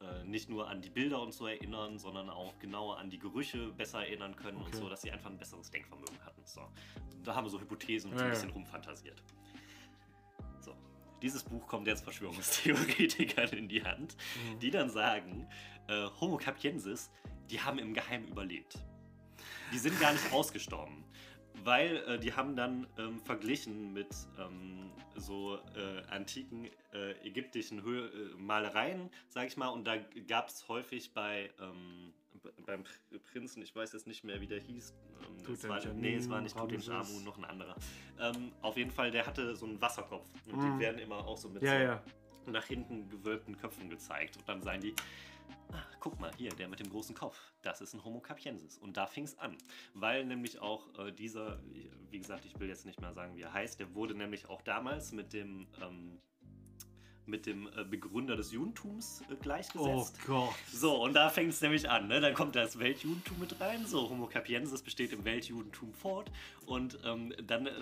äh, 0.00 0.24
nicht 0.24 0.48
nur 0.48 0.68
an 0.68 0.82
die 0.82 0.90
Bilder 0.90 1.20
und 1.22 1.32
so 1.32 1.46
erinnern, 1.46 1.98
sondern 1.98 2.28
auch 2.30 2.58
genauer 2.58 2.98
an 2.98 3.10
die 3.10 3.18
Gerüche 3.18 3.72
besser 3.72 4.00
erinnern 4.06 4.36
können 4.36 4.58
und 4.58 4.68
Okay. 4.68 4.76
so, 4.76 4.88
dass 4.88 5.02
sie 5.02 5.10
einfach 5.10 5.30
ein 5.30 5.38
besseres 5.38 5.70
Denkvermögen 5.70 6.20
hatten. 6.24 6.42
So. 6.44 6.60
Da 7.24 7.34
haben 7.34 7.44
wir 7.46 7.50
so 7.50 7.60
Hypothesen 7.60 8.10
und 8.12 8.18
so 8.18 8.24
Ja, 8.24 8.28
ein 8.30 8.34
ja. 8.34 8.38
bisschen 8.38 8.50
rumfantasiert. 8.52 9.22
So. 10.60 10.76
Dieses 11.22 11.42
Buch 11.44 11.66
kommt 11.66 11.86
jetzt 11.88 12.04
Verschwörungstheoretikern 12.04 13.48
in 13.52 13.68
die 13.68 13.82
Hand, 13.82 14.16
Mhm. 14.52 14.58
die 14.60 14.70
dann 14.70 14.90
sagen, 14.90 15.48
äh, 15.88 16.06
Homo 16.20 16.36
capiensis, 16.36 17.10
die 17.50 17.60
haben 17.60 17.78
im 17.78 17.94
Geheimen 17.94 18.28
überlebt. 18.28 18.78
Die 19.72 19.78
sind 19.78 19.98
gar 20.00 20.12
nicht 20.12 20.32
ausgestorben. 20.32 21.04
Weil 21.64 21.96
äh, 22.06 22.18
die 22.18 22.32
haben 22.34 22.54
dann 22.54 22.86
ähm, 22.98 23.18
verglichen 23.20 23.92
mit 23.94 24.08
ähm, 24.38 24.90
so 25.16 25.58
äh, 25.74 26.02
antiken 26.10 26.68
äh, 26.92 27.12
ägyptischen 27.26 27.82
Hö 27.82 28.06
äh, 28.08 28.36
Malereien, 28.36 29.10
sag 29.28 29.46
ich 29.46 29.56
mal, 29.56 29.68
und 29.68 29.84
da 29.86 29.96
gab 30.28 30.48
es 30.48 30.68
häufig 30.68 31.14
bei 31.14 31.50
ähm, 31.58 32.12
beim 32.66 32.82
Pr- 32.82 33.18
Prinzen, 33.32 33.62
ich 33.62 33.74
weiß 33.74 33.94
jetzt 33.94 34.06
nicht 34.06 34.22
mehr, 34.22 34.40
wie 34.40 34.46
der 34.46 34.60
hieß. 34.60 34.94
Ähm, 35.46 35.52
es 35.52 35.66
war, 35.66 35.84
nee, 35.94 36.14
es 36.16 36.28
war 36.28 36.40
nicht. 36.42 36.56
Tutanchamun, 36.56 37.24
noch 37.24 37.38
ein 37.38 37.44
anderer. 37.46 37.74
Ähm, 38.20 38.52
auf 38.60 38.76
jeden 38.76 38.90
Fall, 38.90 39.10
der 39.10 39.26
hatte 39.26 39.56
so 39.56 39.66
einen 39.66 39.80
Wasserkopf. 39.80 40.28
Und 40.46 40.58
Mhm. 40.58 40.60
die 40.74 40.78
werden 40.78 40.98
immer 40.98 41.26
auch 41.26 41.38
so 41.38 41.48
mit 41.48 41.62
Ja, 41.62 41.72
so 41.72 41.84
ja. 41.84 42.02
nach 42.46 42.66
hinten 42.66 43.08
gewölbten 43.08 43.56
Köpfen 43.56 43.88
gezeigt. 43.88 44.36
Und 44.36 44.48
dann 44.48 44.62
sagen 44.62 44.82
die, 44.82 44.94
ah, 45.72 45.82
guck 46.06 46.20
mal, 46.20 46.30
hier, 46.36 46.50
der 46.50 46.68
mit 46.68 46.78
dem 46.78 46.88
großen 46.88 47.16
Kopf, 47.16 47.36
das 47.62 47.80
ist 47.80 47.92
ein 47.92 48.04
Homo 48.04 48.20
capiensis. 48.20 48.78
Und 48.78 48.96
da 48.96 49.08
fing 49.08 49.24
es 49.24 49.36
an. 49.40 49.58
Weil 49.92 50.24
nämlich 50.24 50.60
auch 50.60 50.86
äh, 51.00 51.10
dieser, 51.10 51.58
wie 52.10 52.18
gesagt, 52.18 52.44
ich 52.44 52.56
will 52.60 52.68
jetzt 52.68 52.86
nicht 52.86 53.00
mehr 53.00 53.12
sagen, 53.12 53.34
wie 53.34 53.42
er 53.42 53.52
heißt, 53.52 53.80
der 53.80 53.92
wurde 53.92 54.14
nämlich 54.14 54.48
auch 54.48 54.62
damals 54.62 55.10
mit 55.10 55.32
dem, 55.32 55.66
ähm, 55.82 56.20
mit 57.24 57.44
dem 57.46 57.66
äh, 57.76 57.82
Begründer 57.82 58.36
des 58.36 58.52
Judentums 58.52 59.22
äh, 59.22 59.32
Oh 59.32 59.36
gleichgesetzt. 59.40 60.24
Gott. 60.24 60.54
So, 60.72 61.02
und 61.02 61.14
da 61.14 61.28
fängt 61.28 61.52
es 61.52 61.60
nämlich 61.60 61.90
an, 61.90 62.06
ne? 62.06 62.20
Dann 62.20 62.34
kommt 62.34 62.54
das 62.54 62.78
Weltjudentum 62.78 63.40
mit 63.40 63.60
rein. 63.60 63.84
So, 63.84 64.08
Homo 64.08 64.28
capiensis 64.28 64.82
besteht 64.82 65.12
im 65.12 65.24
Weltjudentum 65.24 65.92
fort. 65.92 66.30
Und 66.66 67.00
ähm, 67.04 67.34
dann, 67.42 67.66
äh, 67.66 67.72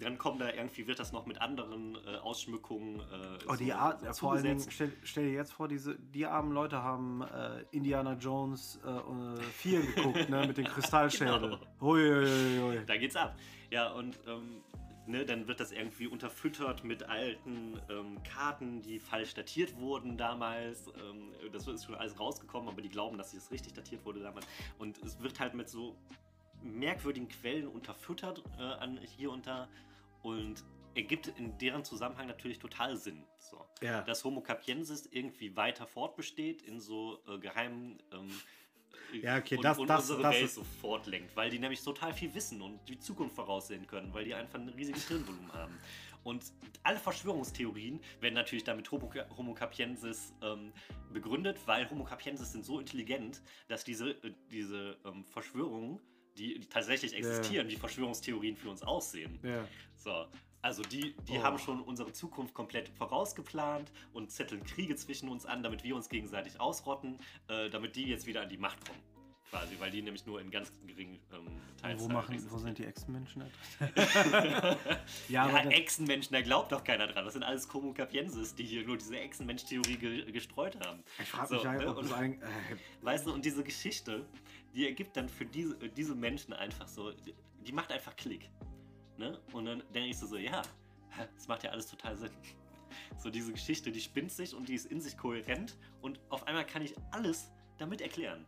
dann 0.00 0.18
kommen 0.18 0.38
da 0.38 0.52
irgendwie, 0.52 0.86
wird 0.86 0.98
das 0.98 1.12
noch 1.12 1.26
mit 1.26 1.40
anderen 1.40 1.96
äh, 2.06 2.16
Ausschmückungen. 2.18 3.00
Äh, 3.00 3.38
Oh, 3.48 3.54
die 3.54 3.66
so- 3.68 3.72
Art, 3.74 4.00
so 4.14 4.20
vor 4.26 4.32
allen 4.32 4.42
Dingen, 4.44 4.58
zugesetzt. 4.58 4.74
stell, 4.74 4.92
stell 5.04 5.24
dir 5.26 5.32
jetzt 5.34 5.52
vor, 5.52 5.68
diese, 5.68 5.96
die 5.98 6.26
armen 6.26 6.52
Leute 6.52 6.82
haben 6.82 7.22
äh, 7.22 7.64
Indiana 7.70 8.14
Jones 8.14 8.80
äh, 8.84 8.88
äh, 8.90 9.42
4 9.42 9.80
geguckt, 9.82 10.28
ne, 10.28 10.46
mit 10.46 10.56
den 10.56 10.64
Kristallschädeln. 10.66 11.58
Genau. 11.80 12.72
Da 12.86 12.96
geht's 12.96 13.16
ab. 13.16 13.36
Ja, 13.70 13.90
und 13.92 14.18
ähm, 14.26 14.62
ne, 15.06 15.24
dann 15.24 15.46
wird 15.48 15.60
das 15.60 15.72
irgendwie 15.72 16.06
unterfüttert 16.06 16.84
mit 16.84 17.04
alten 17.08 17.78
ähm, 17.90 18.22
Karten, 18.22 18.82
die 18.82 18.98
falsch 18.98 19.34
datiert 19.34 19.76
wurden 19.78 20.16
damals. 20.16 20.86
Ähm, 20.88 21.32
das 21.52 21.66
ist 21.66 21.84
schon 21.84 21.94
alles 21.94 22.18
rausgekommen, 22.18 22.68
aber 22.68 22.82
die 22.82 22.88
glauben, 22.88 23.18
dass 23.18 23.34
es 23.34 23.50
richtig 23.50 23.72
datiert 23.74 24.04
wurde 24.04 24.20
damals. 24.20 24.46
Und 24.78 24.98
es 24.98 25.20
wird 25.20 25.38
halt 25.40 25.54
mit 25.54 25.68
so 25.68 25.96
merkwürdigen 26.66 27.28
Quellen 27.28 27.66
unterfüttert 27.68 28.42
äh, 28.58 28.62
an 28.62 28.98
hier 29.16 29.30
und 29.30 29.46
da 29.46 29.68
und 30.22 30.64
ergibt 30.94 31.28
in 31.38 31.56
deren 31.58 31.84
Zusammenhang 31.84 32.26
natürlich 32.26 32.58
total 32.58 32.96
Sinn. 32.96 33.24
So. 33.38 33.64
Ja. 33.82 34.02
Dass 34.02 34.24
Homo 34.24 34.40
capiensis 34.40 35.06
irgendwie 35.10 35.54
weiter 35.56 35.86
fortbesteht 35.86 36.62
in 36.62 36.80
so 36.80 37.18
äh, 37.28 37.38
geheimen 37.38 37.98
ähm, 38.12 38.30
Ja, 39.22 39.36
okay, 39.38 39.56
und, 39.56 39.62
das- 39.64 39.78
und 39.78 39.86
das- 39.88 40.00
unsere 40.02 40.22
das 40.22 40.34
Welt 40.34 40.44
ist- 40.46 40.54
so 40.54 40.64
fortlenkt, 40.64 41.36
weil 41.36 41.50
die 41.50 41.58
nämlich 41.58 41.82
total 41.82 42.12
viel 42.14 42.34
wissen 42.34 42.62
und 42.62 42.80
die 42.88 42.98
Zukunft 42.98 43.36
voraussehen 43.36 43.86
können, 43.86 44.12
weil 44.14 44.24
die 44.24 44.34
einfach 44.34 44.58
ein 44.58 44.68
riesiges 44.70 45.06
Hirnvolumen 45.08 45.52
haben. 45.52 45.78
Und 46.24 46.44
alle 46.82 46.98
Verschwörungstheorien 46.98 48.00
werden 48.20 48.34
natürlich 48.34 48.64
damit 48.64 48.90
Homo, 48.90 49.08
Homo 49.36 49.54
capiensis 49.54 50.34
ähm, 50.42 50.72
begründet, 51.12 51.58
weil 51.66 51.88
Homo 51.88 52.02
capiensis 52.04 52.50
sind 52.50 52.64
so 52.64 52.80
intelligent, 52.80 53.42
dass 53.68 53.84
diese, 53.84 54.10
äh, 54.10 54.32
diese 54.50 54.96
ähm, 55.04 55.24
Verschwörungen, 55.26 56.00
die, 56.36 56.58
die 56.60 56.66
tatsächlich 56.66 57.14
existieren, 57.14 57.68
wie 57.68 57.76
Verschwörungstheorien 57.76 58.56
für 58.56 58.70
uns 58.70 58.82
aussehen. 58.82 59.38
Ja. 59.42 59.66
So, 59.96 60.26
also 60.62 60.82
die, 60.82 61.14
die 61.28 61.38
Oh. 61.38 61.42
haben 61.42 61.58
schon 61.58 61.80
unsere 61.80 62.12
Zukunft 62.12 62.54
komplett 62.54 62.88
vorausgeplant 62.90 63.92
und 64.12 64.30
zetteln 64.30 64.64
Kriege 64.64 64.96
zwischen 64.96 65.28
uns 65.28 65.46
an, 65.46 65.62
damit 65.62 65.84
wir 65.84 65.94
uns 65.96 66.08
gegenseitig 66.08 66.60
ausrotten, 66.60 67.18
äh, 67.48 67.70
damit 67.70 67.96
die 67.96 68.06
jetzt 68.06 68.26
wieder 68.26 68.42
an 68.42 68.48
die 68.48 68.58
Macht 68.58 68.84
kommen. 68.86 69.00
Quasi, 69.50 69.78
weil 69.78 69.90
die 69.92 70.02
nämlich 70.02 70.26
nur 70.26 70.40
in 70.40 70.50
ganz 70.50 70.72
geringen 70.86 71.18
ähm, 71.32 71.46
Teilen. 71.80 72.00
Wo, 72.00 72.08
machen, 72.08 72.44
wo 72.50 72.58
sind 72.58 72.78
die 72.78 72.84
Echsenmenschen? 72.84 73.44
da? 73.78 73.86
ja, 75.28 75.48
ja, 75.48 75.70
Echsenmenschen, 75.70 76.32
da 76.32 76.42
glaubt 76.42 76.72
doch 76.72 76.82
keiner 76.82 77.06
dran. 77.06 77.24
Das 77.24 77.34
sind 77.34 77.44
alles 77.44 77.72
Homo 77.72 77.92
capiensis, 77.92 78.54
die 78.54 78.64
hier 78.64 78.84
nur 78.84 78.96
diese 78.96 79.16
Echsenmensch-Theorie 79.18 79.96
ge 79.96 80.32
gestreut 80.32 80.76
haben. 80.84 81.04
ich 81.20 81.28
frage 81.28 81.48
So, 81.48 81.54
mich 81.56 81.66
halt, 81.66 81.80
ne, 81.80 81.88
ob 81.88 81.98
und- 81.98 82.12
eigentlich. 82.12 82.42
Äh, 82.42 82.76
Weißt 83.02 83.26
du, 83.26 83.32
und 83.32 83.44
diese 83.44 83.62
Geschichte, 83.62 84.26
die 84.74 84.86
ergibt 84.86 85.16
dann 85.16 85.28
für 85.28 85.46
diese, 85.46 85.76
diese 85.90 86.14
Menschen 86.16 86.52
einfach 86.52 86.88
so, 86.88 87.12
die, 87.12 87.32
die 87.64 87.72
macht 87.72 87.92
einfach 87.92 88.16
Klick. 88.16 88.50
Ne? 89.16 89.38
Und 89.52 89.66
dann 89.66 89.82
denke 89.94 90.10
ich 90.10 90.18
so, 90.18 90.26
so, 90.26 90.36
ja, 90.36 90.60
das 91.36 91.46
macht 91.46 91.62
ja 91.62 91.70
alles 91.70 91.86
total 91.86 92.16
Sinn. 92.16 92.30
So 93.18 93.30
diese 93.30 93.52
Geschichte, 93.52 93.90
die 93.90 94.00
spinnt 94.00 94.32
sich 94.32 94.54
und 94.54 94.68
die 94.68 94.74
ist 94.74 94.86
in 94.86 95.00
sich 95.02 95.18
kohärent 95.18 95.76
und 96.00 96.18
auf 96.30 96.46
einmal 96.46 96.64
kann 96.64 96.80
ich 96.82 96.94
alles 97.10 97.50
damit 97.78 98.00
erklären. 98.00 98.46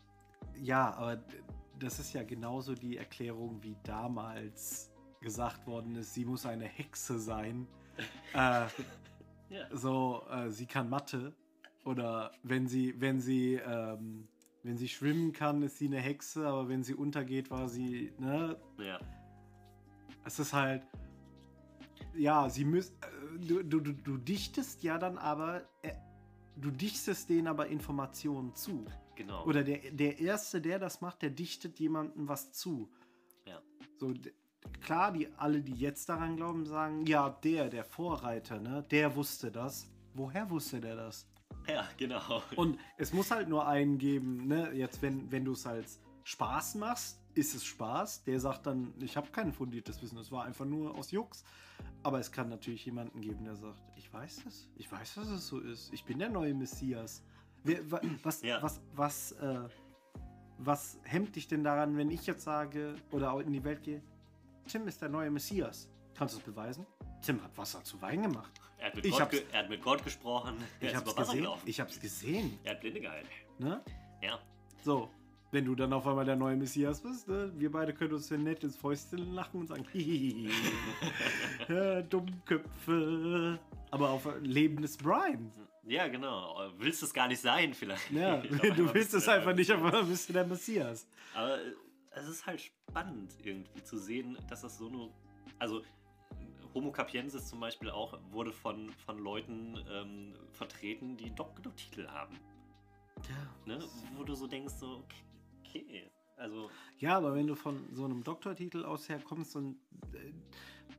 Ja, 0.56 0.94
aber 0.94 1.22
das 1.78 1.98
ist 1.98 2.12
ja 2.12 2.22
genauso 2.22 2.74
die 2.74 2.96
Erklärung, 2.96 3.62
wie 3.62 3.76
damals 3.84 4.92
gesagt 5.20 5.66
worden 5.66 5.96
ist, 5.96 6.14
sie 6.14 6.24
muss 6.24 6.46
eine 6.46 6.64
Hexe 6.66 7.18
sein. 7.18 7.66
äh, 8.34 8.66
Ja. 9.50 9.66
so, 9.72 10.24
äh, 10.30 10.50
sie 10.50 10.66
kann 10.66 10.88
Mathe. 10.88 11.34
Oder 11.84 12.32
wenn 12.42 12.66
sie, 12.68 13.00
wenn 13.00 13.20
sie, 13.20 13.54
ähm, 13.54 14.28
wenn 14.62 14.76
sie 14.76 14.88
schwimmen 14.88 15.32
kann, 15.32 15.62
ist 15.62 15.78
sie 15.78 15.86
eine 15.86 16.00
Hexe, 16.00 16.46
aber 16.46 16.68
wenn 16.68 16.82
sie 16.82 16.94
untergeht, 16.94 17.50
war 17.50 17.68
sie, 17.68 18.12
ne? 18.18 18.56
Ja. 18.78 18.98
Es 20.24 20.38
ist 20.38 20.52
halt, 20.52 20.82
ja, 22.14 22.50
sie 22.50 22.64
müssen, 22.64 22.94
äh, 23.00 23.46
du, 23.46 23.62
du, 23.62 23.80
du, 23.80 23.92
du 23.92 24.16
dichtest 24.18 24.82
ja 24.82 24.98
dann 24.98 25.16
aber, 25.16 25.62
äh, 25.82 25.94
du 26.56 26.70
dichtest 26.70 27.30
denen 27.30 27.46
aber 27.46 27.68
Informationen 27.68 28.54
zu. 28.54 28.84
Genau. 29.18 29.44
Oder 29.46 29.64
der, 29.64 29.78
der 29.90 30.20
Erste, 30.20 30.60
der 30.60 30.78
das 30.78 31.00
macht, 31.00 31.22
der 31.22 31.30
dichtet 31.30 31.80
jemandem 31.80 32.28
was 32.28 32.52
zu. 32.52 32.88
Ja. 33.46 33.60
So, 33.98 34.14
klar, 34.80 35.10
die 35.10 35.26
alle, 35.36 35.60
die 35.60 35.74
jetzt 35.74 36.08
daran 36.08 36.36
glauben, 36.36 36.66
sagen, 36.66 37.04
ja, 37.04 37.28
der, 37.28 37.68
der 37.68 37.82
Vorreiter, 37.82 38.60
ne, 38.60 38.84
der 38.92 39.16
wusste 39.16 39.50
das. 39.50 39.90
Woher 40.14 40.48
wusste 40.50 40.80
der 40.80 40.94
das? 40.94 41.26
ja, 41.68 41.88
genau. 41.96 42.44
Und 42.54 42.78
es 42.96 43.12
muss 43.12 43.32
halt 43.32 43.48
nur 43.48 43.66
einen 43.66 43.98
geben, 43.98 44.46
ne, 44.46 44.70
jetzt, 44.72 45.02
wenn, 45.02 45.32
wenn 45.32 45.44
du 45.44 45.50
es 45.50 45.66
als 45.66 45.98
Spaß 46.22 46.76
machst, 46.76 47.20
ist 47.34 47.56
es 47.56 47.64
Spaß. 47.64 48.22
Der 48.22 48.38
sagt 48.38 48.66
dann, 48.66 48.94
ich 49.00 49.16
habe 49.16 49.32
kein 49.32 49.52
fundiertes 49.52 50.00
Wissen, 50.00 50.18
es 50.18 50.30
war 50.30 50.44
einfach 50.44 50.64
nur 50.64 50.94
aus 50.94 51.10
Jux. 51.10 51.42
Aber 52.04 52.20
es 52.20 52.30
kann 52.30 52.50
natürlich 52.50 52.84
jemanden 52.84 53.20
geben, 53.20 53.46
der 53.46 53.56
sagt, 53.56 53.82
ich 53.96 54.12
weiß 54.12 54.44
es, 54.46 54.70
ich 54.76 54.92
weiß, 54.92 55.16
dass 55.16 55.26
es 55.26 55.48
so 55.48 55.58
ist. 55.58 55.92
Ich 55.92 56.04
bin 56.04 56.20
der 56.20 56.28
neue 56.28 56.54
Messias. 56.54 57.24
Was, 58.22 58.42
Ja. 58.42 58.62
was, 58.62 58.80
was, 58.94 59.32
äh, 59.32 59.60
was 60.58 60.98
hemmt 61.04 61.36
dich 61.36 61.48
denn 61.48 61.62
daran, 61.64 61.96
wenn 61.96 62.10
ich 62.10 62.26
jetzt 62.26 62.44
sage 62.44 62.94
oder 63.10 63.32
auch 63.32 63.40
in 63.40 63.52
die 63.52 63.62
Welt 63.64 63.82
gehe, 63.82 64.02
Tim 64.66 64.86
ist 64.88 65.00
der 65.02 65.08
neue 65.08 65.30
Messias? 65.30 65.88
Kannst 66.14 66.34
du 66.34 66.38
es 66.38 66.44
beweisen? 66.44 66.86
Tim 67.22 67.42
hat 67.42 67.56
Wasser 67.56 67.82
zu 67.84 68.00
Wein 68.00 68.22
gemacht. 68.22 68.50
er, 68.78 68.86
hat 68.86 68.96
mit 68.96 69.04
ich 69.06 69.16
Gott 69.18 69.30
ge 69.30 69.42
er 69.52 69.60
hat 69.60 69.68
mit 69.70 69.82
Gott 69.82 70.04
gesprochen. 70.04 70.56
Ich 70.80 70.94
hab's 70.94 71.14
gesehen. 71.14 71.48
Ich 71.64 71.80
hab's 71.80 72.00
gesehen. 72.00 72.58
Er 72.64 72.72
hat 72.72 72.80
Blinde 72.80 73.00
geheilt. 73.00 73.26
Ne? 73.58 73.80
Ja. 74.22 74.38
So, 74.84 75.10
wenn 75.50 75.64
du 75.64 75.74
dann 75.74 75.92
auf 75.92 76.06
einmal 76.06 76.24
der 76.24 76.36
neue 76.36 76.56
Messias 76.56 77.00
bist, 77.00 77.26
ne? 77.28 77.52
wir 77.56 77.72
beide 77.72 77.92
können 77.94 78.14
uns 78.14 78.28
ja 78.30 78.36
nett 78.36 78.62
ins 78.64 78.76
Fäustchen 78.76 79.34
lachen 79.34 79.60
und 79.60 79.66
sagen, 79.68 79.84
ja, 81.68 82.02
Dummköpfe. 82.02 83.58
Aber 83.90 84.10
auf 84.10 84.26
ein 84.26 84.44
lebendes 84.44 84.96
Brian. 84.96 85.50
Ja, 85.88 86.06
genau. 86.08 86.70
Willst 86.76 87.02
es 87.02 87.12
gar 87.12 87.28
nicht 87.28 87.40
sein, 87.40 87.74
vielleicht. 87.74 88.10
Ja, 88.10 88.36
du 88.76 88.92
willst 88.94 89.14
es 89.14 89.28
einfach 89.28 89.54
nicht, 89.54 89.70
aber 89.70 90.04
bist 90.04 90.28
du 90.28 90.32
der 90.32 90.46
Messias. 90.46 91.06
Aber 91.34 91.58
äh, 91.58 91.72
es 92.10 92.28
ist 92.28 92.46
halt 92.46 92.60
spannend 92.60 93.34
irgendwie 93.42 93.82
zu 93.82 93.98
sehen, 93.98 94.38
dass 94.48 94.62
das 94.62 94.78
so 94.78 94.88
nur. 94.88 95.10
Also 95.58 95.82
Homo 96.74 96.92
capiensis 96.92 97.48
zum 97.48 97.60
Beispiel 97.60 97.90
auch 97.90 98.18
wurde 98.30 98.52
von, 98.52 98.90
von 99.06 99.18
Leuten 99.18 99.76
ähm, 99.90 100.34
vertreten, 100.52 101.16
die 101.16 101.34
Doktortitel 101.34 102.06
haben. 102.06 102.38
Ne? 103.66 103.78
Wo 104.16 104.22
du 104.22 104.34
so 104.34 104.46
denkst, 104.46 104.74
so, 104.74 105.02
okay, 105.64 105.84
okay. 105.88 106.10
Also, 106.36 106.70
Ja, 106.98 107.16
aber 107.16 107.34
wenn 107.34 107.46
du 107.46 107.56
von 107.56 107.88
so 107.92 108.04
einem 108.04 108.22
Doktortitel 108.22 108.84
aus 108.84 109.08
herkommst 109.08 109.56
und 109.56 109.76
äh, 110.12 110.32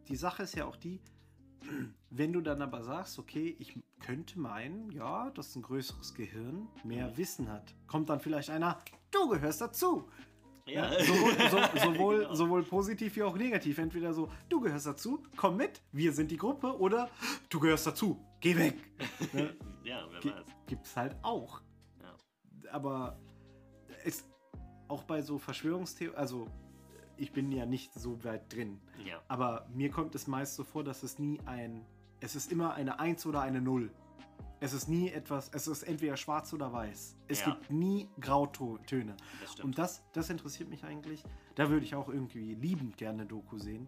die 0.10 0.16
Sache 0.16 0.44
ist 0.44 0.56
ja 0.56 0.66
auch 0.66 0.76
die, 0.76 1.00
wenn 2.10 2.34
du 2.34 2.42
dann 2.42 2.62
aber 2.62 2.84
sagst, 2.84 3.20
okay, 3.20 3.56
ich 3.60 3.78
könnte 4.00 4.40
meinen, 4.40 4.92
ja, 4.92 5.30
dass 5.32 5.56
ein 5.56 5.62
größeres 5.62 6.14
Gehirn 6.16 6.68
mehr. 6.84 7.16
Wissen 7.18 7.50
hat, 7.50 7.74
kommt 7.88 8.10
dann 8.10 8.20
vielleicht 8.20 8.50
einer, 8.50 8.80
du 9.12 9.30
gehörst 9.30 9.62
dazu. 9.62 10.10
ja. 10.66 10.92
Ja, 10.94 11.04
sowohl, 11.04 11.50
so, 11.50 11.58
sowohl, 11.94 12.18
Genau. 12.20 12.34
sowohl 12.36 12.64
positiv 12.64 13.16
wie 13.16 13.24
auch 13.24 13.36
negativ. 13.38 13.78
Entweder 13.78 14.14
so, 14.14 14.30
du 14.50 14.62
gehörst 14.62 14.86
dazu, 14.86 15.24
komm 15.36 15.58
mit, 15.58 15.82
wir 15.92 16.14
sind 16.14 16.30
die 16.32 16.38
Gruppe, 16.38 16.78
oder 16.80 17.10
du 17.50 17.60
gehörst 17.60 17.88
dazu, 17.88 18.24
geh 18.40 18.56
weg. 18.56 18.76
Ne? 19.34 19.56
ja, 19.84 20.06
wer 20.12 20.20
Gi- 20.22 20.30
weiß. 20.32 20.46
Gibt's 20.68 20.96
halt 20.96 21.16
auch. 21.24 21.62
Ja. 22.02 22.72
Aber 22.72 23.20
es, 24.06 24.24
auch 24.88 25.04
bei 25.04 25.22
so 25.22 25.38
Verschwörungstheorien, 25.40 26.18
also 26.18 26.48
ich 27.20 27.32
bin 27.32 27.52
ja 27.52 27.66
nicht 27.66 27.94
so 27.94 28.24
weit 28.24 28.52
drin, 28.54 28.80
Ja. 29.06 29.22
aber 29.28 29.68
mir 29.74 29.90
kommt 29.92 30.16
es 30.16 30.28
meist 30.28 30.56
so 30.56 30.64
vor, 30.64 30.84
dass 30.84 31.04
es 31.04 31.20
nie 31.20 31.40
ein, 31.46 31.86
es 32.20 32.36
ist 32.36 32.52
immer 32.52 32.74
eine 32.74 33.00
1 33.00 33.26
oder 33.26 33.42
eine 33.42 33.62
0. 33.62 33.92
Es 34.62 34.74
ist 34.74 34.90
nie 34.90 35.10
etwas, 35.10 35.50
es 35.54 35.68
ist 35.68 35.84
entweder 35.84 36.18
schwarz 36.18 36.52
oder 36.54 36.74
weiß. 36.74 37.18
Es 37.30 37.40
Ja. 37.42 37.52
gibt 37.52 37.72
nie 37.72 38.10
Grautöne. 38.20 39.16
Das 39.40 39.54
stimmt. 39.54 39.66
Und 39.66 39.78
das, 39.78 40.04
das 40.12 40.30
interessiert 40.30 40.70
mich 40.70 40.84
eigentlich. 40.84 41.24
Da 41.56 41.70
würde 41.70 41.86
ich 41.86 41.96
auch 41.96 42.10
irgendwie 42.10 42.56
liebend 42.56 42.98
gerne 42.98 43.26
Doku 43.26 43.58
sehen. 43.58 43.88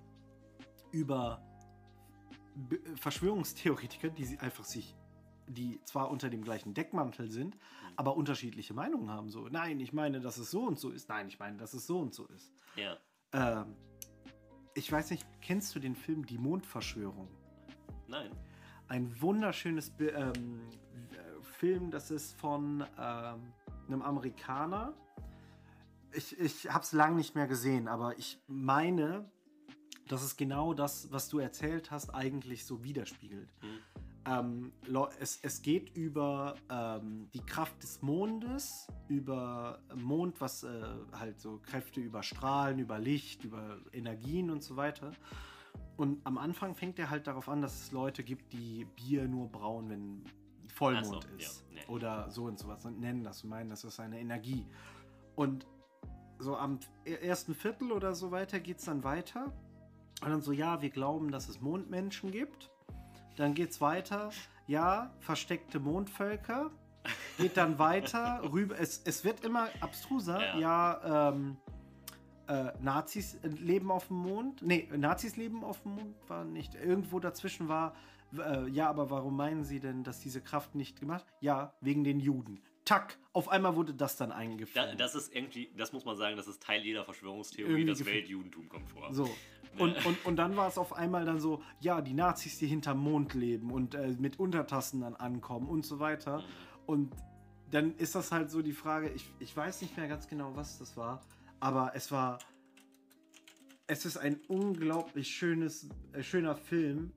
Über 0.92 1.42
B 2.56 2.78
Verschwörungstheoretiker, 2.96 4.10
die 4.10 4.24
sie 4.26 4.40
einfach 4.40 4.64
sich, 4.64 4.96
die 5.48 5.82
zwar 5.84 6.10
unter 6.10 6.30
dem 6.30 6.42
gleichen 6.44 6.74
Deckmantel 6.74 7.30
sind, 7.32 7.58
aber 7.98 8.16
unterschiedliche 8.16 8.74
Meinungen 8.74 9.10
haben. 9.10 9.30
So, 9.30 9.48
nein, 9.50 9.80
ich 9.82 9.92
meine, 9.92 10.22
dass 10.22 10.38
es 10.38 10.52
so 10.52 10.64
und 10.64 10.80
so 10.80 10.90
ist. 10.90 11.10
Nein, 11.10 11.28
ich 11.28 11.38
meine, 11.40 11.58
dass 11.58 11.74
es 11.74 11.86
so 11.86 12.00
und 12.00 12.14
so 12.14 12.26
ist. 12.28 12.52
ja. 12.78 12.96
Ähm, 13.34 13.76
ich 14.74 14.92
weiß 14.92 15.12
nicht, 15.12 15.26
kennst 15.42 15.76
du 15.76 15.80
den 15.80 15.96
Film 15.96 16.26
Die 16.26 16.38
Mondverschwörung? 16.38 17.28
Nein. 18.08 18.32
Ein 18.88 19.22
wunderschönes 19.22 19.92
ähm, 20.00 20.62
äh, 21.12 21.44
Film, 21.44 21.92
das 21.92 22.12
ist 22.12 22.34
von 22.38 22.86
ähm, 23.00 23.54
einem 23.88 24.02
Amerikaner. 24.02 24.94
Ich, 26.14 26.38
ich 26.40 26.70
habe 26.70 26.84
es 26.84 26.92
lange 26.92 27.16
nicht 27.16 27.36
mehr 27.36 27.48
gesehen, 27.48 27.88
aber 27.88 28.18
ich 28.18 28.42
meine, 28.48 29.30
dass 30.08 30.24
es 30.24 30.36
genau 30.36 30.74
das, 30.74 31.12
was 31.12 31.30
du 31.30 31.40
erzählt 31.40 31.90
hast, 31.90 32.10
eigentlich 32.10 32.66
so 32.66 32.84
widerspiegelt. 32.84 33.50
Hm. 33.62 33.80
Ähm, 34.26 34.72
es, 35.20 35.40
es 35.42 35.62
geht 35.62 35.98
über 35.98 36.56
ähm, 36.70 37.28
die 37.34 37.44
Kraft 37.44 37.82
des 37.82 38.02
Mondes, 38.02 38.88
über 39.08 39.80
Mond, 39.96 40.40
was 40.40 40.64
äh, 40.64 40.84
halt 41.14 41.40
so 41.40 41.60
Kräfte 41.64 42.00
über 42.02 42.22
Strahlen, 42.22 42.78
über 42.80 43.00
Licht, 43.00 43.44
über 43.44 43.80
Energien 43.92 44.52
und 44.52 44.64
so 44.64 44.76
weiter. 44.76 45.12
Und 45.98 46.26
am 46.26 46.38
Anfang 46.38 46.76
fängt 46.76 47.00
er 47.00 47.10
halt 47.10 47.28
darauf 47.28 47.50
an, 47.50 47.62
dass 47.62 47.82
es 47.82 47.92
Leute 47.92 48.24
gibt, 48.24 48.54
die 48.54 48.86
Bier 48.96 49.28
nur 49.28 49.50
brauen, 49.50 49.90
wenn 49.90 50.24
Vollmond 50.68 51.24
so, 51.24 51.38
ist. 51.38 51.66
ja, 51.72 51.82
ja. 51.82 51.90
Oder 51.90 52.30
so 52.30 52.46
und 52.46 52.60
sowas 52.60 52.86
und 52.86 53.00
nennen 53.00 53.24
das 53.24 53.44
und 53.44 53.50
meinen, 53.50 53.70
das 53.70 53.84
ist 53.84 54.00
eine 54.00 54.20
Energie. 54.20 54.66
Und 55.36 55.66
so 56.40 56.56
am 56.58 56.80
ersten 57.06 57.54
Viertel 57.54 57.92
oder 57.92 58.16
so 58.16 58.32
weiter 58.32 58.60
geht 58.60 58.80
es 58.80 58.86
dann 58.86 59.04
weiter. 59.04 59.54
Und 60.22 60.30
dann 60.30 60.42
so, 60.42 60.52
ja, 60.52 60.82
wir 60.82 60.90
glauben, 60.90 61.32
dass 61.32 61.50
es 61.50 61.62
Mondmenschen 61.62 62.32
gibt. 62.32 62.72
Dann 63.38 63.54
geht 63.54 63.72
es 63.72 63.82
weiter, 63.82 64.30
ja, 64.68 65.14
versteckte 65.20 65.80
Mondvölker. 65.80 66.72
Geht 67.38 67.58
dann 67.58 67.80
weiter, 67.80 68.42
rüber. 68.52 68.80
Es, 68.80 69.02
es 69.06 69.24
wird 69.24 69.44
immer 69.44 69.68
abstruser, 69.80 70.40
ja, 70.40 70.60
Ja. 70.60 71.30
ähm, 71.30 71.58
äh, 72.48 72.72
Nazis 72.82 73.36
äh, 73.36 73.48
leben 73.48 73.90
auf 73.92 74.08
dem 74.08 74.18
Mond. 74.18 74.62
Nee, 74.62 74.88
Nazis 74.96 75.36
leben 75.38 75.64
auf 75.64 75.82
dem 75.84 75.96
Mond 75.96 76.16
war 76.28 76.44
nicht. 76.44 76.76
Irgendwo 76.76 77.20
dazwischen 77.20 77.68
war, 77.70 77.96
äh, 78.38 78.68
ja, 78.70 78.90
aber 78.90 79.10
warum 79.10 79.36
meinen 79.36 79.64
Sie 79.64 79.80
denn, 79.80 80.04
dass 80.04 80.20
diese 80.20 80.42
Kraft 80.42 80.76
nicht 80.76 81.00
gemacht? 81.00 81.26
Ja, 81.40 81.74
wegen 81.82 82.04
den 82.04 82.20
Juden. 82.20 82.62
Tack, 82.86 83.18
auf 83.34 83.48
einmal 83.50 83.76
wurde 83.76 83.94
das 83.94 84.18
dann 84.18 84.32
eingeführt. 84.32 84.86
Da, 84.92 84.96
das 84.96 85.16
ist 85.16 85.34
irgendwie, 85.34 85.72
das 85.78 85.94
muss 85.94 86.04
man 86.04 86.18
sagen, 86.18 86.36
das 86.36 86.48
ist 86.48 86.62
Teil 86.62 86.82
jeder 86.84 87.06
Verschwörungstheorie, 87.06 87.72
Irgendwie 87.72 87.86
das 87.92 88.06
Weltjudentum 88.06 88.68
kommt 88.70 88.90
vor. 88.90 89.14
So. 89.14 89.30
Und, 89.78 90.06
und, 90.06 90.26
und 90.26 90.36
dann 90.36 90.58
war 90.58 90.68
es 90.68 90.78
auf 90.78 90.94
einmal 90.94 91.26
dann 91.26 91.40
so, 91.40 91.62
ja, 91.80 92.02
die 92.02 92.14
Nazis, 92.14 92.58
die 92.58 92.68
hinterm 92.68 93.00
Mond 93.00 93.34
leben 93.34 93.72
und 93.72 93.96
äh, 93.96 94.10
mit 94.20 94.40
Untertassen 94.40 95.02
dann 95.02 95.16
ankommen 95.16 95.70
und 95.70 95.86
so 95.86 96.00
weiter. 96.00 96.44
Und 96.86 97.14
dann 97.72 97.96
ist 97.96 98.16
das 98.16 98.32
halt 98.32 98.52
so 98.52 98.62
die 98.62 98.74
Frage, 98.74 99.10
ich, 99.10 99.32
ich 99.40 99.56
weiß 99.56 99.82
nicht 99.82 99.96
mehr 99.98 100.08
ganz 100.08 100.28
genau, 100.28 100.56
was 100.56 100.78
das 100.78 100.98
war, 100.98 101.22
aber 101.60 101.94
es 101.96 102.12
war, 102.12 102.40
es 103.88 104.06
ist 104.06 104.18
ein 104.18 104.40
unglaublich 104.48 105.30
schönes, 105.30 105.90
äh, 106.12 106.22
schöner 106.22 106.56
Film, 106.56 107.14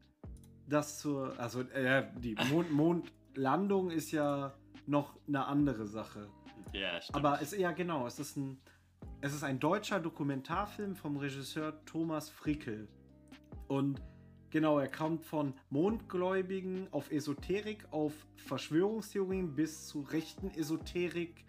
das 0.69 1.01
zur, 1.01 1.39
also 1.39 1.63
äh, 1.63 2.07
die 2.17 2.35
Mond, 2.51 2.71
Mondlandung 2.71 3.91
ist 3.91 4.13
ja 4.13 4.55
noch 4.87 5.17
eine 5.27 5.47
andere 5.47 5.87
Sache. 5.87 6.29
Ja, 6.73 7.01
stimmt. 7.01 7.17
Aber 7.17 7.43
es 7.43 7.57
ja 7.57 7.73
genau, 7.73 8.07
es 8.07 8.19
ist 8.19 8.37
ein 8.37 8.61
es 9.21 9.33
ist 9.35 9.43
ein 9.45 9.59
deutscher 9.59 10.01
Dokumentarfilm 10.01 10.97
vom 10.97 11.17
Regisseur 11.17 11.85
Thomas 11.85 12.29
Frickel. 12.31 12.89
Und 13.69 14.01
genau, 14.51 14.79
er 14.79 14.89
kommt 14.91 15.25
von 15.25 15.55
Mondgläubigen 15.71 16.89
auf 16.91 17.11
Esoterik, 17.11 17.87
auf 17.91 18.13
Verschwörungstheorien 18.37 19.55
bis 19.55 19.87
zu 19.89 20.03
rechten 20.03 20.51
Esoterik. 20.51 21.45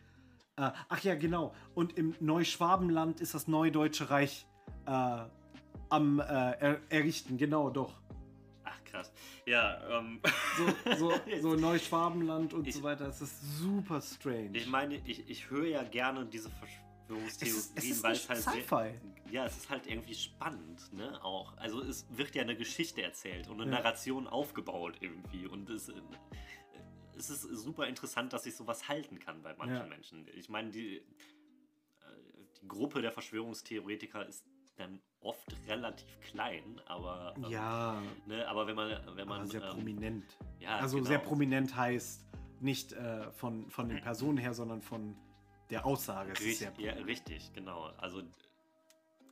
Äh, 0.58 0.72
ach 0.90 1.04
ja, 1.04 1.16
genau. 1.16 1.54
Und 1.74 1.98
im 1.98 2.16
Neuschwabenland 2.20 3.20
ist 3.22 3.34
das 3.36 3.48
Neudeutsche 3.48 4.10
Reich 4.10 4.48
äh, 4.86 5.20
am 5.90 6.20
äh, 6.20 6.24
er 6.24 6.80
errichten. 6.90 7.38
Genau, 7.38 7.70
doch. 7.70 8.00
Ach 8.64 8.84
krass. 8.86 9.12
Ja, 9.46 9.78
ähm, 10.00 10.20
So, 10.58 10.96
so, 10.96 11.14
so 11.42 11.56
Neuschwabenland 11.56 12.54
und 12.54 12.66
Ich- 12.68 12.76
so 12.76 12.84
weiter. 12.84 13.08
Es 13.10 13.22
ist 13.22 13.60
super 13.60 14.00
strange. 14.02 14.52
ich 14.54 14.68
meine, 14.68 14.96
ich, 15.06 15.30
ich 15.30 15.50
höre 15.50 15.68
ja 15.68 15.84
gerne 15.84 16.26
diese 16.26 16.50
es 16.50 16.85
Verschwörungstheorien, 17.08 17.58
ist, 17.58 17.78
es 17.78 17.84
ist 17.86 18.04
weil 18.04 18.12
es 18.14 18.30
halt 18.30 18.42
sehr, 18.42 18.94
ja, 19.32 19.46
es 19.46 19.58
ist 19.58 19.70
halt 19.70 19.88
irgendwie 19.88 20.14
spannend, 20.16 20.92
ne? 20.94 21.24
Auch. 21.24 21.58
Also 21.58 21.82
es 21.82 22.06
wird 22.10 22.36
ja 22.36 22.42
eine 22.44 22.56
Geschichte 22.56 23.02
erzählt 23.02 23.48
und 23.48 23.62
eine 23.62 23.72
Ja. 23.72 23.78
Narration 23.80 24.28
aufgebaut 24.28 24.96
irgendwie. 25.00 25.48
Und 25.48 25.70
es, 25.70 25.90
äh, 25.90 25.94
es 27.18 27.30
ist 27.30 27.42
super 27.44 27.88
interessant, 27.88 28.34
dass 28.34 28.44
sich 28.44 28.56
sowas 28.56 28.88
halten 28.88 29.20
kann 29.20 29.42
bei 29.42 29.54
manchen 29.56 29.76
Ja. 29.78 29.86
Menschen. 29.88 30.28
Ich 30.36 30.50
meine, 30.50 30.70
die, 30.72 30.98
äh, 30.98 31.04
die 32.62 32.68
Gruppe 32.68 33.02
der 33.02 33.12
Verschwörungstheoretiker 33.12 34.26
ist 34.28 34.46
dann 34.78 35.00
oft 35.22 35.56
relativ 35.68 36.20
klein, 36.20 36.82
aber 36.86 37.34
ähm, 37.38 37.46
Ja, 37.50 38.02
ne, 38.26 38.46
aber 38.48 38.68
wenn 38.68 38.76
man 38.76 38.90
wenn 39.16 39.28
man 39.28 39.42
aber 39.42 39.48
sehr 39.50 39.64
ähm, 39.64 39.70
prominent. 39.70 40.38
ja, 40.60 40.78
also 40.78 40.98
genau. 40.98 41.08
sehr 41.08 41.20
prominent 41.20 41.76
heißt 41.76 42.26
nicht 42.60 42.92
äh, 42.94 43.32
von, 43.32 43.70
von 43.70 43.88
den 43.90 44.02
Personen 44.02 44.38
her, 44.38 44.54
sondern 44.54 44.82
von 44.82 45.16
der 45.70 45.86
Aussage. 45.86 46.34
Es 46.34 46.40
ist 46.40 46.46
Richt, 46.46 46.58
sehr 46.60 46.74
ja, 46.78 46.94
richtig, 47.04 47.54
genau. 47.54 47.92
Also 47.98 48.24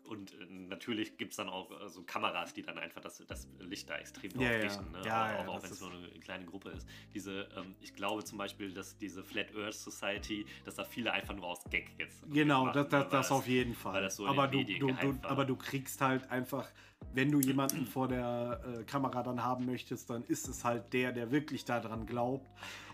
und 0.06 0.34
äh, 0.34 0.46
natürlich 0.50 1.18
gibt 1.18 1.32
es 1.32 1.38
dann 1.38 1.50
auch 1.50 1.72
äh, 1.72 1.90
so 1.90 2.04
Kameras, 2.04 2.54
die 2.54 2.62
dann 2.62 2.78
einfach 2.78 3.02
das, 3.02 3.24
das 3.26 3.48
Licht 3.60 3.90
da 3.90 3.96
extrem 3.98 4.32
Ja, 4.40 4.52
ja. 4.52 4.58
aufrichten. 4.58 4.92
Ne? 4.92 5.02
Ja, 5.06 5.26
auch 5.26 5.46
ja, 5.46 5.48
auch, 5.48 5.54
das 5.56 5.64
wenn 5.64 5.72
es 5.72 5.82
nur 5.82 5.92
eine 5.92 6.20
kleine 6.20 6.46
Gruppe 6.46 6.70
ist. 6.70 6.88
Diese, 7.14 7.48
ähm, 7.56 7.76
ich 7.82 7.94
glaube 7.94 8.24
zum 8.24 8.38
Beispiel, 8.38 8.74
dass 8.74 8.98
diese 8.98 9.24
Flat 9.24 9.56
Earth 9.56 9.76
Society, 9.76 10.46
dass 10.66 10.76
da 10.76 10.84
viele 10.84 11.12
einfach 11.12 11.36
nur 11.36 11.46
aus 11.46 11.64
Gag 11.70 11.92
jetzt. 11.98 12.24
Genau, 12.30 12.66
machen, 12.66 12.76
das, 12.76 12.90
das, 12.90 13.04
ne? 13.04 13.10
das 13.12 13.32
Weil 13.32 13.38
auf 13.38 13.48
jeden 13.48 13.74
Fall. 13.74 14.02
das 14.02 14.16
so 14.16 14.28
aber, 14.28 14.48
du, 14.48 14.64
du, 14.64 14.92
du, 14.92 15.18
aber 15.24 15.46
du 15.46 15.56
kriegst 15.56 16.02
halt 16.02 16.30
einfach, 16.30 16.70
wenn 17.14 17.32
du 17.32 17.40
jemanden 17.40 17.86
vor 17.86 18.08
der 18.08 18.62
äh, 18.66 18.84
Kamera 18.84 19.24
dann 19.24 19.44
haben 19.44 19.66
möchtest, 19.66 20.10
dann 20.10 20.24
ist 20.26 20.48
es 20.48 20.64
halt 20.64 20.94
der, 20.94 21.12
der 21.12 21.32
wirklich 21.32 21.66
daran 21.66 22.06
glaubt. 22.06 22.48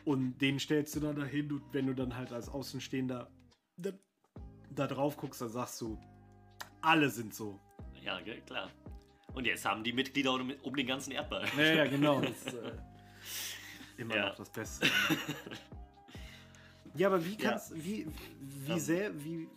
Und 0.05 0.37
den 0.39 0.59
stellst 0.59 0.95
du 0.95 0.99
dann 1.01 1.17
dahin 1.17 1.51
und 1.51 1.63
wenn 1.71 1.87
du 1.87 1.93
dann 1.93 2.15
halt 2.15 2.31
als 2.31 2.49
Außenstehender 2.49 3.29
da, 3.77 3.91
da 4.69 4.87
drauf 4.87 5.17
guckst, 5.17 5.41
dann 5.41 5.49
sagst 5.49 5.81
du, 5.81 5.97
alle 6.81 7.09
sind 7.09 7.33
so. 7.33 7.59
Ja, 8.01 8.19
klar. 8.45 8.69
Und 9.33 9.45
jetzt 9.45 9.65
haben 9.65 9.83
die 9.83 9.93
Mitglieder 9.93 10.33
um, 10.33 10.51
um 10.63 10.75
den 10.75 10.87
ganzen 10.87 11.11
Erdball. 11.11 11.45
Ja, 11.57 11.63
ja, 11.63 11.85
genau. 11.87 12.19
Das 12.21 12.31
ist 12.31 12.53
äh, 12.53 12.71
immer 13.97 14.15
Ja. 14.15 14.29
noch 14.29 14.35
das 14.35 14.49
Beste. 14.49 14.87
ja, 16.95 17.07
aber 17.07 17.23
wie 17.23 17.35
Ja. 17.37 17.51
kannst 17.51 17.73
wie 17.75 18.07
wie 18.41 18.71
Ähm. 18.71 18.79
sehr 18.79 19.23
wie, 19.23 19.47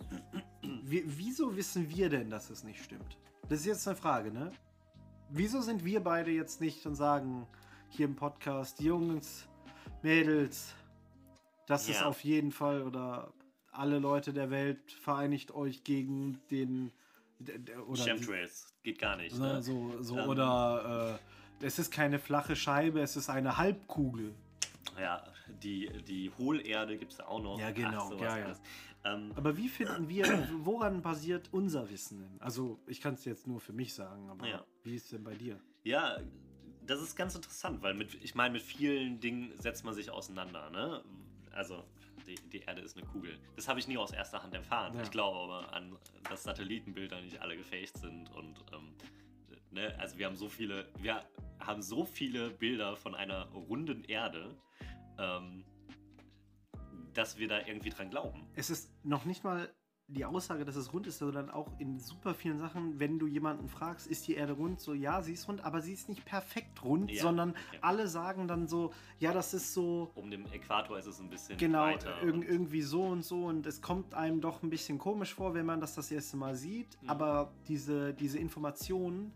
wie 0.82 1.02
wieso 1.06 1.56
wissen 1.56 1.88
wir 1.88 2.08
denn, 2.08 2.30
dass 2.30 2.50
es 2.50 2.64
nicht 2.64 2.82
stimmt? 2.84 3.16
Das 3.48 3.60
ist 3.60 3.66
jetzt 3.66 3.88
eine 3.88 3.96
Frage, 3.96 4.30
ne? 4.32 4.52
Wieso 5.30 5.60
sind 5.62 5.84
wir 5.84 6.00
beide 6.00 6.30
jetzt 6.30 6.60
nicht 6.60 6.84
und 6.86 6.94
sagen 6.94 7.46
hier 7.88 8.06
im 8.06 8.16
Podcast, 8.16 8.80
Jungs, 8.80 9.48
Mädels, 10.02 10.74
das 11.66 11.88
ist 11.88 12.00
Ja. 12.00 12.06
auf 12.06 12.22
jeden 12.24 12.52
Fall 12.52 12.82
oder 12.82 13.32
alle 13.70 13.98
Leute 13.98 14.32
der 14.34 14.50
Welt 14.50 14.92
vereinigt 14.92 15.52
euch 15.52 15.84
gegen 15.84 16.38
den 16.50 16.92
oder 17.86 18.02
Chemtrails, 18.04 18.74
geht 18.82 18.98
gar 18.98 19.16
nicht. 19.16 19.36
Ne, 19.38 19.54
Ne? 19.54 19.62
so, 19.62 20.02
so 20.02 20.18
Ähm. 20.18 20.28
oder 20.28 21.18
äh, 21.60 21.66
es 21.66 21.78
ist 21.78 21.90
keine 21.90 22.18
flache 22.18 22.56
Scheibe, 22.56 23.00
es 23.00 23.16
ist 23.16 23.28
eine 23.30 23.56
Halbkugel. 23.56 24.34
Ja, 24.98 25.24
die, 25.62 25.88
die 26.06 26.30
Hohlerde 26.38 26.98
gibt 26.98 27.12
es 27.12 27.20
auch 27.20 27.40
noch. 27.42 27.58
Ja, 27.58 27.70
genau, 27.70 28.08
sowas 28.10 28.20
ja, 28.20 28.38
ja. 28.38 28.56
Ähm, 29.04 29.32
Aber 29.34 29.56
wie 29.56 29.68
finden 29.68 30.08
wir, 30.08 30.48
woran 30.62 31.02
basiert 31.02 31.48
unser 31.52 31.88
Wissen 31.90 32.20
denn? 32.20 32.40
Also 32.40 32.78
ich 32.86 33.00
kann 33.00 33.14
es 33.14 33.24
jetzt 33.24 33.46
nur 33.46 33.60
für 33.60 33.72
mich 33.72 33.94
sagen, 33.94 34.28
aber 34.30 34.46
Ja. 34.46 34.64
wie 34.84 34.94
ist 34.96 35.10
denn 35.12 35.24
bei 35.24 35.34
dir? 35.34 35.58
Ja, 35.82 36.18
das 36.86 37.00
ist 37.00 37.16
ganz 37.16 37.34
interessant, 37.34 37.82
weil 37.82 37.94
mit, 37.94 38.14
ich 38.22 38.34
meine, 38.34 38.52
mit 38.54 38.62
vielen 38.62 39.18
Dingen 39.20 39.52
setzt 39.58 39.84
man 39.84 39.94
sich 39.94 40.10
auseinander, 40.10 40.70
ne? 40.70 41.02
Also, 41.52 41.84
die, 42.26 42.34
die 42.34 42.60
Erde 42.60 42.82
ist 42.82 42.96
eine 42.96 43.06
Kugel. 43.06 43.38
Das 43.56 43.68
habe 43.68 43.80
ich 43.80 43.88
nie 43.88 43.96
aus 43.96 44.12
erster 44.12 44.42
Hand 44.42 44.54
erfahren. 44.54 44.94
Ja. 44.94 45.02
Ich 45.02 45.10
glaube 45.10 45.38
aber 45.38 45.72
an, 45.74 45.96
dass 46.28 46.44
Satellitenbilder 46.44 47.20
nicht 47.20 47.40
alle 47.40 47.56
gefaked 47.56 47.96
sind 47.98 48.30
und, 48.34 48.64
ähm, 48.72 48.94
ne? 49.70 49.94
Also, 49.98 50.18
wir 50.18 50.26
haben 50.26 50.36
so 50.36 50.48
viele, 50.48 50.88
wir 50.98 51.22
haben 51.60 51.82
so 51.82 52.04
viele 52.04 52.50
Bilder 52.50 52.96
von 52.96 53.14
einer 53.14 53.46
runden 53.46 54.04
Erde, 54.04 54.56
ähm, 55.18 55.64
dass 57.14 57.38
wir 57.38 57.48
da 57.48 57.58
irgendwie 57.66 57.90
dran 57.90 58.10
glauben. 58.10 58.48
Es 58.54 58.70
ist 58.70 58.90
noch 59.04 59.24
nicht 59.24 59.44
mal 59.44 59.72
die 60.12 60.24
Aussage, 60.24 60.64
dass 60.64 60.76
es 60.76 60.92
rund 60.92 61.06
ist, 61.06 61.18
sondern 61.18 61.50
auch 61.50 61.68
in 61.78 61.98
super 61.98 62.34
vielen 62.34 62.58
Sachen, 62.58 63.00
wenn 63.00 63.18
du 63.18 63.26
jemanden 63.26 63.68
fragst, 63.68 64.06
ist 64.06 64.26
die 64.28 64.34
Erde 64.34 64.52
rund? 64.52 64.80
So, 64.80 64.94
ja, 64.94 65.22
sie 65.22 65.32
ist 65.32 65.48
rund, 65.48 65.64
aber 65.64 65.80
sie 65.80 65.92
ist 65.92 66.08
nicht 66.08 66.24
perfekt 66.24 66.82
rund, 66.84 67.10
Ja, 67.10 67.22
sondern 67.22 67.50
okay. 67.50 67.78
alle 67.80 68.06
sagen 68.08 68.46
dann 68.48 68.68
so, 68.68 68.92
ja, 69.18 69.32
das 69.32 69.54
ist 69.54 69.72
so, 69.74 70.10
Um 70.14 70.30
den 70.30 70.44
Äquator 70.52 70.98
ist 70.98 71.06
es 71.06 71.20
ein 71.20 71.28
bisschen 71.30 71.56
Genau, 71.56 71.88
irg 71.88 72.44
irgendwie 72.48 72.82
so 72.82 73.02
und 73.04 73.22
so 73.24 73.46
und 73.46 73.66
es 73.66 73.80
kommt 73.80 74.14
einem 74.14 74.40
doch 74.40 74.62
ein 74.62 74.70
bisschen 74.70 74.98
komisch 74.98 75.34
vor, 75.34 75.54
wenn 75.54 75.66
man 75.66 75.80
das 75.80 75.94
das 75.94 76.10
erste 76.10 76.36
Mal 76.36 76.54
sieht, 76.54 77.00
Mhm. 77.02 77.08
aber 77.10 77.52
diese, 77.68 78.14
diese 78.14 78.38
Informationen, 78.38 79.32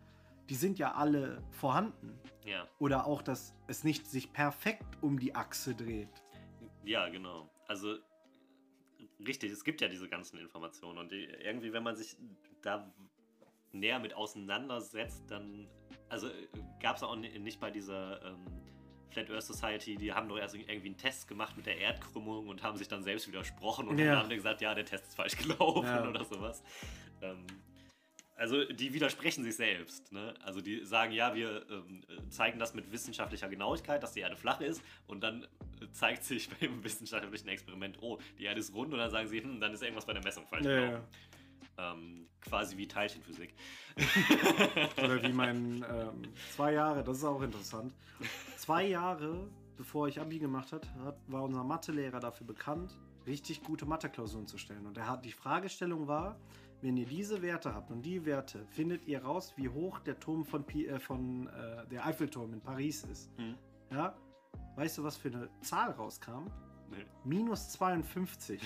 die 0.48 0.54
sind 0.54 0.78
ja 0.78 0.92
alle 0.94 1.42
vorhanden. 1.50 2.12
ja. 2.44 2.66
Oder 2.78 3.06
auch, 3.06 3.22
dass 3.22 3.54
es 3.66 3.82
nicht 3.82 4.06
sich 4.06 4.32
perfekt 4.32 4.86
um 5.00 5.18
die 5.18 5.34
Achse 5.34 5.74
dreht. 5.74 6.22
Ja, 6.84 7.08
genau. 7.08 7.50
Also 7.66 7.96
richtig, 9.24 9.52
es 9.52 9.64
gibt 9.64 9.80
ja 9.80 9.88
diese 9.88 10.08
ganzen 10.08 10.38
Informationen 10.38 10.98
und 10.98 11.12
die, 11.12 11.24
irgendwie, 11.24 11.72
wenn 11.72 11.82
man 11.82 11.96
sich 11.96 12.16
da 12.62 12.92
näher 13.72 13.98
mit 13.98 14.14
auseinandersetzt, 14.14 15.24
dann, 15.30 15.68
also 16.08 16.28
gab 16.80 16.96
es 16.96 17.02
auch 17.02 17.16
ni- 17.16 17.38
nicht 17.38 17.60
bei 17.60 17.70
dieser 17.70 18.22
ähm, 18.24 18.46
Flat 19.10 19.30
Earth 19.30 19.44
Society, 19.44 19.96
die 19.96 20.12
haben 20.12 20.28
doch 20.28 20.38
erst 20.38 20.54
irgendwie 20.54 20.88
einen 20.88 20.96
Test 20.96 21.28
gemacht 21.28 21.56
mit 21.56 21.66
der 21.66 21.78
Erdkrümmung 21.78 22.48
und 22.48 22.62
haben 22.62 22.76
sich 22.76 22.88
dann 22.88 23.02
selbst 23.02 23.28
widersprochen 23.28 23.88
und 23.88 23.98
Ja. 23.98 24.06
dann 24.06 24.18
haben 24.20 24.28
die 24.30 24.36
gesagt, 24.36 24.60
ja, 24.60 24.74
der 24.74 24.84
Test 24.84 25.06
ist 25.06 25.14
falsch 25.16 25.36
gelaufen 25.36 25.84
Ja. 25.84 26.08
oder 26.08 26.24
sowas. 26.24 26.62
Ähm, 27.22 27.46
also 28.37 28.64
die 28.64 28.93
widersprechen 28.93 29.45
sich 29.45 29.57
selbst. 29.57 30.12
Ne? 30.12 30.34
Also 30.45 30.61
die 30.61 30.84
sagen, 30.84 31.12
ja, 31.12 31.34
wir 31.34 31.64
ähm, 31.70 32.03
zeigen 32.30 32.59
das 32.59 32.74
mit 32.74 32.93
wissenschaftlicher 32.93 33.49
Genauigkeit, 33.49 34.03
dass 34.03 34.12
die 34.12 34.20
Erde 34.20 34.37
flach 34.37 34.61
ist 34.61 34.82
und 35.07 35.22
dann 35.22 35.45
äh, 35.45 35.91
zeigt 35.93 36.24
sich 36.24 36.49
beim 36.61 36.84
wissenschaftlichen 36.84 37.49
Experiment, 37.49 37.99
oh, 38.03 38.18
die 38.39 38.45
Erde 38.45 38.61
ist 38.61 38.74
rund 38.74 38.93
und 38.93 38.99
dann 38.99 39.11
sagen 39.11 39.28
sie, 39.28 39.43
hm, 39.43 39.59
dann 39.61 39.72
ist 39.72 39.82
irgendwas 39.82 40.05
bei 40.05 40.12
der 40.12 40.22
Messung 40.22 40.47
falsch 40.47 40.64
gelaufen. 40.64 41.05
Ähm, 41.78 42.26
quasi 42.41 42.76
wie 42.76 42.89
Teilchenphysik. 42.89 43.53
Oder 44.97 45.22
wie 45.22 45.32
mein 45.32 45.84
ähm, 45.91 46.22
zwei 46.55 46.72
Jahre, 46.72 47.05
das 47.05 47.18
ist 47.18 47.24
auch 47.24 47.43
interessant. 47.43 47.95
Zwei 48.57 48.87
Jahre, 48.87 49.47
bevor 49.76 50.09
ich 50.09 50.18
Abi 50.18 50.39
gemacht 50.39 50.72
hat, 50.72 50.89
hat 51.05 51.18
war 51.26 51.43
unser 51.43 51.64
Mathelehrer 51.64 52.20
dafür 52.20 52.47
bekannt, 52.47 52.97
richtig 53.26 53.62
gute 53.62 53.84
Matheklausuren 53.84 54.47
zu 54.47 54.57
stellen. 54.57 54.87
Und 54.87 54.97
er 54.97 55.07
hat 55.07 55.26
die 55.26 55.32
Fragestellung 55.32 56.07
war, 56.09 56.39
wenn 56.87 56.97
ihr 56.97 57.07
diese 57.07 57.43
Werte 57.43 57.74
habt 57.74 57.91
und 57.91 58.03
die 58.03 58.24
Werte, 58.24 58.64
findet 58.70 59.09
ihr 59.09 59.24
raus, 59.24 59.53
wie 59.57 59.68
hoch 59.68 59.99
der 59.99 60.20
Turm 60.20 60.45
von, 60.45 60.62
Pi, 60.62 60.87
äh, 60.87 61.01
von 61.01 61.49
äh, 61.49 61.84
der 61.89 62.07
Eiffelturm 62.07 62.53
in 62.53 62.61
Paris 62.61 63.03
ist. 63.03 63.28
Hm. 63.39 63.57
Ja? 63.91 64.16
Weißt 64.76 64.99
du, 64.99 65.03
was 65.03 65.16
für 65.16 65.28
eine 65.28 65.51
Zahl 65.62 65.91
rauskam? 65.91 66.47
Nee. 66.89 67.05
Minus 67.24 67.70
52. 67.70 68.62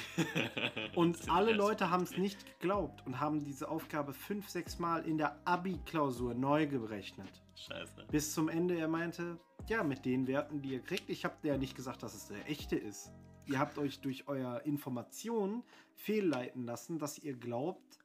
Und 0.96 1.30
alle 1.30 1.54
Leute 1.54 1.88
haben 1.88 2.02
es 2.02 2.18
nicht 2.18 2.44
geglaubt 2.44 3.06
und 3.06 3.18
haben 3.18 3.42
diese 3.42 3.70
Aufgabe 3.70 4.12
fünf, 4.12 4.50
sechs 4.50 4.78
Mal 4.78 5.06
in 5.06 5.16
der 5.16 5.40
Abi-Klausur 5.46 6.34
neu 6.34 6.66
gerechnet. 6.66 7.42
Scheiße. 7.54 8.04
Bis 8.10 8.34
zum 8.34 8.50
Ende 8.50 8.76
er 8.76 8.88
meinte, 8.88 9.38
ja, 9.68 9.82
mit 9.82 10.04
den 10.04 10.26
Werten, 10.26 10.60
die 10.60 10.72
ihr 10.74 10.82
kriegt, 10.82 11.08
ich 11.08 11.24
habe 11.24 11.36
ja 11.44 11.56
nicht 11.56 11.74
gesagt, 11.74 12.02
dass 12.02 12.14
es 12.14 12.28
der 12.28 12.46
echte 12.50 12.76
ist. 12.76 13.10
Ihr 13.46 13.58
habt 13.58 13.78
euch 13.78 14.00
durch 14.00 14.28
euer 14.28 14.60
Informationen 14.66 15.62
fehlleiten 15.94 16.64
lassen, 16.64 16.98
dass 16.98 17.18
ihr 17.18 17.34
glaubt, 17.34 17.99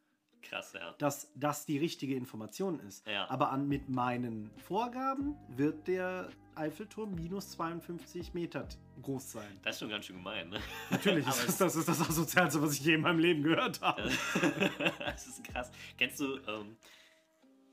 Krass, 0.49 0.73
ja. 0.73 0.93
dass 0.97 1.31
das 1.35 1.65
die 1.65 1.77
richtige 1.77 2.15
Information 2.15 2.79
ist. 2.79 3.05
Ja. 3.07 3.29
Aber 3.29 3.51
an, 3.51 3.67
mit 3.67 3.89
meinen 3.89 4.51
Vorgaben 4.57 5.35
wird 5.49 5.87
der 5.87 6.29
Eiffelturm 6.55 7.15
minus 7.15 7.51
52 7.51 8.33
Meter 8.33 8.67
groß 9.01 9.33
sein. 9.33 9.59
Das 9.63 9.75
ist 9.75 9.79
schon 9.81 9.89
ganz 9.89 10.05
schön 10.05 10.17
gemein, 10.17 10.49
ne? 10.49 10.59
Natürlich, 10.89 11.25
Aber 11.27 11.35
ist 11.35 11.47
das, 11.47 11.57
das 11.57 11.75
ist 11.75 11.87
das 11.89 12.01
Asozialste, 12.09 12.61
was 12.61 12.73
ich 12.73 12.85
je 12.85 12.93
in 12.93 13.01
meinem 13.01 13.19
Leben 13.19 13.43
gehört 13.43 13.81
habe. 13.81 14.03
das 14.99 15.27
ist 15.27 15.43
krass. 15.43 15.71
Kennst 15.97 16.19
du, 16.21 16.37
ähm, 16.47 16.77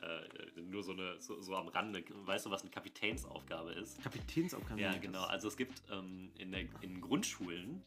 äh, 0.01 0.61
nur 0.63 0.83
so, 0.83 0.93
eine, 0.93 1.21
so, 1.21 1.41
so 1.41 1.55
am 1.55 1.69
Rande, 1.69 2.03
weißt 2.27 2.47
du, 2.47 2.51
was 2.51 2.63
eine 2.63 2.71
Kapitänsaufgabe 2.71 3.73
ist? 3.73 4.03
Kapitänsaufgabe. 4.03 4.81
Ja, 4.81 4.97
genau. 4.97 5.21
das- 5.23 5.31
Also 5.31 5.49
es 5.49 5.57
gibt 5.57 5.81
ähm, 5.93 6.33
in, 6.39 6.51
der, 6.51 6.65
in 6.81 7.01
Grundschulen 7.01 7.83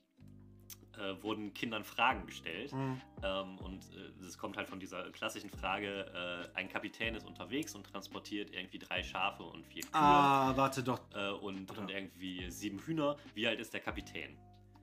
äh, 0.97 1.21
wurden 1.23 1.53
Kindern 1.53 1.83
Fragen 1.83 2.25
gestellt. 2.25 2.73
Mhm. 2.73 3.01
Ähm, 3.23 3.57
und 3.59 3.83
es 4.21 4.37
kommt 4.37 4.57
halt 4.57 4.67
von 4.67 4.79
dieser 4.79 5.09
klassischen 5.11 5.49
Frage, 5.49 6.05
äh, 6.53 6.57
ein 6.57 6.69
Kapitän 6.69 7.15
ist 7.15 7.25
unterwegs 7.25 7.75
und 7.75 7.85
transportiert 7.85 8.51
irgendwie 8.51 8.79
drei 8.79 9.03
Schafe 9.03 9.43
und 9.43 9.65
vier 9.65 9.83
Kühe 9.83 9.91
Ah, 9.93 10.53
warte 10.55 10.83
doch. 10.83 10.99
äh, 11.13 11.29
und, 11.31 11.69
Oder- 11.71 11.81
und 11.81 11.91
irgendwie 11.91 12.49
sieben 12.49 12.79
Hühner. 12.79 13.15
Wie 13.33 13.47
alt 13.47 13.59
ist 13.59 13.73
der 13.73 13.81
Kapitän? 13.81 14.37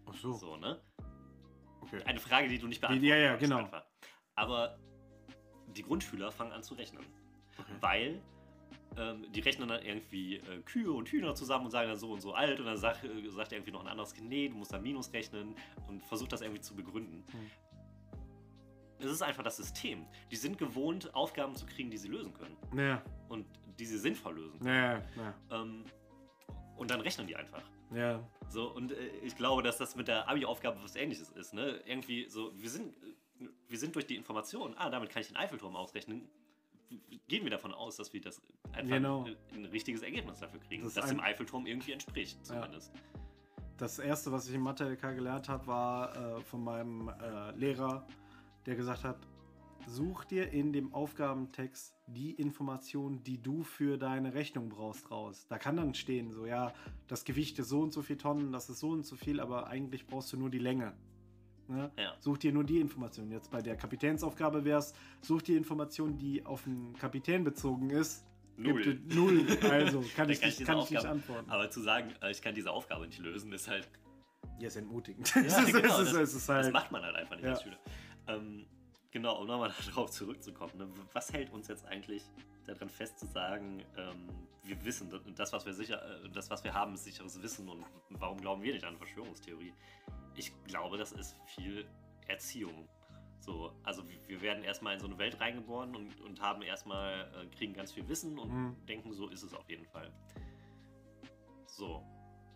Ach 0.06 0.14
so. 0.14 0.32
So, 0.32 0.56
ne? 0.56 0.80
Okay. 1.80 2.02
Eine 2.04 2.20
Frage, 2.20 2.48
die 2.48 2.58
du 2.58 2.66
nicht 2.66 2.80
beantworten 2.80 3.06
Ja, 3.06 3.16
ja, 3.16 3.36
genau. 3.36 3.58
einfach. 3.58 3.84
Aber 4.34 4.78
die 5.68 5.82
Grundschüler 5.82 6.30
fangen 6.30 6.52
an 6.52 6.62
zu 6.62 6.74
rechnen. 6.74 7.04
Okay. 7.58 7.72
Weil 7.80 8.22
die 9.34 9.40
rechnen 9.40 9.68
dann 9.68 9.82
irgendwie 9.82 10.36
äh, 10.36 10.60
Kühe 10.64 10.92
und 10.92 11.08
Hühner 11.08 11.34
zusammen 11.34 11.64
und 11.66 11.70
sagen 11.70 11.88
dann 11.88 11.98
so 11.98 12.12
und 12.12 12.20
so 12.20 12.34
alt 12.34 12.60
und 12.60 12.66
dann 12.66 12.76
sagt, 12.76 13.04
äh, 13.04 13.28
sagt 13.30 13.52
irgendwie 13.52 13.70
noch 13.72 13.80
ein 13.80 13.88
anderes 13.88 14.12
Kind, 14.14 14.28
nee, 14.28 14.48
du 14.48 14.56
musst 14.56 14.72
da 14.72 14.78
Minus 14.78 15.12
rechnen 15.12 15.54
und 15.88 16.04
versucht 16.04 16.32
das 16.32 16.42
irgendwie 16.42 16.60
zu 16.60 16.74
begründen. 16.74 17.24
Hm. 17.30 17.50
Es 18.98 19.10
ist 19.10 19.22
einfach 19.22 19.42
das 19.42 19.56
System. 19.56 20.06
Die 20.30 20.36
sind 20.36 20.58
gewohnt, 20.58 21.12
Aufgaben 21.14 21.56
zu 21.56 21.66
kriegen, 21.66 21.90
die 21.90 21.96
sie 21.96 22.08
lösen 22.08 22.32
können 22.34 22.56
Ja, 22.76 23.02
und 23.28 23.46
die 23.78 23.86
sie 23.86 23.98
sinnvoll 23.98 24.36
lösen 24.36 24.60
können. 24.60 24.74
ja, 24.74 25.02
ja. 25.16 25.34
Ähm, 25.62 25.84
und 26.76 26.90
dann 26.90 27.00
rechnen 27.00 27.26
die 27.26 27.36
einfach. 27.36 27.62
Ja, 27.94 28.26
So, 28.48 28.70
und 28.72 28.92
äh, 28.92 29.08
ich 29.22 29.36
glaube, 29.36 29.62
dass 29.62 29.76
das 29.76 29.96
mit 29.96 30.08
der 30.08 30.28
Abi-Aufgabe 30.28 30.82
was 30.82 30.96
ähnliches 30.96 31.30
ist. 31.30 31.52
Ne? 31.52 31.82
Irgendwie 31.84 32.26
so, 32.28 32.52
wir 32.60 32.70
sind, 32.70 32.94
äh, 33.40 33.48
wir 33.68 33.78
sind 33.78 33.94
durch 33.94 34.06
die 34.06 34.16
Information, 34.16 34.74
ah, 34.76 34.88
damit 34.88 35.10
kann 35.10 35.20
ich 35.20 35.28
den 35.28 35.36
Eiffelturm 35.36 35.76
ausrechnen. 35.76 36.28
Gehen 37.28 37.44
wir 37.44 37.50
davon 37.50 37.72
aus, 37.72 37.96
dass 37.96 38.12
wir 38.12 38.20
das 38.20 38.40
einfach 38.72 38.88
Genau. 38.96 39.24
ein, 39.24 39.36
ein 39.54 39.64
richtiges 39.66 40.02
Ergebnis 40.02 40.40
dafür 40.40 40.60
kriegen, 40.60 40.84
Das 40.84 40.94
das, 40.94 41.08
dem 41.08 41.20
Eiffelturm 41.20 41.66
irgendwie 41.66 41.92
entspricht, 41.92 42.44
zumindest. 42.44 42.92
das 43.78 43.98
erste, 43.98 44.30
was 44.32 44.48
ich 44.48 44.54
in 44.54 44.60
Mathe-LK 44.60 45.14
gelernt 45.14 45.48
habe, 45.48 45.66
war 45.66 46.16
äh, 46.38 46.40
von 46.42 46.62
meinem 46.64 47.08
äh, 47.08 47.50
Lehrer, 47.56 48.06
der 48.66 48.76
gesagt 48.76 49.04
hat, 49.04 49.18
such 49.86 50.24
dir 50.26 50.50
in 50.52 50.72
dem 50.72 50.94
Aufgabentext 50.94 51.94
die 52.06 52.32
Informationen, 52.32 53.24
die 53.24 53.42
du 53.42 53.62
für 53.64 53.98
deine 53.98 54.34
Rechnung 54.34 54.68
brauchst, 54.68 55.10
raus. 55.10 55.46
Da 55.48 55.58
kann 55.58 55.76
dann 55.76 55.94
stehen, 55.94 56.30
so 56.30 56.46
ja, 56.46 56.72
das 57.08 57.24
Gewicht 57.24 57.58
ist 57.58 57.68
so 57.70 57.80
und 57.80 57.92
so 57.92 58.02
viel 58.02 58.16
Tonnen, 58.16 58.52
das 58.52 58.68
ist 58.70 58.78
so 58.80 58.90
und 58.90 59.04
so 59.04 59.16
viel, 59.16 59.40
aber 59.40 59.66
eigentlich 59.66 60.06
brauchst 60.06 60.32
du 60.32 60.36
nur 60.36 60.50
die 60.50 60.58
Länge. 60.60 60.92
Ne? 61.72 61.90
Ja. 61.96 62.14
Such 62.20 62.38
dir 62.38 62.52
nur 62.52 62.64
die 62.64 62.80
Informationen. 62.80 63.30
Jetzt 63.30 63.50
bei 63.50 63.60
der 63.62 63.76
Kapitänsaufgabe 63.76 64.64
wäre 64.64 64.78
es, 64.78 64.94
such 65.20 65.42
die 65.42 65.56
Information, 65.56 66.18
die 66.18 66.44
auf 66.44 66.64
den 66.64 66.94
Kapitän 66.96 67.44
bezogen 67.44 67.90
ist. 67.90 68.24
Null. 68.56 69.00
Null. 69.08 69.46
Also 69.70 70.04
kann 70.16 70.28
ich, 70.30 70.40
kann 70.40 70.48
nicht, 70.50 70.64
kann 70.66 70.78
ich 70.78 70.90
nicht 70.90 70.98
Aufgabe- 70.98 71.08
antworten. 71.08 71.50
Aber 71.50 71.70
zu 71.70 71.80
sagen, 71.80 72.12
äh, 72.22 72.30
ich 72.30 72.42
kann 72.42 72.54
diese 72.54 72.70
Aufgabe 72.70 73.06
nicht 73.06 73.18
lösen, 73.18 73.52
ist 73.52 73.66
halt 73.68 73.88
Ja, 74.58 74.68
ist 74.68 74.76
entmutigend. 74.76 75.34
Ja, 75.34 75.40
es, 75.46 75.58
ist, 75.58 75.72
genau, 75.72 76.00
ist, 76.00 76.12
das- 76.14 76.34
ist 76.34 76.48
Das 76.48 76.56
halt. 76.64 76.72
macht 76.72 76.92
man 76.92 77.02
halt 77.02 77.16
einfach 77.16 77.36
nicht 77.36 77.44
Ja. 77.44 77.52
als 77.52 77.62
Schüler. 77.62 77.78
Ähm, 78.28 78.66
genau, 79.10 79.40
um 79.40 79.46
nochmal 79.46 79.72
darauf 79.88 80.10
zurückzukommen. 80.10 80.72
Ne? 80.76 80.88
Was 81.12 81.32
hält 81.32 81.50
uns 81.52 81.68
jetzt 81.68 81.86
eigentlich 81.86 82.22
daran 82.66 82.88
fest 82.90 83.18
zu 83.18 83.26
sagen, 83.26 83.82
ähm, 83.96 84.28
wir 84.64 84.84
wissen, 84.84 85.10
das- 85.10 85.22
das 85.34 85.52
was 85.52 85.64
wir 85.66 85.72
sicher, 85.72 86.00
äh, 86.24 86.28
das, 86.30 86.50
was 86.50 86.62
wir 86.62 86.74
haben, 86.74 86.94
ist 86.94 87.04
sicheres 87.04 87.42
Wissen 87.42 87.68
und 87.68 87.84
warum 88.10 88.38
glauben 88.38 88.62
wir 88.62 88.72
nicht 88.74 88.84
an 88.84 88.96
Verschwörungstheorie? 88.96 89.72
Ich 90.36 90.52
glaube, 90.64 90.96
das 90.96 91.12
ist 91.12 91.36
viel 91.46 91.86
Erziehung. 92.28 92.88
So, 93.40 93.72
also 93.82 94.02
wir- 94.28 94.40
werden 94.40 94.64
erstmal 94.64 94.94
in 94.94 95.00
so 95.00 95.06
eine 95.06 95.18
Welt 95.18 95.40
reingeboren 95.40 95.94
und, 95.94 96.20
und 96.20 96.40
haben 96.40 96.62
erstmal, 96.62 97.30
äh, 97.34 97.46
kriegen 97.56 97.74
ganz 97.74 97.92
viel 97.92 98.08
Wissen 98.08 98.38
und 98.38 98.50
Mhm. 98.50 98.86
denken, 98.86 99.12
so 99.12 99.28
ist 99.28 99.42
es 99.42 99.52
auf 99.54 99.68
jeden 99.68 99.84
Fall. 99.86 100.12
So, 101.66 102.02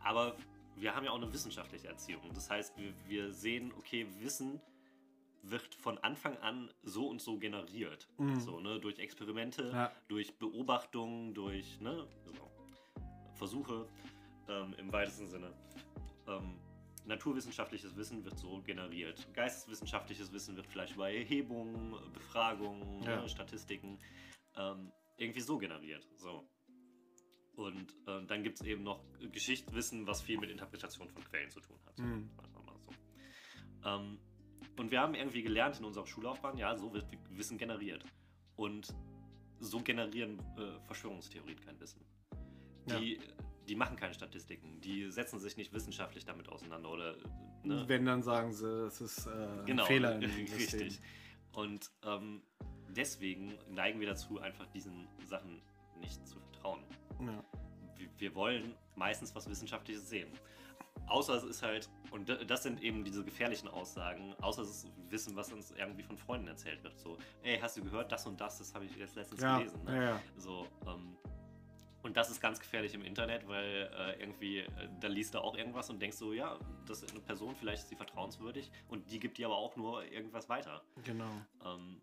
aber 0.01 0.37
wir 0.77 0.95
haben 0.95 1.05
ja 1.05 1.11
auch 1.11 1.17
eine 1.17 1.33
wissenschaftliche 1.33 1.89
Erziehung. 1.89 2.23
Das 2.35 2.49
heißt, 2.51 2.77
wir, 2.77 2.93
wir 3.07 3.33
sehen, 3.33 3.73
okay, 3.79 4.07
Wissen 4.21 4.61
wird 5.43 5.75
von 5.75 5.97
Anfang 5.99 6.37
an 6.39 6.71
so 6.83 7.09
und 7.09 7.21
so 7.23 7.39
generiert. 7.39 8.09
Mhm. 8.19 8.41
So, 8.41 8.61
ne, 8.61 8.81
durch 8.81 8.99
Experimente, 8.99 9.71
Ja. 9.71 9.93
durch 10.09 10.37
Beobachtungen, 10.39 11.35
durch 11.35 11.81
ne, 11.81 12.07
so, 12.25 12.51
Versuche 13.35 13.87
ähm, 14.49 14.75
im 14.79 14.93
weitesten 14.93 15.29
Sinne. 15.29 15.53
Ähm, 16.27 16.59
naturwissenschaftliches 17.07 17.97
Wissen 17.97 18.25
wird 18.25 18.39
so 18.39 18.61
generiert. 18.63 19.27
Geisteswissenschaftliches 19.35 20.33
Wissen 20.33 20.57
wird 20.57 20.67
vielleicht 20.67 20.95
über 20.95 21.11
Erhebungen, 21.11 21.95
Befragungen, 22.13 23.03
Ja. 23.03 23.23
ne, 23.23 23.29
Statistiken 23.29 23.99
ähm, 24.57 24.93
irgendwie 25.17 25.41
so 25.41 25.59
generiert. 25.59 26.09
So. 26.17 26.49
Und 27.57 27.97
ähm, 28.07 28.27
dann 28.27 28.43
gibt 28.43 28.61
es 28.61 28.67
eben 28.67 28.83
noch 28.83 29.03
Geschichtswissen, 29.33 30.07
was 30.07 30.21
viel 30.21 30.39
mit 30.39 30.51
Interpretation 30.51 31.09
von 31.09 31.25
Quellen 31.25 31.51
zu 31.51 31.61
tun 31.61 31.79
hat. 31.87 31.99
Mhm. 31.99 32.31
So. 32.53 33.89
Ähm, 33.89 34.19
und 34.79 34.91
wir 34.91 35.01
haben 35.01 35.15
irgendwie 35.15 35.43
gelernt 35.43 35.79
in 35.79 35.85
unserer 35.87 36.07
Schullaufbahn, 36.07 36.59
ja, 36.59 36.77
so 36.77 36.93
wird 36.93 37.07
Wissen 37.31 37.57
generiert. 37.57 38.05
Und 38.57 38.95
so 39.59 39.81
generieren 39.81 40.39
äh, 40.59 40.79
Verschwörungstheorien 40.85 41.59
kein 41.61 41.81
Wissen. 41.81 42.05
Die, 42.89 43.19
die 43.69 43.75
machen 43.77 43.97
keine 43.97 44.15
Statistiken, 44.15 44.81
die 44.81 45.11
setzen 45.11 45.39
sich 45.39 45.57
nicht 45.57 45.73
wissenschaftlich 45.73 46.25
damit 46.25 46.49
auseinander 46.49 46.91
oder 46.91 47.17
ne? 47.63 47.85
Wenn, 47.87 48.05
dann 48.07 48.23
sagen 48.23 48.53
sie, 48.53 48.67
es 48.87 49.01
ist 49.01 49.27
äh, 49.27 49.31
genau, 49.67 49.83
ein 49.85 49.87
Fehler 49.89 50.15
in 50.15 50.21
System. 50.47 50.81
richtig. 50.81 51.01
Und 51.53 51.91
ähm, 52.05 52.43
deswegen 52.95 53.55
neigen 53.71 54.01
wir 54.01 54.07
dazu, 54.09 54.39
einfach 54.41 54.67
diesen 54.69 55.09
Sachen 55.25 55.61
nicht 56.01 56.27
zu 56.27 56.39
vertrauen. 56.39 56.83
Ja. 57.21 57.43
wir, 57.97 58.09
wir 58.19 58.35
wollen 58.35 58.75
meistens 58.95 59.35
was 59.35 59.49
Wissenschaftliches 59.49 60.09
sehen. 60.09 60.29
Außer 61.09 61.35
es 61.35 61.45
ist 61.45 61.63
halt, 61.63 61.89
und 62.11 62.29
das 62.29 62.63
sind 62.65 62.83
eben 62.83 63.05
diese 63.05 63.25
gefährlichen 63.25 63.69
Aussagen, 63.69 64.35
außer 64.41 64.63
es 64.63 64.69
ist 64.85 64.89
Wissen, 65.11 65.37
was 65.37 65.53
uns 65.53 65.71
irgendwie 65.73 66.03
von 66.03 66.17
Freunden 66.17 66.49
erzählt 66.49 66.83
wird. 66.83 66.99
So, 66.99 67.17
ey, 67.43 67.59
hast 67.61 67.77
du 67.77 67.83
gehört, 67.85 68.11
das 68.11 68.27
und 68.27 68.41
das, 68.41 68.59
das 68.59 68.75
habe 68.75 68.87
ich 68.87 68.97
jetzt 68.97 69.15
letztens 69.15 69.41
Ja, 69.41 69.59
gelesen. 69.59 69.81
ja, 69.87 69.93
Ne? 69.93 70.05
ja. 70.05 70.21
So, 70.37 70.67
ähm, 70.87 71.17
und 72.07 72.17
das 72.17 72.31
ist 72.31 72.41
ganz 72.41 72.61
gefährlich 72.61 72.95
im 72.95 73.03
Internet, 73.03 73.47
weil 73.49 73.91
äh, 73.99 74.21
irgendwie, 74.21 74.59
äh, 74.61 74.67
da 75.01 75.09
liest 75.09 75.35
du 75.35 75.41
auch 75.41 75.57
irgendwas 75.57 75.91
und 75.91 76.01
denkst 76.01 76.17
so, 76.17 76.33
ja, 76.33 76.57
das 76.87 77.03
ist 77.03 77.11
eine 77.11 77.21
Person, 77.21 77.55
vielleicht 77.57 77.83
ist 77.83 77.89
sie 77.89 77.97
vertrauenswürdig 77.97 78.71
und 78.89 79.11
die 79.11 79.19
gibt 79.19 79.39
dir 79.39 79.47
aber 79.47 79.57
auch 79.57 79.77
nur 79.77 80.05
irgendwas 80.05 80.49
weiter. 80.49 80.83
Genau. 81.05 81.31
Ähm, 81.65 82.01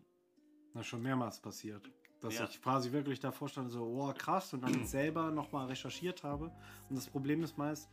Das 0.74 0.82
ist 0.82 0.88
schon 0.88 1.02
mehrmals 1.02 1.40
passiert. 1.40 1.90
Dass 2.20 2.34
Ja. 2.34 2.44
ich 2.44 2.60
quasi 2.62 2.92
wirklich 2.92 3.18
davor 3.20 3.48
stand, 3.48 3.70
so, 3.70 3.82
oh 3.84 4.12
krass, 4.16 4.52
und 4.52 4.62
dann 4.62 4.84
selber 4.86 5.30
nochmal 5.30 5.66
recherchiert 5.68 6.22
habe. 6.22 6.52
Und 6.88 6.96
das 6.96 7.06
Problem 7.08 7.42
ist 7.42 7.56
meist, 7.56 7.88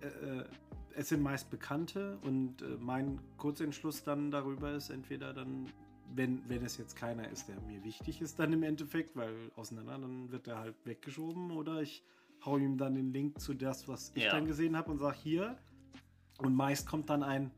äh, 0.00 0.06
äh, 0.06 0.44
es 0.96 1.08
sind 1.08 1.22
meist 1.22 1.50
Bekannte 1.50 2.18
und 2.22 2.62
äh, 2.62 2.76
mein 2.78 3.20
Kurzentschluss 3.36 4.02
dann 4.02 4.30
darüber 4.30 4.72
ist 4.72 4.90
entweder 4.90 5.32
dann, 5.34 5.70
wenn, 6.16 6.48
wenn 6.48 6.64
es 6.64 6.76
jetzt 6.76 6.96
keiner 6.96 7.28
ist, 7.28 7.48
der 7.48 7.60
mir 7.62 7.82
wichtig 7.84 8.20
ist, 8.20 8.38
dann 8.38 8.52
im 8.52 8.62
Endeffekt, 8.62 9.16
weil 9.16 9.50
auseinander, 9.56 9.98
dann 9.98 10.30
wird 10.30 10.46
er 10.48 10.58
halt 10.58 10.76
weggeschoben 10.84 11.50
oder 11.50 11.82
ich 11.82 12.04
hau 12.44 12.56
ihm 12.58 12.76
dann 12.76 12.94
den 12.94 13.12
Link 13.12 13.40
zu 13.40 13.54
das, 13.54 13.88
was 13.88 14.12
ich 14.14 14.24
Ja. 14.24 14.32
dann 14.32 14.46
gesehen 14.46 14.76
habe 14.76 14.90
und 14.90 14.98
sage 14.98 15.16
hier. 15.22 15.56
Und 16.38 16.54
meist 16.54 16.86
kommt 16.88 17.08
dann 17.10 17.22
ein, 17.22 17.50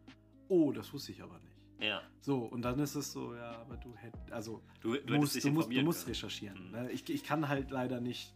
oh, 0.49 0.71
das 0.73 0.93
wusste 0.93 1.13
ich 1.13 1.23
aber 1.23 1.39
nicht. 1.41 1.57
ja, 1.81 2.03
So, 2.21 2.45
und 2.45 2.63
dann 2.63 2.79
ist 2.79 2.95
es 2.95 3.11
so, 3.13 3.35
ja, 3.35 3.61
aber 3.61 3.77
du 3.79 3.95
hättest, 3.97 4.31
also 4.33 4.63
du, 4.81 4.97
du 4.97 5.17
musst, 5.17 5.43
du 5.43 5.51
musst, 5.51 5.73
du 5.73 5.83
musst 5.83 6.07
recherchieren. 6.09 6.67
Mhm. 6.67 6.71
Ne? 6.73 6.91
Ich, 6.93 7.09
ich 7.11 7.25
kann 7.25 7.49
halt 7.49 7.71
leider 7.71 8.01
nicht 8.01 8.35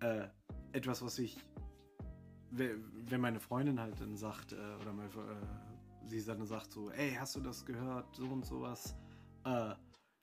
äh, 0.00 0.26
etwas, 0.72 1.02
was 1.02 1.18
ich, 1.18 1.36
we- 2.50 2.78
wenn 3.08 3.20
meine 3.20 3.40
Freundin 3.40 3.80
halt 3.80 4.00
dann 4.00 4.16
sagt, 4.16 4.52
äh, 4.52 4.56
oder 4.80 4.92
meine, 4.92 5.08
äh, 5.08 6.06
sie 6.08 6.24
dann 6.24 6.44
sagt 6.46 6.72
so, 6.72 6.90
ey, 6.90 7.14
hast 7.18 7.36
du 7.36 7.40
das 7.40 7.64
gehört, 7.64 8.14
so 8.16 8.24
und 8.26 8.44
sowas, 8.44 8.96
äh, 9.46 9.74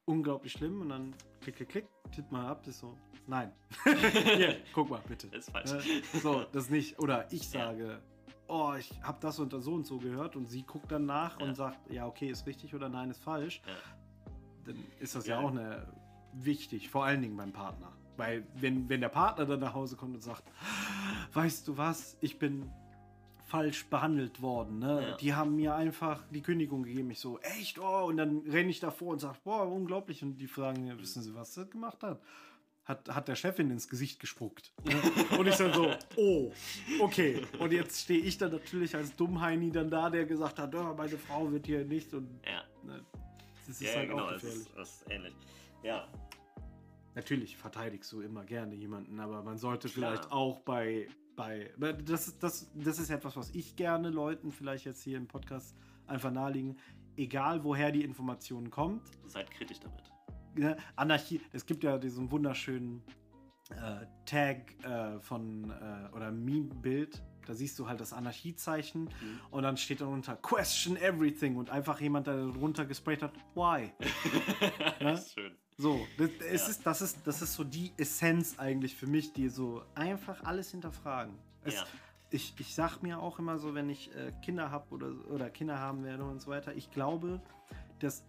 unglaublich 0.06 0.52
schlimm 0.52 0.82
und 0.82 0.90
dann 0.90 1.16
klick, 1.42 1.56
klick, 1.56 1.70
klick, 1.70 1.88
tipp 2.12 2.32
mal 2.32 2.48
ab, 2.48 2.64
das 2.64 2.76
ist 2.76 2.82
so, 2.82 2.98
nein. 3.28 3.52
Hier, 4.36 4.58
guck 4.74 4.90
mal, 4.90 5.02
bitte. 5.08 5.28
Das 5.28 5.48
ist 5.48 5.52
falsch. 5.52 5.72
Äh, 5.72 6.20
so, 6.20 6.44
das 6.52 6.70
nicht. 6.70 7.00
Oder 7.00 7.32
ich 7.32 7.52
Ja. 7.54 7.68
sage, 7.68 8.02
oh, 8.48 8.74
ich 8.78 8.92
habe 9.02 9.18
das 9.22 9.40
und 9.40 9.52
so 9.52 9.74
und 9.74 9.86
so 9.86 9.98
gehört 9.98 10.36
und 10.36 10.48
sie 10.48 10.64
guckt 10.64 10.92
dann 10.92 11.06
nach 11.06 11.40
ja. 11.40 11.46
und 11.46 11.56
sagt, 11.56 11.92
ja, 11.92 12.06
okay, 12.06 12.30
ist 12.30 12.46
richtig 12.46 12.76
oder 12.76 12.90
nein, 12.90 13.10
ist 13.10 13.24
falsch, 13.24 13.62
ja. 13.66 13.74
dann 14.66 14.84
ist 15.00 15.16
das 15.16 15.26
ja, 15.26 15.40
ja 15.40 15.46
auch 15.48 15.52
eine, 15.52 15.88
wichtig, 16.34 16.90
vor 16.90 17.06
allen 17.06 17.22
Dingen 17.22 17.38
beim 17.38 17.54
Partner. 17.54 17.92
Weil 18.18 18.46
wenn, 18.56 18.90
wenn 18.90 19.02
der 19.02 19.10
Partner 19.10 19.46
dann 19.46 19.60
nach 19.60 19.74
Hause 19.74 19.96
kommt 19.96 20.16
und 20.16 20.22
sagt, 20.22 20.44
weißt 21.34 21.68
du 21.68 21.78
was, 21.78 22.18
ich 22.22 22.38
bin 22.38 22.70
falsch 23.54 23.86
behandelt 23.86 24.41
worden. 24.41 24.80
Ne? 24.80 25.10
Ja. 25.10 25.18
Die 25.18 25.34
haben 25.36 25.56
mir 25.56 25.76
einfach 25.76 26.24
die 26.32 26.41
Kündigung 26.41 26.82
gegeben. 26.82 27.12
Ich 27.12 27.20
so, 27.20 27.38
echt? 27.38 27.78
Oh, 27.78 28.06
und 28.06 28.18
dann 28.18 28.39
renne 28.49 28.72
ich 28.72 28.80
davor 28.80 29.10
und 29.10 29.20
sage, 29.20 29.38
boah, 29.43 29.72
unglaublich. 29.72 30.24
Und 30.24 30.39
die 30.39 30.47
fragen, 30.47 30.88
ja, 30.88 30.97
wissen 30.97 31.22
Sie, 31.22 31.36
was 31.36 31.56
er 31.56 31.66
gemacht 31.66 32.01
hat? 32.01 32.20
Hat, 32.84 33.08
hat 33.10 33.28
der 33.28 33.36
Chefin 33.36 33.70
ins 33.70 33.88
Gesicht 33.88 34.20
gespuckt. 34.20 34.74
Ne? 34.86 34.99
und 35.38 35.47
ich 35.47 35.56
dann 35.56 35.72
so, 35.72 35.91
oh, 36.16 36.51
okay. 36.99 37.43
Und 37.60 37.72
jetzt 37.72 38.01
stehe 38.01 38.22
ich 38.22 38.39
dann 38.39 38.51
natürlich 38.51 38.95
als 38.95 39.16
Dummheini 39.16 39.72
dann 39.72 39.91
da, 39.91 40.10
der 40.10 40.26
gesagt 40.26 40.58
hat, 40.58 40.74
oh, 40.74 40.95
meine 40.97 41.20
Frau 41.20 41.51
wird 41.51 41.68
hier 41.68 41.86
nicht. 41.86 42.12
Und 42.16 42.28
ja. 42.43 42.64
Ne, 42.84 43.06
das 43.68 43.70
ist 43.70 43.82
ja, 43.82 43.99
halt 43.99 44.10
genau, 44.10 44.24
auch 44.24 44.34
gefährlich. 44.34 44.68
Das 44.76 44.89
ist, 44.89 45.01
das 45.01 45.01
ist 45.04 45.12
ähnlich. 45.12 45.34
Ja. 45.84 46.08
Natürlich 47.14 47.56
verteidigst 47.56 48.12
du 48.12 48.22
immer 48.22 48.45
gerne 48.45 48.74
jemanden, 48.74 49.20
aber 49.20 49.43
man 49.43 49.60
sollte 49.60 49.89
Klar. 49.89 50.14
vielleicht 50.14 50.32
auch 50.32 50.60
bei 50.62 51.08
bei. 51.36 51.72
Das, 52.06 52.38
das, 52.40 52.70
das 52.74 53.00
ist 53.00 53.10
etwas, 53.10 53.36
was 53.36 53.50
ich 53.52 53.76
gerne 53.76 54.10
Leuten 54.10 54.52
vielleicht 54.52 54.86
jetzt 54.86 55.02
hier 55.04 55.18
im 55.18 55.28
Podcast 55.28 55.76
einfach 56.08 56.32
nahelegen. 56.32 56.78
Egal 57.16 57.64
woher 57.64 57.92
die 57.92 58.04
Information 58.04 58.70
kommt. 58.70 59.02
Seid 59.28 59.52
kritisch 59.52 59.80
damit. 59.80 60.12
Ne, 60.56 60.78
Anarchie. 60.96 61.42
Es 61.52 61.66
gibt 61.66 61.84
ja 61.84 61.98
diesen 61.98 62.32
wunderschönen 62.32 63.04
äh, 63.70 64.06
Tag 64.26 64.74
äh, 64.84 65.20
von 65.20 65.70
äh, 65.72 66.16
oder 66.16 66.32
Meme-Bild. 66.32 67.24
Da 67.46 67.54
siehst 67.54 67.78
du 67.80 67.88
halt 67.88 68.00
das 68.00 68.14
Anarchiezeichen 68.14 69.04
mhm. 69.04 69.39
und 69.52 69.64
dann 69.64 69.78
steht 69.78 70.02
darunter 70.02 70.36
Question 70.36 70.98
Everything 70.98 71.56
und 71.56 71.70
einfach 71.70 72.00
jemand, 72.00 72.28
der 72.28 72.36
darunter 72.36 72.86
gesprayt 72.86 73.22
hat, 73.22 73.34
Why? 73.56 73.91
ne? 75.04 75.22
Schön. 75.34 75.58
So, 75.78 76.08
das, 76.18 76.30
ja. 76.39 76.46
ist, 76.46 76.86
das, 76.86 77.02
ist, 77.02 77.18
das 77.26 77.41
ist 77.41 77.54
so 77.56 77.64
die 77.64 77.91
Essenz 77.98 78.60
eigentlich 78.60 78.96
für 78.96 79.08
mich, 79.08 79.34
die 79.34 79.50
so 79.50 79.84
einfach 79.96 80.44
alles 80.44 80.72
hinterfragen. 80.72 81.34
Es, 81.64 81.76
ja. 81.76 81.86
ich, 82.30 82.54
ich 82.60 82.76
sag 82.76 83.02
mir 83.02 83.20
auch 83.20 83.39
immer 83.39 83.58
so, 83.58 83.74
wenn 83.74 83.89
ich 83.89 84.16
äh, 84.16 84.32
Kinder 84.44 84.70
habe 84.70 84.94
oder, 84.94 85.12
oder 85.30 85.50
Kinder 85.50 85.80
haben 85.80 86.04
werde 86.04 86.24
und 86.24 86.41
so 86.41 86.52
weiter, 86.52 86.76
ich 86.76 86.91
glaube, 86.91 87.41
dass, 88.00 88.24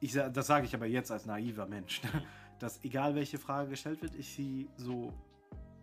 ich, 0.00 0.12
das 0.12 0.46
sage 0.46 0.66
ich 0.66 0.74
aber 0.74 0.86
jetzt 0.86 1.10
als 1.10 1.24
naiver 1.24 1.66
Mensch, 1.66 2.02
ne, 2.02 2.22
dass 2.58 2.84
egal 2.84 3.14
welche 3.14 3.38
Frage 3.38 3.70
gestellt 3.70 4.02
wird, 4.02 4.14
ich 4.14 4.34
sie 4.34 4.68
so 4.76 5.12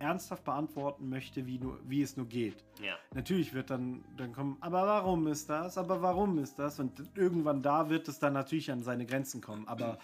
ernsthaft 0.06 0.44
beantworten 0.44 1.10
möchte, 1.10 1.46
wie, 1.46 1.60
nur, 1.60 1.80
wie 1.88 2.02
es 2.02 2.16
nur 2.16 2.28
geht. 2.28 2.64
Ja. 2.82 2.96
Natürlich 3.14 3.54
wird 3.54 3.70
dann, 3.70 4.04
dann 4.18 4.32
kommen, 4.34 4.58
aber 4.62 4.86
warum 4.86 5.28
ist 5.28 5.50
das? 5.50 5.78
Aber 5.78 6.02
warum 6.02 6.38
ist 6.38 6.60
das? 6.60 6.80
Und 6.80 7.12
irgendwann 7.16 7.62
da 7.62 7.90
wird 7.90 8.08
es 8.08 8.20
dann 8.20 8.34
natürlich 8.34 8.72
an 8.72 8.84
seine 8.84 9.06
Grenzen 9.06 9.42
kommen. 9.42 9.68
Aber 9.68 9.98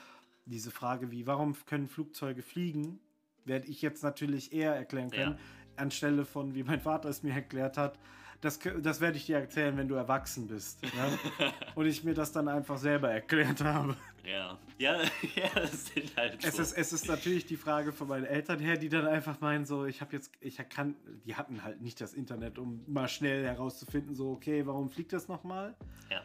diese 0.46 0.72
Frage 0.72 1.12
wie, 1.12 1.28
warum 1.28 1.56
können 1.66 1.88
Flugzeuge 1.88 2.42
fliegen, 2.42 3.00
werde 3.46 3.68
ich 3.68 3.82
jetzt 3.82 4.04
natürlich 4.04 4.54
eher 4.54 4.76
erklären 4.76 5.10
können, 5.10 5.38
ja. 5.38 5.84
anstelle 5.84 6.26
von, 6.26 6.56
wie 6.56 6.64
mein 6.64 6.80
Vater 6.82 7.10
es 7.10 7.24
mir 7.24 7.34
erklärt 7.34 7.78
hat, 7.78 8.00
das, 8.42 8.60
das 8.82 9.02
werde 9.02 9.18
ich 9.18 9.28
dir 9.28 9.38
erzählen, 9.38 9.78
wenn 9.78 9.88
du 9.88 9.96
erwachsen 9.96 10.48
bist. 10.48 10.82
Ne? 10.84 11.52
Und 11.76 11.86
ich 11.86 12.04
mir 12.04 12.16
das 12.16 12.32
dann 12.32 12.48
einfach 12.48 12.78
selber 12.78 13.12
erklärt 13.12 13.64
habe. 13.64 13.96
Ja, 14.26 14.58
ja, 14.78 14.98
ja, 15.36 15.50
das 15.56 15.88
sind 15.88 16.16
halt. 16.18 16.44
Es, 16.44 16.58
ist, 16.60 16.74
es 16.74 16.94
ist 16.94 17.08
natürlich 17.08 17.46
die 17.46 17.56
Frage 17.56 17.92
von 17.92 18.08
meinen 18.08 18.26
Eltern 18.26 18.60
her, 18.60 18.78
die 18.78 18.90
dann 18.90 19.06
einfach 19.06 19.40
meinen, 19.42 19.66
so, 19.66 19.86
ich 19.86 20.02
habe 20.02 20.16
jetzt, 20.16 20.32
ich 20.42 20.58
kann, 20.70 20.96
die 21.26 21.36
hatten 21.36 21.64
halt 21.64 21.82
nicht 21.82 22.02
das 22.02 22.14
Internet, 22.14 22.58
um 22.58 22.84
mal 22.88 23.08
schnell 23.08 23.46
herauszufinden, 23.46 24.16
so, 24.16 24.32
okay, 24.32 24.66
warum 24.66 24.90
fliegt 24.90 25.14
das 25.14 25.28
nochmal? 25.28 25.76
Ja. 26.10 26.22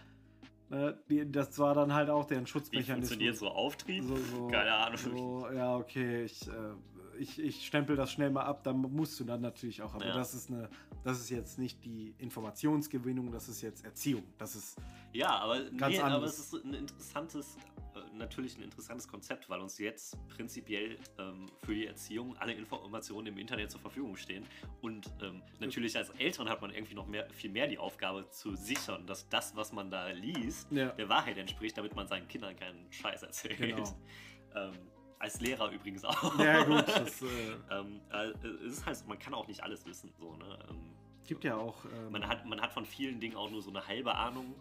Ne, 0.68 0.98
das 1.26 1.58
war 1.58 1.74
dann 1.74 1.94
halt 1.94 2.10
auch 2.10 2.24
deren 2.24 2.46
Schutzmechanismus. 2.46 2.96
Wie 2.96 3.28
funktioniert 3.28 3.36
so 3.36 3.48
Auftrieb? 3.48 4.04
So, 4.04 4.16
so, 4.16 4.48
Keine 4.48 4.72
Ahnung. 4.72 4.96
So, 4.96 5.48
ja, 5.52 5.76
okay, 5.76 6.24
ich, 6.24 6.48
äh, 6.48 6.52
ich, 7.18 7.38
ich 7.38 7.66
stempel 7.66 7.96
das 7.96 8.12
schnell 8.12 8.30
mal 8.30 8.44
ab, 8.44 8.64
dann 8.64 8.80
musst 8.80 9.18
du 9.20 9.24
dann 9.24 9.40
natürlich 9.40 9.82
auch. 9.82 9.94
Aber 9.94 10.06
ja. 10.06 10.14
das 10.14 10.34
ist 10.34 10.50
eine, 10.50 10.68
das 11.04 11.20
ist 11.20 11.30
jetzt 11.30 11.58
nicht 11.58 11.84
die 11.84 12.14
Informationsgewinnung, 12.18 13.30
das 13.30 13.48
ist 13.48 13.62
jetzt 13.62 13.84
Erziehung. 13.84 14.24
Das 14.38 14.56
ist 14.56 14.76
ja, 15.12 15.30
aber, 15.30 15.70
ganz 15.70 15.96
nee, 15.96 16.00
aber 16.00 16.24
es 16.24 16.38
ist 16.38 16.54
ein 16.54 16.74
interessantes 16.74 17.56
natürlich 18.14 18.56
ein 18.56 18.62
interessantes 18.62 19.08
Konzept, 19.08 19.48
weil 19.48 19.60
uns 19.60 19.78
jetzt 19.78 20.16
prinzipiell 20.28 20.98
ähm, 21.18 21.46
für 21.64 21.74
die 21.74 21.86
Erziehung 21.86 22.36
alle 22.38 22.52
Informationen 22.52 23.28
im 23.28 23.38
Internet 23.38 23.70
zur 23.70 23.80
Verfügung 23.80 24.16
stehen. 24.16 24.44
Und 24.80 25.10
ähm, 25.22 25.42
natürlich 25.60 25.96
als 25.96 26.10
Eltern 26.10 26.48
hat 26.48 26.60
man 26.60 26.70
irgendwie 26.70 26.94
noch 26.94 27.06
mehr, 27.06 27.28
viel 27.30 27.50
mehr 27.50 27.66
die 27.66 27.78
Aufgabe 27.78 28.28
zu 28.30 28.54
sichern, 28.54 29.06
dass 29.06 29.28
das, 29.28 29.54
was 29.56 29.72
man 29.72 29.90
da 29.90 30.08
liest, 30.08 30.70
ja. 30.72 30.90
der 30.90 31.08
Wahrheit 31.08 31.38
entspricht, 31.38 31.76
damit 31.78 31.94
man 31.94 32.06
seinen 32.06 32.28
Kindern 32.28 32.56
keinen 32.56 32.90
Scheiß 32.92 33.22
erzählt. 33.22 33.58
Genau. 33.58 33.84
Ähm, 34.54 34.72
als 35.18 35.40
Lehrer 35.40 35.70
übrigens 35.70 36.04
auch. 36.04 36.38
Ja, 36.38 36.64
gut. 36.64 36.88
Das, 36.88 37.22
äh 37.22 37.26
ähm, 37.70 38.00
äh, 38.12 38.48
es 38.66 38.78
ist 38.78 38.86
halt, 38.86 39.06
man 39.06 39.18
kann 39.18 39.34
auch 39.34 39.46
nicht 39.46 39.62
alles 39.62 39.84
wissen. 39.86 40.12
So, 40.18 40.36
ne? 40.36 40.58
Ähm, 40.70 40.94
Gibt 41.26 41.44
ja 41.44 41.56
auch. 41.56 41.84
Ähm 41.84 42.12
man, 42.12 42.26
hat, 42.26 42.44
man 42.46 42.60
hat 42.60 42.72
von 42.72 42.84
vielen 42.84 43.20
Dingen 43.20 43.36
auch 43.36 43.50
nur 43.50 43.62
so 43.62 43.70
eine 43.70 43.86
halbe 43.86 44.14
Ahnung. 44.14 44.54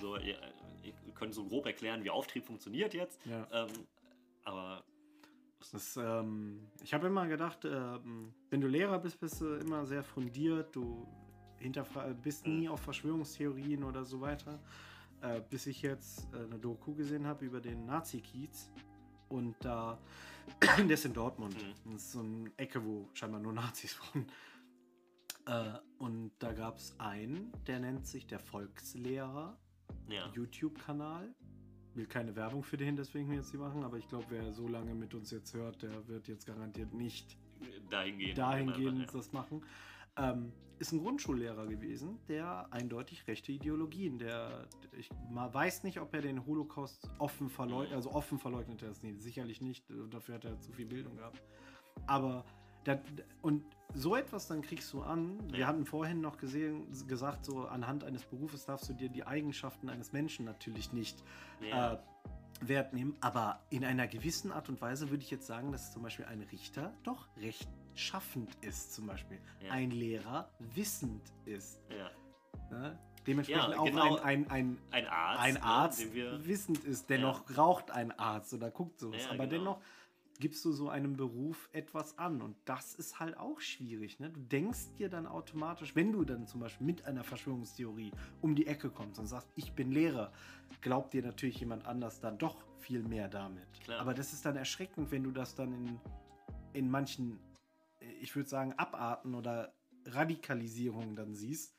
So, 0.00 0.16
ihr, 0.16 0.38
ihr 0.82 1.14
könnt 1.14 1.34
so 1.34 1.44
grob 1.44 1.66
erklären, 1.66 2.02
wie 2.04 2.10
Auftrieb 2.10 2.44
funktioniert 2.44 2.94
jetzt. 2.94 3.20
Ja. 3.26 3.46
Ähm, 3.52 3.72
aber. 4.44 4.84
Das, 5.70 5.96
ähm, 5.96 6.68
ich 6.82 6.92
habe 6.92 7.06
immer 7.06 7.28
gedacht, 7.28 7.64
ähm, 7.64 8.34
wenn 8.50 8.60
du 8.60 8.66
Lehrer 8.66 8.98
bist, 8.98 9.20
bist 9.20 9.40
du 9.40 9.54
immer 9.54 9.86
sehr 9.86 10.02
fundiert, 10.02 10.74
du 10.74 11.06
bist 12.20 12.48
nie 12.48 12.66
mhm. 12.66 12.72
auf 12.72 12.80
Verschwörungstheorien 12.80 13.84
oder 13.84 14.04
so 14.04 14.20
weiter. 14.20 14.58
Äh, 15.22 15.40
bis 15.48 15.68
ich 15.68 15.82
jetzt 15.82 16.26
äh, 16.34 16.38
eine 16.38 16.58
Doku 16.58 16.94
gesehen 16.94 17.28
habe 17.28 17.44
über 17.44 17.60
den 17.60 17.86
Nazi-Kiez. 17.86 18.72
Und 19.32 19.56
da, 19.60 19.98
der 20.78 20.90
ist 20.90 21.04
in 21.04 21.14
Dortmund. 21.14 21.54
Mhm. 21.54 21.92
Das 21.92 22.02
ist 22.02 22.12
so 22.12 22.20
eine 22.20 22.50
Ecke, 22.58 22.84
wo 22.84 23.08
scheinbar 23.14 23.40
nur 23.40 23.52
Nazis 23.52 23.98
wohnen. 24.14 24.26
Äh, 25.46 25.78
und 25.98 26.32
da 26.38 26.52
gab 26.52 26.76
es 26.76 26.94
einen, 27.00 27.52
der 27.66 27.80
nennt 27.80 28.06
sich 28.06 28.26
der 28.26 28.38
Volkslehrer 28.38 29.58
ja. 30.08 30.30
YouTube-Kanal. 30.34 31.34
Will 31.94 32.06
keine 32.06 32.36
Werbung 32.36 32.62
für 32.62 32.76
den 32.76 32.96
deswegen 32.96 33.32
jetzt 33.32 33.50
hier 33.50 33.60
machen, 33.60 33.82
aber 33.84 33.98
ich 33.98 34.08
glaube, 34.08 34.26
wer 34.30 34.52
so 34.52 34.66
lange 34.66 34.94
mit 34.94 35.14
uns 35.14 35.30
jetzt 35.30 35.54
hört, 35.54 35.82
der 35.82 36.08
wird 36.08 36.26
jetzt 36.28 36.46
garantiert 36.46 36.94
nicht 36.94 37.36
dahingehend, 37.90 38.38
dahingehend 38.38 39.14
das 39.14 39.32
machen. 39.32 39.62
Ähm, 40.16 40.52
ist 40.82 40.90
ein 40.90 40.98
Grundschullehrer 40.98 41.68
gewesen, 41.68 42.18
der 42.26 42.66
eindeutig 42.72 43.28
rechte 43.28 43.52
Ideologien, 43.52 44.18
der 44.18 44.66
ich 44.98 45.08
mal 45.30 45.54
weiß 45.54 45.84
nicht, 45.84 46.00
ob 46.00 46.12
er 46.12 46.22
den 46.22 46.44
Holocaust 46.44 47.08
offen 47.18 47.48
verleugnet, 47.48 47.94
also 47.94 48.10
offen 48.10 48.40
verleugnet 48.40 48.82
er 48.82 48.90
es 48.90 49.00
nicht, 49.00 49.22
sicherlich 49.22 49.60
nicht, 49.60 49.84
dafür 50.10 50.34
hat 50.34 50.44
er 50.44 50.58
zu 50.58 50.72
viel 50.72 50.86
Bildung 50.86 51.16
gehabt. 51.16 51.40
Aber 52.06 52.44
das, 52.82 52.98
und 53.42 53.64
so 53.94 54.16
etwas 54.16 54.48
dann 54.48 54.60
kriegst 54.62 54.92
du 54.92 55.02
an. 55.02 55.38
Ja. 55.50 55.58
Wir 55.58 55.66
hatten 55.68 55.86
vorhin 55.86 56.20
noch 56.20 56.36
gesehen, 56.36 56.88
gesagt, 57.06 57.44
so 57.44 57.66
anhand 57.66 58.02
eines 58.02 58.24
Berufes 58.24 58.64
darfst 58.64 58.88
du 58.88 58.92
dir 58.92 59.08
die 59.08 59.24
Eigenschaften 59.24 59.88
eines 59.88 60.12
Menschen 60.12 60.44
natürlich 60.44 60.92
nicht 60.92 61.22
ja. 61.60 61.94
äh, 61.94 61.98
Wert 62.60 62.92
nehmen. 62.92 63.16
Aber 63.20 63.60
in 63.70 63.84
einer 63.84 64.08
gewissen 64.08 64.50
Art 64.50 64.68
und 64.68 64.80
Weise 64.80 65.10
würde 65.10 65.22
ich 65.22 65.30
jetzt 65.30 65.46
sagen, 65.46 65.70
dass 65.70 65.92
zum 65.92 66.02
Beispiel 66.02 66.24
ein 66.24 66.42
Richter 66.42 66.92
doch 67.04 67.28
recht 67.36 67.68
schaffend 67.94 68.56
ist, 68.60 68.94
zum 68.94 69.06
Beispiel. 69.06 69.38
Ja. 69.60 69.72
Ein 69.72 69.90
Lehrer 69.90 70.50
wissend 70.74 71.22
ist. 71.44 71.80
Ne? 72.70 72.98
Dementsprechend 73.26 73.78
auch 73.78 73.84
genau. 73.84 74.16
ein, 74.16 74.50
ein, 74.50 74.50
ein, 74.50 74.78
ein 74.90 75.06
Arzt, 75.06 75.42
ein 75.42 75.54
ne, 75.54 75.62
Arzt 75.62 76.14
ne, 76.14 76.46
wissend 76.46 76.84
ist. 76.84 77.08
Dennoch 77.08 77.56
raucht 77.56 77.90
ein 77.90 78.10
Arzt 78.18 78.52
oder 78.54 78.70
guckt 78.70 78.98
sowas. 78.98 79.26
Aber 79.28 79.46
genau. 79.46 79.50
dennoch 79.50 79.80
gibst 80.40 80.64
du 80.64 80.72
so 80.72 80.88
einem 80.88 81.16
Beruf 81.16 81.68
etwas 81.72 82.18
an. 82.18 82.42
Und 82.42 82.56
das 82.64 82.94
ist 82.94 83.20
halt 83.20 83.36
auch 83.36 83.60
schwierig. 83.60 84.18
Ne? 84.18 84.28
Du 84.30 84.40
denkst 84.40 84.94
dir 84.98 85.08
dann 85.08 85.26
automatisch, 85.26 85.94
wenn 85.94 86.12
du 86.12 86.24
dann 86.24 86.48
zum 86.48 86.60
Beispiel 86.60 86.84
mit 86.84 87.04
einer 87.04 87.22
Verschwörungstheorie 87.22 88.10
um 88.40 88.56
die 88.56 88.66
Ecke 88.66 88.90
kommst 88.90 89.20
und 89.20 89.26
sagst, 89.26 89.48
ich 89.54 89.72
bin 89.72 89.92
Lehrer, 89.92 90.32
glaubt 90.80 91.14
dir 91.14 91.22
natürlich 91.22 91.60
jemand 91.60 91.86
anders 91.86 92.18
dann 92.18 92.38
doch 92.38 92.56
viel 92.80 93.04
mehr 93.04 93.28
damit. 93.28 93.72
Klar. 93.84 94.00
Aber 94.00 94.14
das 94.14 94.32
ist 94.32 94.44
dann 94.44 94.56
erschreckend, 94.56 95.12
wenn 95.12 95.22
du 95.22 95.30
das 95.30 95.54
dann 95.54 95.72
in, 95.72 96.00
in 96.72 96.90
manchen, 96.90 97.38
ich 98.22 98.34
würde 98.36 98.48
sagen, 98.48 98.72
Abarten 98.74 99.34
oder 99.34 99.74
Radikalisierungen 100.06 101.16
dann 101.16 101.34
siehst, 101.34 101.76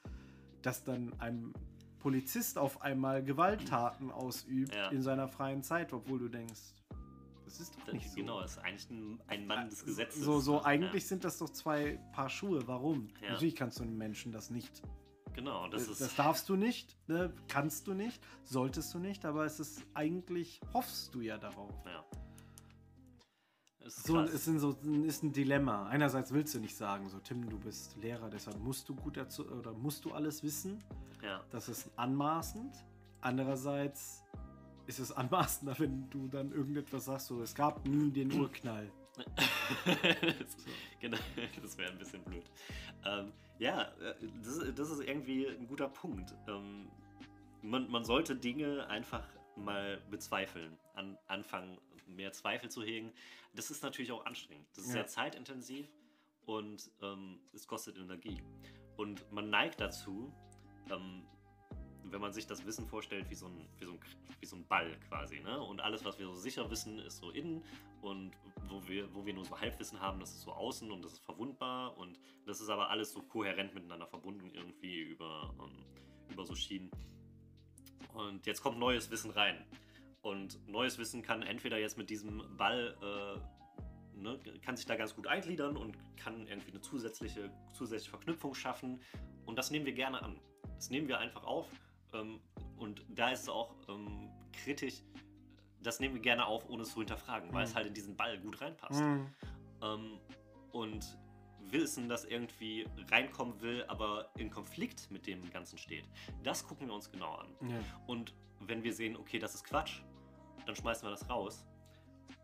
dass 0.61 0.83
dann 0.83 1.13
einem 1.19 1.53
Polizist 1.99 2.57
auf 2.57 2.81
einmal 2.81 3.23
Gewalttaten 3.23 4.11
ausübt 4.11 4.75
ja. 4.75 4.89
in 4.89 5.01
seiner 5.01 5.27
freien 5.27 5.63
Zeit, 5.63 5.93
obwohl 5.93 6.19
du 6.19 6.27
denkst, 6.27 6.75
das 7.45 7.59
ist 7.59 7.75
doch 7.75 7.93
nicht 7.93 8.09
so. 8.09 8.15
Genau, 8.15 8.41
das 8.41 8.53
ist 8.53 8.57
eigentlich 8.59 8.89
ein, 8.89 9.21
ein 9.27 9.47
Mann 9.47 9.69
des 9.69 9.85
Gesetzes. 9.85 10.23
So, 10.23 10.39
so 10.39 10.63
eigentlich 10.63 11.03
ja. 11.03 11.09
sind 11.09 11.23
das 11.23 11.37
doch 11.37 11.49
zwei 11.49 11.99
Paar 12.11 12.29
Schuhe. 12.29 12.67
Warum? 12.67 13.09
Ja. 13.21 13.31
Natürlich 13.31 13.55
kannst 13.55 13.79
du 13.79 13.83
einem 13.83 13.97
Menschen 13.97 14.31
das 14.31 14.49
nicht. 14.49 14.81
Genau, 15.33 15.67
das, 15.67 15.83
das 15.83 15.91
ist. 15.91 16.01
Das 16.01 16.15
darfst 16.15 16.49
du 16.49 16.55
nicht, 16.55 16.97
ne? 17.07 17.33
kannst 17.47 17.87
du 17.87 17.93
nicht, 17.93 18.23
solltest 18.43 18.93
du 18.93 18.99
nicht, 18.99 19.25
aber 19.25 19.45
es 19.45 19.59
ist 19.59 19.83
eigentlich, 19.93 20.61
hoffst 20.73 21.13
du 21.15 21.21
ja 21.21 21.37
darauf. 21.37 21.71
Ja. 21.85 22.03
Ist 23.85 24.05
So, 24.05 24.19
es 24.21 24.45
sind 24.45 24.59
so, 24.59 24.77
ist 25.05 25.23
ein 25.23 25.31
Dilemma. 25.33 25.87
Einerseits 25.87 26.33
willst 26.33 26.53
du 26.55 26.59
nicht 26.59 26.75
sagen, 26.75 27.09
so 27.09 27.19
Tim, 27.19 27.49
du 27.49 27.57
bist 27.59 27.95
Lehrer, 27.97 28.29
deshalb 28.29 28.59
musst 28.59 28.87
du 28.89 28.95
gut 28.95 29.17
dazu 29.17 29.49
oder 29.49 29.73
musst 29.73 30.05
du 30.05 30.11
alles 30.11 30.43
wissen. 30.43 30.83
ja. 31.21 31.41
Das 31.51 31.69
ist 31.69 31.89
anmaßend. 31.97 32.73
Andererseits 33.21 34.23
ist 34.87 34.99
es 34.99 35.11
anmaßender, 35.21 35.77
wenn 35.79 36.09
du 36.09 36.27
dann 36.27 36.51
irgendetwas 36.51 37.05
sagst, 37.05 37.27
so 37.27 37.41
es 37.41 37.55
gab 37.55 37.85
nie 37.87 38.11
den 38.11 38.31
Urknall. 38.33 38.91
das, 39.85 40.57
genau, 40.99 41.17
das 41.61 41.77
wäre 41.77 41.91
ein 41.91 41.97
bisschen 41.99 42.23
blöd. 42.23 42.43
Ähm, 43.05 43.31
ja, 43.59 43.83
äh, 43.83 44.15
das, 44.43 44.59
das 44.75 44.89
ist 44.89 45.01
irgendwie 45.01 45.47
ein 45.47 45.67
guter 45.67 45.87
Punkt. 45.87 46.33
Ähm, 46.47 46.87
man, 47.61 47.89
man 47.89 48.03
sollte 48.03 48.35
Dinge 48.35 48.87
einfach 48.87 49.23
mal 49.55 50.01
bezweifeln, 50.09 50.77
an, 50.95 51.17
anfangen, 51.27 51.77
mehr 52.15 52.31
Zweifel 52.31 52.69
zu 52.69 52.83
hegen. 52.83 53.11
Das 53.53 53.71
ist 53.71 53.83
natürlich 53.83 54.11
auch 54.11 54.25
anstrengend. 54.25 54.67
Das 54.75 54.83
ist 54.85 54.89
Ja. 54.89 54.93
sehr 54.93 55.07
zeitintensiv 55.07 55.87
und 56.45 56.91
ähm, 57.01 57.39
es 57.53 57.67
kostet 57.67 57.97
Energie. 57.97 58.41
Und 58.97 59.29
man 59.31 59.49
neigt 59.49 59.79
dazu, 59.81 60.31
ähm, 60.91 61.25
wenn 62.05 62.21
man 62.21 62.33
sich 62.33 62.45
das 62.45 62.65
Wissen 62.65 62.85
vorstellt, 62.87 63.29
wie 63.29 63.35
so 63.35 63.47
ein, 63.47 63.67
wie 63.79 63.85
so 63.85 63.93
ein, 63.93 63.99
wie 64.39 64.45
so 64.45 64.55
ein 64.57 64.67
Ball 64.67 64.99
quasi. 65.07 65.39
Ne? 65.39 65.59
Und 65.61 65.81
alles, 65.81 66.05
was 66.05 66.19
wir 66.19 66.27
so 66.27 66.35
sicher 66.35 66.69
wissen, 66.69 66.99
ist 66.99 67.17
so 67.17 67.31
innen. 67.31 67.63
Und 68.01 68.33
wo 68.67 68.85
wir, 68.87 69.11
wo 69.15 69.25
wir 69.25 69.33
nur 69.33 69.45
so 69.45 69.59
Halbwissen 69.59 69.99
haben, 69.99 70.19
das 70.19 70.31
ist 70.31 70.41
so 70.41 70.51
außen 70.51 70.91
und 70.91 71.01
das 71.03 71.13
ist 71.13 71.19
verwundbar. 71.25 71.97
Und 71.97 72.19
das 72.45 72.59
ist 72.61 72.69
aber 72.69 72.89
alles 72.89 73.13
so 73.13 73.21
kohärent 73.23 73.73
miteinander 73.73 74.05
verbunden, 74.05 74.51
irgendwie 74.53 74.99
über, 75.01 75.55
ähm, 75.59 75.85
über 76.29 76.45
so 76.45 76.53
Schienen. 76.53 76.91
Und 78.13 78.45
jetzt 78.45 78.61
kommt 78.61 78.77
neues 78.77 79.09
Wissen 79.09 79.31
rein. 79.31 79.65
Und 80.23 80.65
neues 80.67 80.97
Wissen 80.97 81.21
kann 81.21 81.43
entweder 81.43 81.77
jetzt 81.77 81.97
mit 81.97 82.09
diesem 82.09 82.41
Ball, 82.57 82.95
äh, 83.03 84.17
ne, 84.17 84.39
kann 84.61 84.75
sich 84.77 84.85
da 84.85 84.95
ganz 84.95 85.13
gut 85.15 85.27
eingliedern 85.27 85.75
und 85.77 85.97
kann 86.17 86.47
irgendwie 86.47 86.71
eine 86.71 86.79
zusätzliche, 86.81 87.51
zusätzliche 87.73 88.09
Verknüpfung 88.09 88.53
schaffen. 88.55 89.01
Und 89.45 89.57
das 89.57 89.69
nehmen 89.69 89.85
wir 89.85 89.93
gerne 89.93 90.23
an. 90.23 90.39
Das 90.75 90.89
nehmen 90.89 91.07
wir 91.09 91.19
einfach 91.19 91.43
auf. 91.43 91.67
Ähm, 92.13 92.39
und 92.77 93.05
da 93.09 93.31
ist 93.31 93.41
es 93.41 93.49
auch 93.49 93.75
ähm, 93.89 94.29
kritisch, 94.53 95.03
das 95.81 95.99
nehmen 95.99 96.15
wir 96.15 96.21
gerne 96.21 96.45
auf, 96.45 96.69
ohne 96.69 96.83
es 96.83 96.93
zu 96.93 96.99
hinterfragen, 96.99 97.51
weil 97.53 97.65
Mhm. 97.65 97.69
es 97.69 97.75
halt 97.75 97.87
in 97.87 97.93
diesen 97.93 98.15
Ball 98.15 98.39
gut 98.39 98.61
reinpasst. 98.61 99.01
Mhm. 99.01 99.27
Ähm, 99.81 100.19
und 100.71 101.17
Wissen, 101.69 102.07
das 102.07 102.23
irgendwie 102.23 102.87
reinkommen 103.11 103.59
will, 103.61 103.83
aber 103.89 104.29
in 104.37 104.49
Konflikt 104.49 105.11
mit 105.11 105.27
dem 105.27 105.49
Ganzen 105.49 105.77
steht, 105.77 106.05
das 106.43 106.65
gucken 106.65 106.87
wir 106.87 106.93
uns 106.93 107.11
genau 107.11 107.33
an. 107.35 107.47
Ja. 107.67 107.79
Und 108.07 108.33
wenn 108.61 108.83
wir 108.83 108.93
sehen, 108.93 109.17
okay, 109.17 109.39
das 109.39 109.55
ist 109.55 109.63
Quatsch, 109.65 110.01
dann 110.65 110.75
schmeißen 110.75 111.07
wir 111.07 111.11
das 111.11 111.29
raus. 111.29 111.65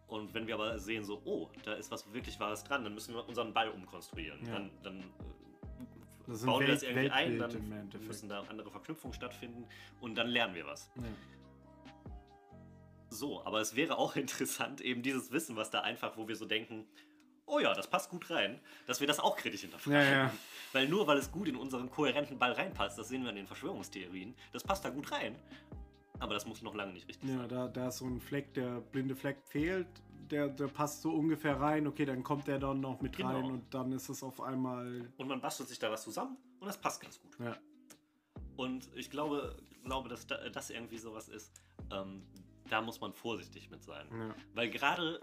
Und 0.07 0.33
wenn 0.33 0.47
wir 0.47 0.55
aber 0.55 0.79
sehen, 0.79 1.03
so, 1.03 1.21
oh, 1.23 1.49
da 1.63 1.73
ist 1.73 1.91
was 1.91 2.11
wirklich 2.13 2.39
Wahres 2.39 2.63
dran, 2.63 2.83
dann 2.83 2.93
müssen 2.93 3.13
wir 3.13 3.27
unseren 3.27 3.53
Ball 3.53 3.69
umkonstruieren. 3.69 4.43
Ja. 4.45 4.53
Dann, 4.53 4.71
dann 4.81 4.99
äh, 4.99 6.31
ein 6.31 6.45
bauen 6.45 6.61
wir 6.61 6.67
das 6.67 6.83
irgendwie 6.83 7.11
ein, 7.11 7.39
Weltbild 7.39 7.41
dann 7.41 7.51
im 7.51 7.71
Endeffekt. 7.71 8.07
müssen 8.07 8.29
da 8.29 8.41
andere 8.49 8.71
Verknüpfungen 8.71 9.13
stattfinden 9.13 9.65
und 10.01 10.15
dann 10.15 10.27
lernen 10.27 10.55
wir 10.55 10.65
was. 10.65 10.89
Ja. 10.95 11.03
So, 13.11 13.43
aber 13.45 13.61
es 13.61 13.75
wäre 13.75 13.97
auch 13.97 14.15
interessant, 14.15 14.81
eben 14.81 15.03
dieses 15.03 15.31
Wissen, 15.31 15.55
was 15.55 15.69
da 15.69 15.81
einfach, 15.81 16.17
wo 16.17 16.27
wir 16.27 16.35
so 16.35 16.45
denken, 16.45 16.87
oh 17.45 17.59
ja, 17.59 17.73
das 17.73 17.87
passt 17.87 18.09
gut 18.09 18.29
rein, 18.29 18.59
dass 18.87 18.99
wir 18.99 19.07
das 19.07 19.19
auch 19.19 19.35
kritisch 19.35 19.61
hinterfragen. 19.61 19.99
Ja, 19.99 20.11
ja. 20.11 20.33
Weil 20.71 20.87
nur 20.87 21.07
weil 21.07 21.17
es 21.17 21.31
gut 21.31 21.47
in 21.47 21.55
unseren 21.55 21.89
kohärenten 21.89 22.37
Ball 22.37 22.51
reinpasst, 22.51 22.97
das 22.97 23.09
sehen 23.09 23.23
wir 23.23 23.31
in 23.31 23.37
den 23.37 23.47
Verschwörungstheorien, 23.47 24.35
das 24.53 24.63
passt 24.63 24.85
da 24.85 24.89
gut 24.89 25.11
rein. 25.11 25.35
Aber 26.19 26.33
das 26.33 26.45
muss 26.45 26.61
noch 26.61 26.75
lange 26.75 26.93
nicht 26.93 27.07
richtig 27.07 27.29
Ja, 27.29 27.37
sein. 27.39 27.49
da, 27.49 27.67
da 27.67 27.87
ist 27.87 27.97
so 27.97 28.05
ein 28.05 28.19
Fleck, 28.19 28.53
der 28.53 28.81
blinde 28.81 29.15
Fleck 29.15 29.37
fehlt, 29.45 29.87
der, 30.29 30.47
der 30.49 30.67
passt 30.67 31.01
so 31.01 31.11
ungefähr 31.11 31.59
rein, 31.59 31.87
okay, 31.87 32.05
dann 32.05 32.23
kommt 32.23 32.47
der 32.47 32.59
dann 32.59 32.81
noch 32.81 33.01
mit 33.01 33.15
Genau. 33.17 33.29
rein 33.29 33.45
und 33.45 33.73
dann 33.73 33.91
ist 33.91 34.09
es 34.09 34.21
auf 34.23 34.41
einmal. 34.41 35.09
Und 35.17 35.27
man 35.27 35.41
bastelt 35.41 35.69
sich 35.69 35.79
da 35.79 35.89
was 35.91 36.03
zusammen 36.03 36.37
und 36.59 36.67
das 36.67 36.77
passt 36.79 37.01
ganz 37.01 37.19
gut. 37.21 37.37
Ja. 37.39 37.55
Und 38.57 38.89
ich 38.95 39.09
glaube, 39.09 39.55
glaube 39.83 40.09
dass 40.09 40.27
da, 40.27 40.49
das 40.49 40.69
irgendwie 40.69 40.97
sowas 40.97 41.29
ist, 41.29 41.51
ähm, 41.91 42.23
da 42.69 42.81
muss 42.81 42.99
man 43.01 43.13
vorsichtig 43.13 43.69
mit 43.71 43.83
sein. 43.83 44.07
Ja. 44.11 44.35
Weil 44.53 44.69
gerade 44.69 45.19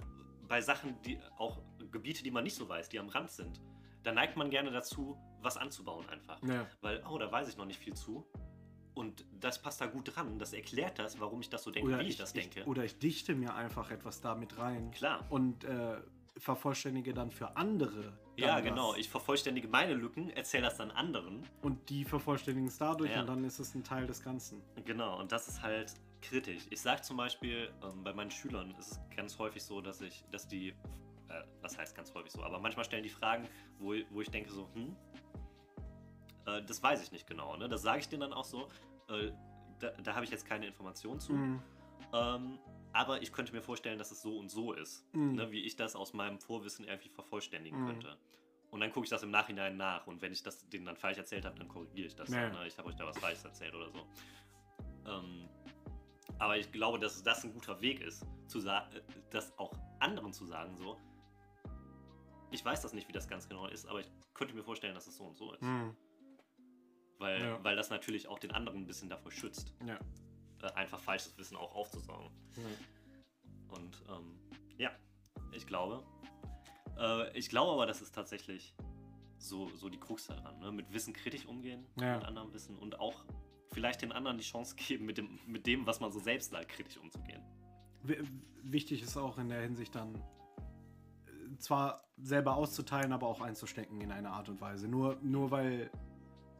bei 0.48 0.60
Sachen, 0.60 1.00
die 1.02 1.18
auch 1.38 1.60
Gebiete, 1.92 2.22
die 2.22 2.30
man 2.30 2.44
nicht 2.44 2.56
so 2.56 2.68
weiß, 2.68 2.88
die 2.88 2.98
am 2.98 3.08
Rand 3.08 3.30
sind, 3.30 3.60
da 4.02 4.12
neigt 4.12 4.36
man 4.36 4.50
gerne 4.50 4.70
dazu, 4.70 5.16
was 5.42 5.56
anzubauen 5.56 6.08
einfach. 6.08 6.42
Ja. 6.42 6.66
Weil, 6.80 7.04
oh, 7.08 7.18
da 7.18 7.30
weiß 7.30 7.48
ich 7.48 7.56
noch 7.56 7.66
nicht 7.66 7.78
viel 7.78 7.94
zu. 7.94 8.26
Und 8.96 9.26
das 9.40 9.60
passt 9.60 9.82
da 9.82 9.86
gut 9.86 10.16
dran. 10.16 10.38
Das 10.38 10.54
erklärt 10.54 10.98
das, 10.98 11.20
warum 11.20 11.40
ich 11.42 11.50
das 11.50 11.62
so 11.64 11.70
denke, 11.70 11.86
Oder 11.90 11.98
wie 11.98 12.04
ich, 12.04 12.08
ich, 12.10 12.16
das 12.16 12.34
ich, 12.34 12.48
denke. 12.48 12.68
oder 12.68 12.82
ich 12.82 12.98
dichte 12.98 13.34
mir 13.34 13.54
einfach 13.54 13.90
etwas 13.90 14.22
damit 14.22 14.56
rein 14.58 14.90
Klar. 14.90 15.22
und 15.28 15.64
äh, 15.64 15.98
vervollständige 16.38 17.12
dann 17.12 17.30
für 17.30 17.56
andere. 17.58 18.02
Dann 18.04 18.18
Ja, 18.36 18.56
was. 18.56 18.62
genau. 18.64 18.94
Ich 18.94 19.08
vervollständige 19.10 19.68
meine 19.68 19.92
Lücken, 19.94 20.30
erzähle 20.30 20.64
das 20.64 20.78
dann 20.78 20.90
anderen. 20.90 21.42
Und 21.62 21.88
die 21.90 22.04
vervollständigen 22.06 22.68
es 22.68 22.78
dadurch 22.78 23.10
Ja. 23.10 23.20
und 23.20 23.26
dann 23.26 23.44
ist 23.44 23.58
es 23.58 23.74
ein 23.74 23.84
Teil 23.84 24.06
des 24.06 24.22
Ganzen. 24.22 24.62
Genau, 24.86 25.20
und 25.20 25.30
das 25.30 25.46
ist 25.48 25.60
halt 25.62 25.92
kritisch. 26.22 26.62
Ich 26.70 26.80
sage 26.80 27.02
zum 27.02 27.18
Beispiel, 27.18 27.70
ähm, 27.84 28.02
bei 28.02 28.14
meinen 28.14 28.30
Schülern 28.30 28.74
ist 28.78 28.92
es 28.92 29.00
ganz 29.14 29.38
häufig 29.38 29.62
so, 29.62 29.82
dass 29.82 30.00
ich, 30.00 30.24
dass 30.30 30.48
die, 30.48 30.68
äh, 30.70 30.74
was 31.60 31.76
heißt 31.78 31.94
ganz 31.94 32.14
häufig 32.14 32.32
so, 32.32 32.42
aber 32.42 32.58
manchmal 32.60 32.84
stellen 32.86 33.02
die 33.02 33.10
Fragen, 33.10 33.46
wo, 33.78 33.94
wo 34.10 34.20
ich 34.22 34.30
denke 34.30 34.50
so, 34.50 34.68
hm, 34.74 34.96
äh, 36.46 36.62
das 36.64 36.82
weiß 36.82 37.02
ich 37.02 37.12
nicht 37.12 37.26
genau. 37.26 37.56
Ne? 37.56 37.68
Das 37.68 37.82
sage 37.82 38.00
ich 38.00 38.08
denen 38.08 38.20
dann 38.22 38.32
auch 38.32 38.44
so. 38.44 38.68
Äh, 39.08 39.32
da 39.78 39.90
da 40.02 40.14
habe 40.14 40.24
ich 40.24 40.30
jetzt 40.30 40.46
keine 40.46 40.66
Informationen 40.66 41.20
zu. 41.20 41.32
Mhm. 41.32 41.62
Ähm, 42.12 42.58
aber 42.92 43.20
ich 43.20 43.32
könnte 43.32 43.52
mir 43.52 43.60
vorstellen, 43.62 43.98
dass 43.98 44.10
es 44.10 44.22
so 44.22 44.38
und 44.38 44.48
so 44.50 44.72
ist. 44.72 45.04
Mhm. 45.14 45.34
Ne? 45.34 45.50
Wie 45.50 45.62
ich 45.64 45.76
das 45.76 45.94
aus 45.96 46.14
meinem 46.14 46.38
Vorwissen 46.40 46.86
irgendwie 46.86 47.10
vervollständigen 47.10 47.82
Mhm. 47.82 47.86
könnte. 47.86 48.16
Und 48.70 48.80
dann 48.80 48.90
gucke 48.90 49.04
ich 49.04 49.10
das 49.10 49.22
im 49.22 49.30
Nachhinein 49.30 49.76
nach. 49.76 50.06
Und 50.06 50.22
wenn 50.22 50.32
ich 50.32 50.42
das 50.42 50.68
denen 50.68 50.86
dann 50.86 50.96
falsch 50.96 51.18
erzählt 51.18 51.44
habe, 51.44 51.58
dann 51.58 51.68
korrigiere 51.68 52.06
ich 52.06 52.16
das. 52.16 52.30
Ja. 52.30 52.48
Dann, 52.48 52.52
ne? 52.52 52.66
Ich 52.66 52.76
habe 52.78 52.88
euch 52.88 52.96
da 52.96 53.06
was 53.06 53.18
Falsches 53.18 53.44
erzählt 53.44 53.74
oder 53.74 53.90
so. 53.90 54.06
Ähm, 55.06 55.48
aber 56.38 56.58
ich 56.58 56.70
glaube, 56.72 56.98
dass 56.98 57.22
das 57.22 57.44
ein 57.44 57.52
guter 57.52 57.80
Weg 57.80 58.00
ist, 58.00 58.24
zu 58.48 58.58
äh, 58.66 58.80
das 59.30 59.56
auch 59.58 59.72
anderen 60.00 60.32
zu 60.32 60.44
sagen, 60.46 60.76
so. 60.76 60.96
Ich 62.50 62.64
weiß 62.64 62.80
das 62.82 62.92
nicht, 62.92 63.08
wie 63.08 63.12
das 63.12 63.28
ganz 63.28 63.48
genau 63.48 63.66
ist, 63.66 63.86
aber 63.86 64.00
ich 64.00 64.10
könnte 64.34 64.54
mir 64.54 64.62
vorstellen, 64.62 64.94
dass 64.94 65.06
es 65.06 65.16
so 65.16 65.24
und 65.24 65.36
so 65.36 65.52
ist. 65.52 65.62
Mhm. 65.62 65.96
Weil, 67.18 67.40
Ja. 67.42 67.64
weil 67.64 67.76
das 67.76 67.88
natürlich 67.90 68.28
auch 68.28 68.38
den 68.38 68.50
anderen 68.52 68.80
ein 68.82 68.86
bisschen 68.86 69.08
davor 69.08 69.32
schützt, 69.32 69.72
Ja. 69.86 69.98
äh, 70.62 70.72
einfach 70.74 71.00
falsches 71.00 71.36
Wissen 71.38 71.56
auch 71.56 71.74
aufzusaugen. 71.74 72.30
Ja. 72.56 73.76
Und 73.76 74.02
ähm, 74.08 74.38
ja, 74.78 74.90
ich 75.52 75.66
glaube. 75.66 76.02
Äh, 76.98 77.36
ich 77.38 77.48
glaube 77.48 77.72
aber, 77.72 77.86
das 77.86 78.02
ist 78.02 78.14
tatsächlich 78.14 78.74
so, 79.38 79.68
so 79.76 79.88
die 79.88 79.98
Krux 79.98 80.26
daran. 80.26 80.58
Ne? 80.60 80.72
Mit 80.72 80.92
Wissen 80.92 81.12
kritisch 81.12 81.46
umgehen, 81.46 81.86
Ja. 82.00 82.16
mit 82.16 82.24
anderem 82.26 82.52
Wissen 82.52 82.76
und 82.78 82.98
auch 83.00 83.24
vielleicht 83.72 84.02
den 84.02 84.12
anderen 84.12 84.38
die 84.38 84.44
Chance 84.44 84.76
geben, 84.76 85.06
mit 85.06 85.18
dem, 85.18 85.38
mit 85.46 85.66
dem 85.66 85.86
was 85.86 86.00
man 86.00 86.10
so 86.12 86.18
selbst 86.20 86.50
sagt, 86.50 86.68
kritisch 86.68 86.96
umzugehen. 86.98 87.42
W- 88.02 88.22
Wichtig 88.62 89.02
ist 89.02 89.16
auch 89.16 89.38
in 89.38 89.48
der 89.48 89.60
Hinsicht 89.62 89.94
dann 89.94 90.14
äh, 90.16 91.56
zwar 91.58 92.02
selber 92.18 92.56
auszuteilen, 92.56 93.12
aber 93.12 93.26
auch 93.26 93.40
einzustecken 93.40 94.00
in 94.00 94.10
eine 94.12 94.30
Art 94.30 94.48
und 94.48 94.60
Weise. 94.60 94.88
Nur, 94.88 95.16
nur 95.22 95.50
weil 95.50 95.90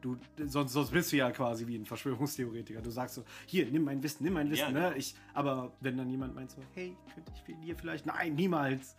du, 0.01 0.17
sonst, 0.45 0.73
sonst 0.73 0.91
bist 0.91 1.11
du 1.11 1.17
ja 1.17 1.31
quasi 1.31 1.67
wie 1.67 1.75
ein 1.75 1.85
Verschwörungstheoretiker. 1.85 2.81
Du 2.81 2.89
sagst 2.89 3.15
so, 3.15 3.23
hier, 3.45 3.69
nimm 3.71 3.83
mein 3.83 4.01
Wissen, 4.01 4.23
nimm 4.23 4.33
mein 4.33 4.49
Wissen, 4.49 4.73
Ja, 4.73 4.89
ne? 4.89 4.97
Ich, 4.97 5.15
aber 5.33 5.71
wenn 5.81 5.97
dann 5.97 6.09
jemand 6.09 6.35
meint 6.35 6.51
so, 6.51 6.61
hey, 6.73 6.95
könnte 7.13 7.31
ich 7.35 7.55
dir 7.65 7.75
vielleicht, 7.75 8.05
nein, 8.05 8.35
niemals. 8.35 8.95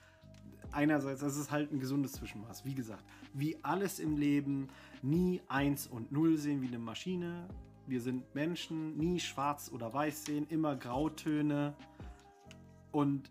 Einerseits, 0.70 1.22
das 1.22 1.36
ist 1.36 1.50
halt 1.50 1.72
ein 1.72 1.80
gesundes 1.80 2.12
Zwischenmaß. 2.12 2.64
Wie 2.66 2.74
gesagt, 2.74 3.02
wie 3.32 3.56
alles 3.62 3.98
im 3.98 4.18
Leben, 4.18 4.68
nie 5.02 5.40
eins 5.48 5.86
und 5.86 6.12
null 6.12 6.36
sehen 6.36 6.60
wie 6.60 6.68
eine 6.68 6.78
Maschine. 6.78 7.48
Wir 7.86 8.02
sind 8.02 8.34
Menschen, 8.34 8.98
nie 8.98 9.18
schwarz 9.18 9.70
oder 9.72 9.92
weiß 9.94 10.26
sehen, 10.26 10.46
immer 10.50 10.76
Grautöne 10.76 11.74
und 12.92 13.30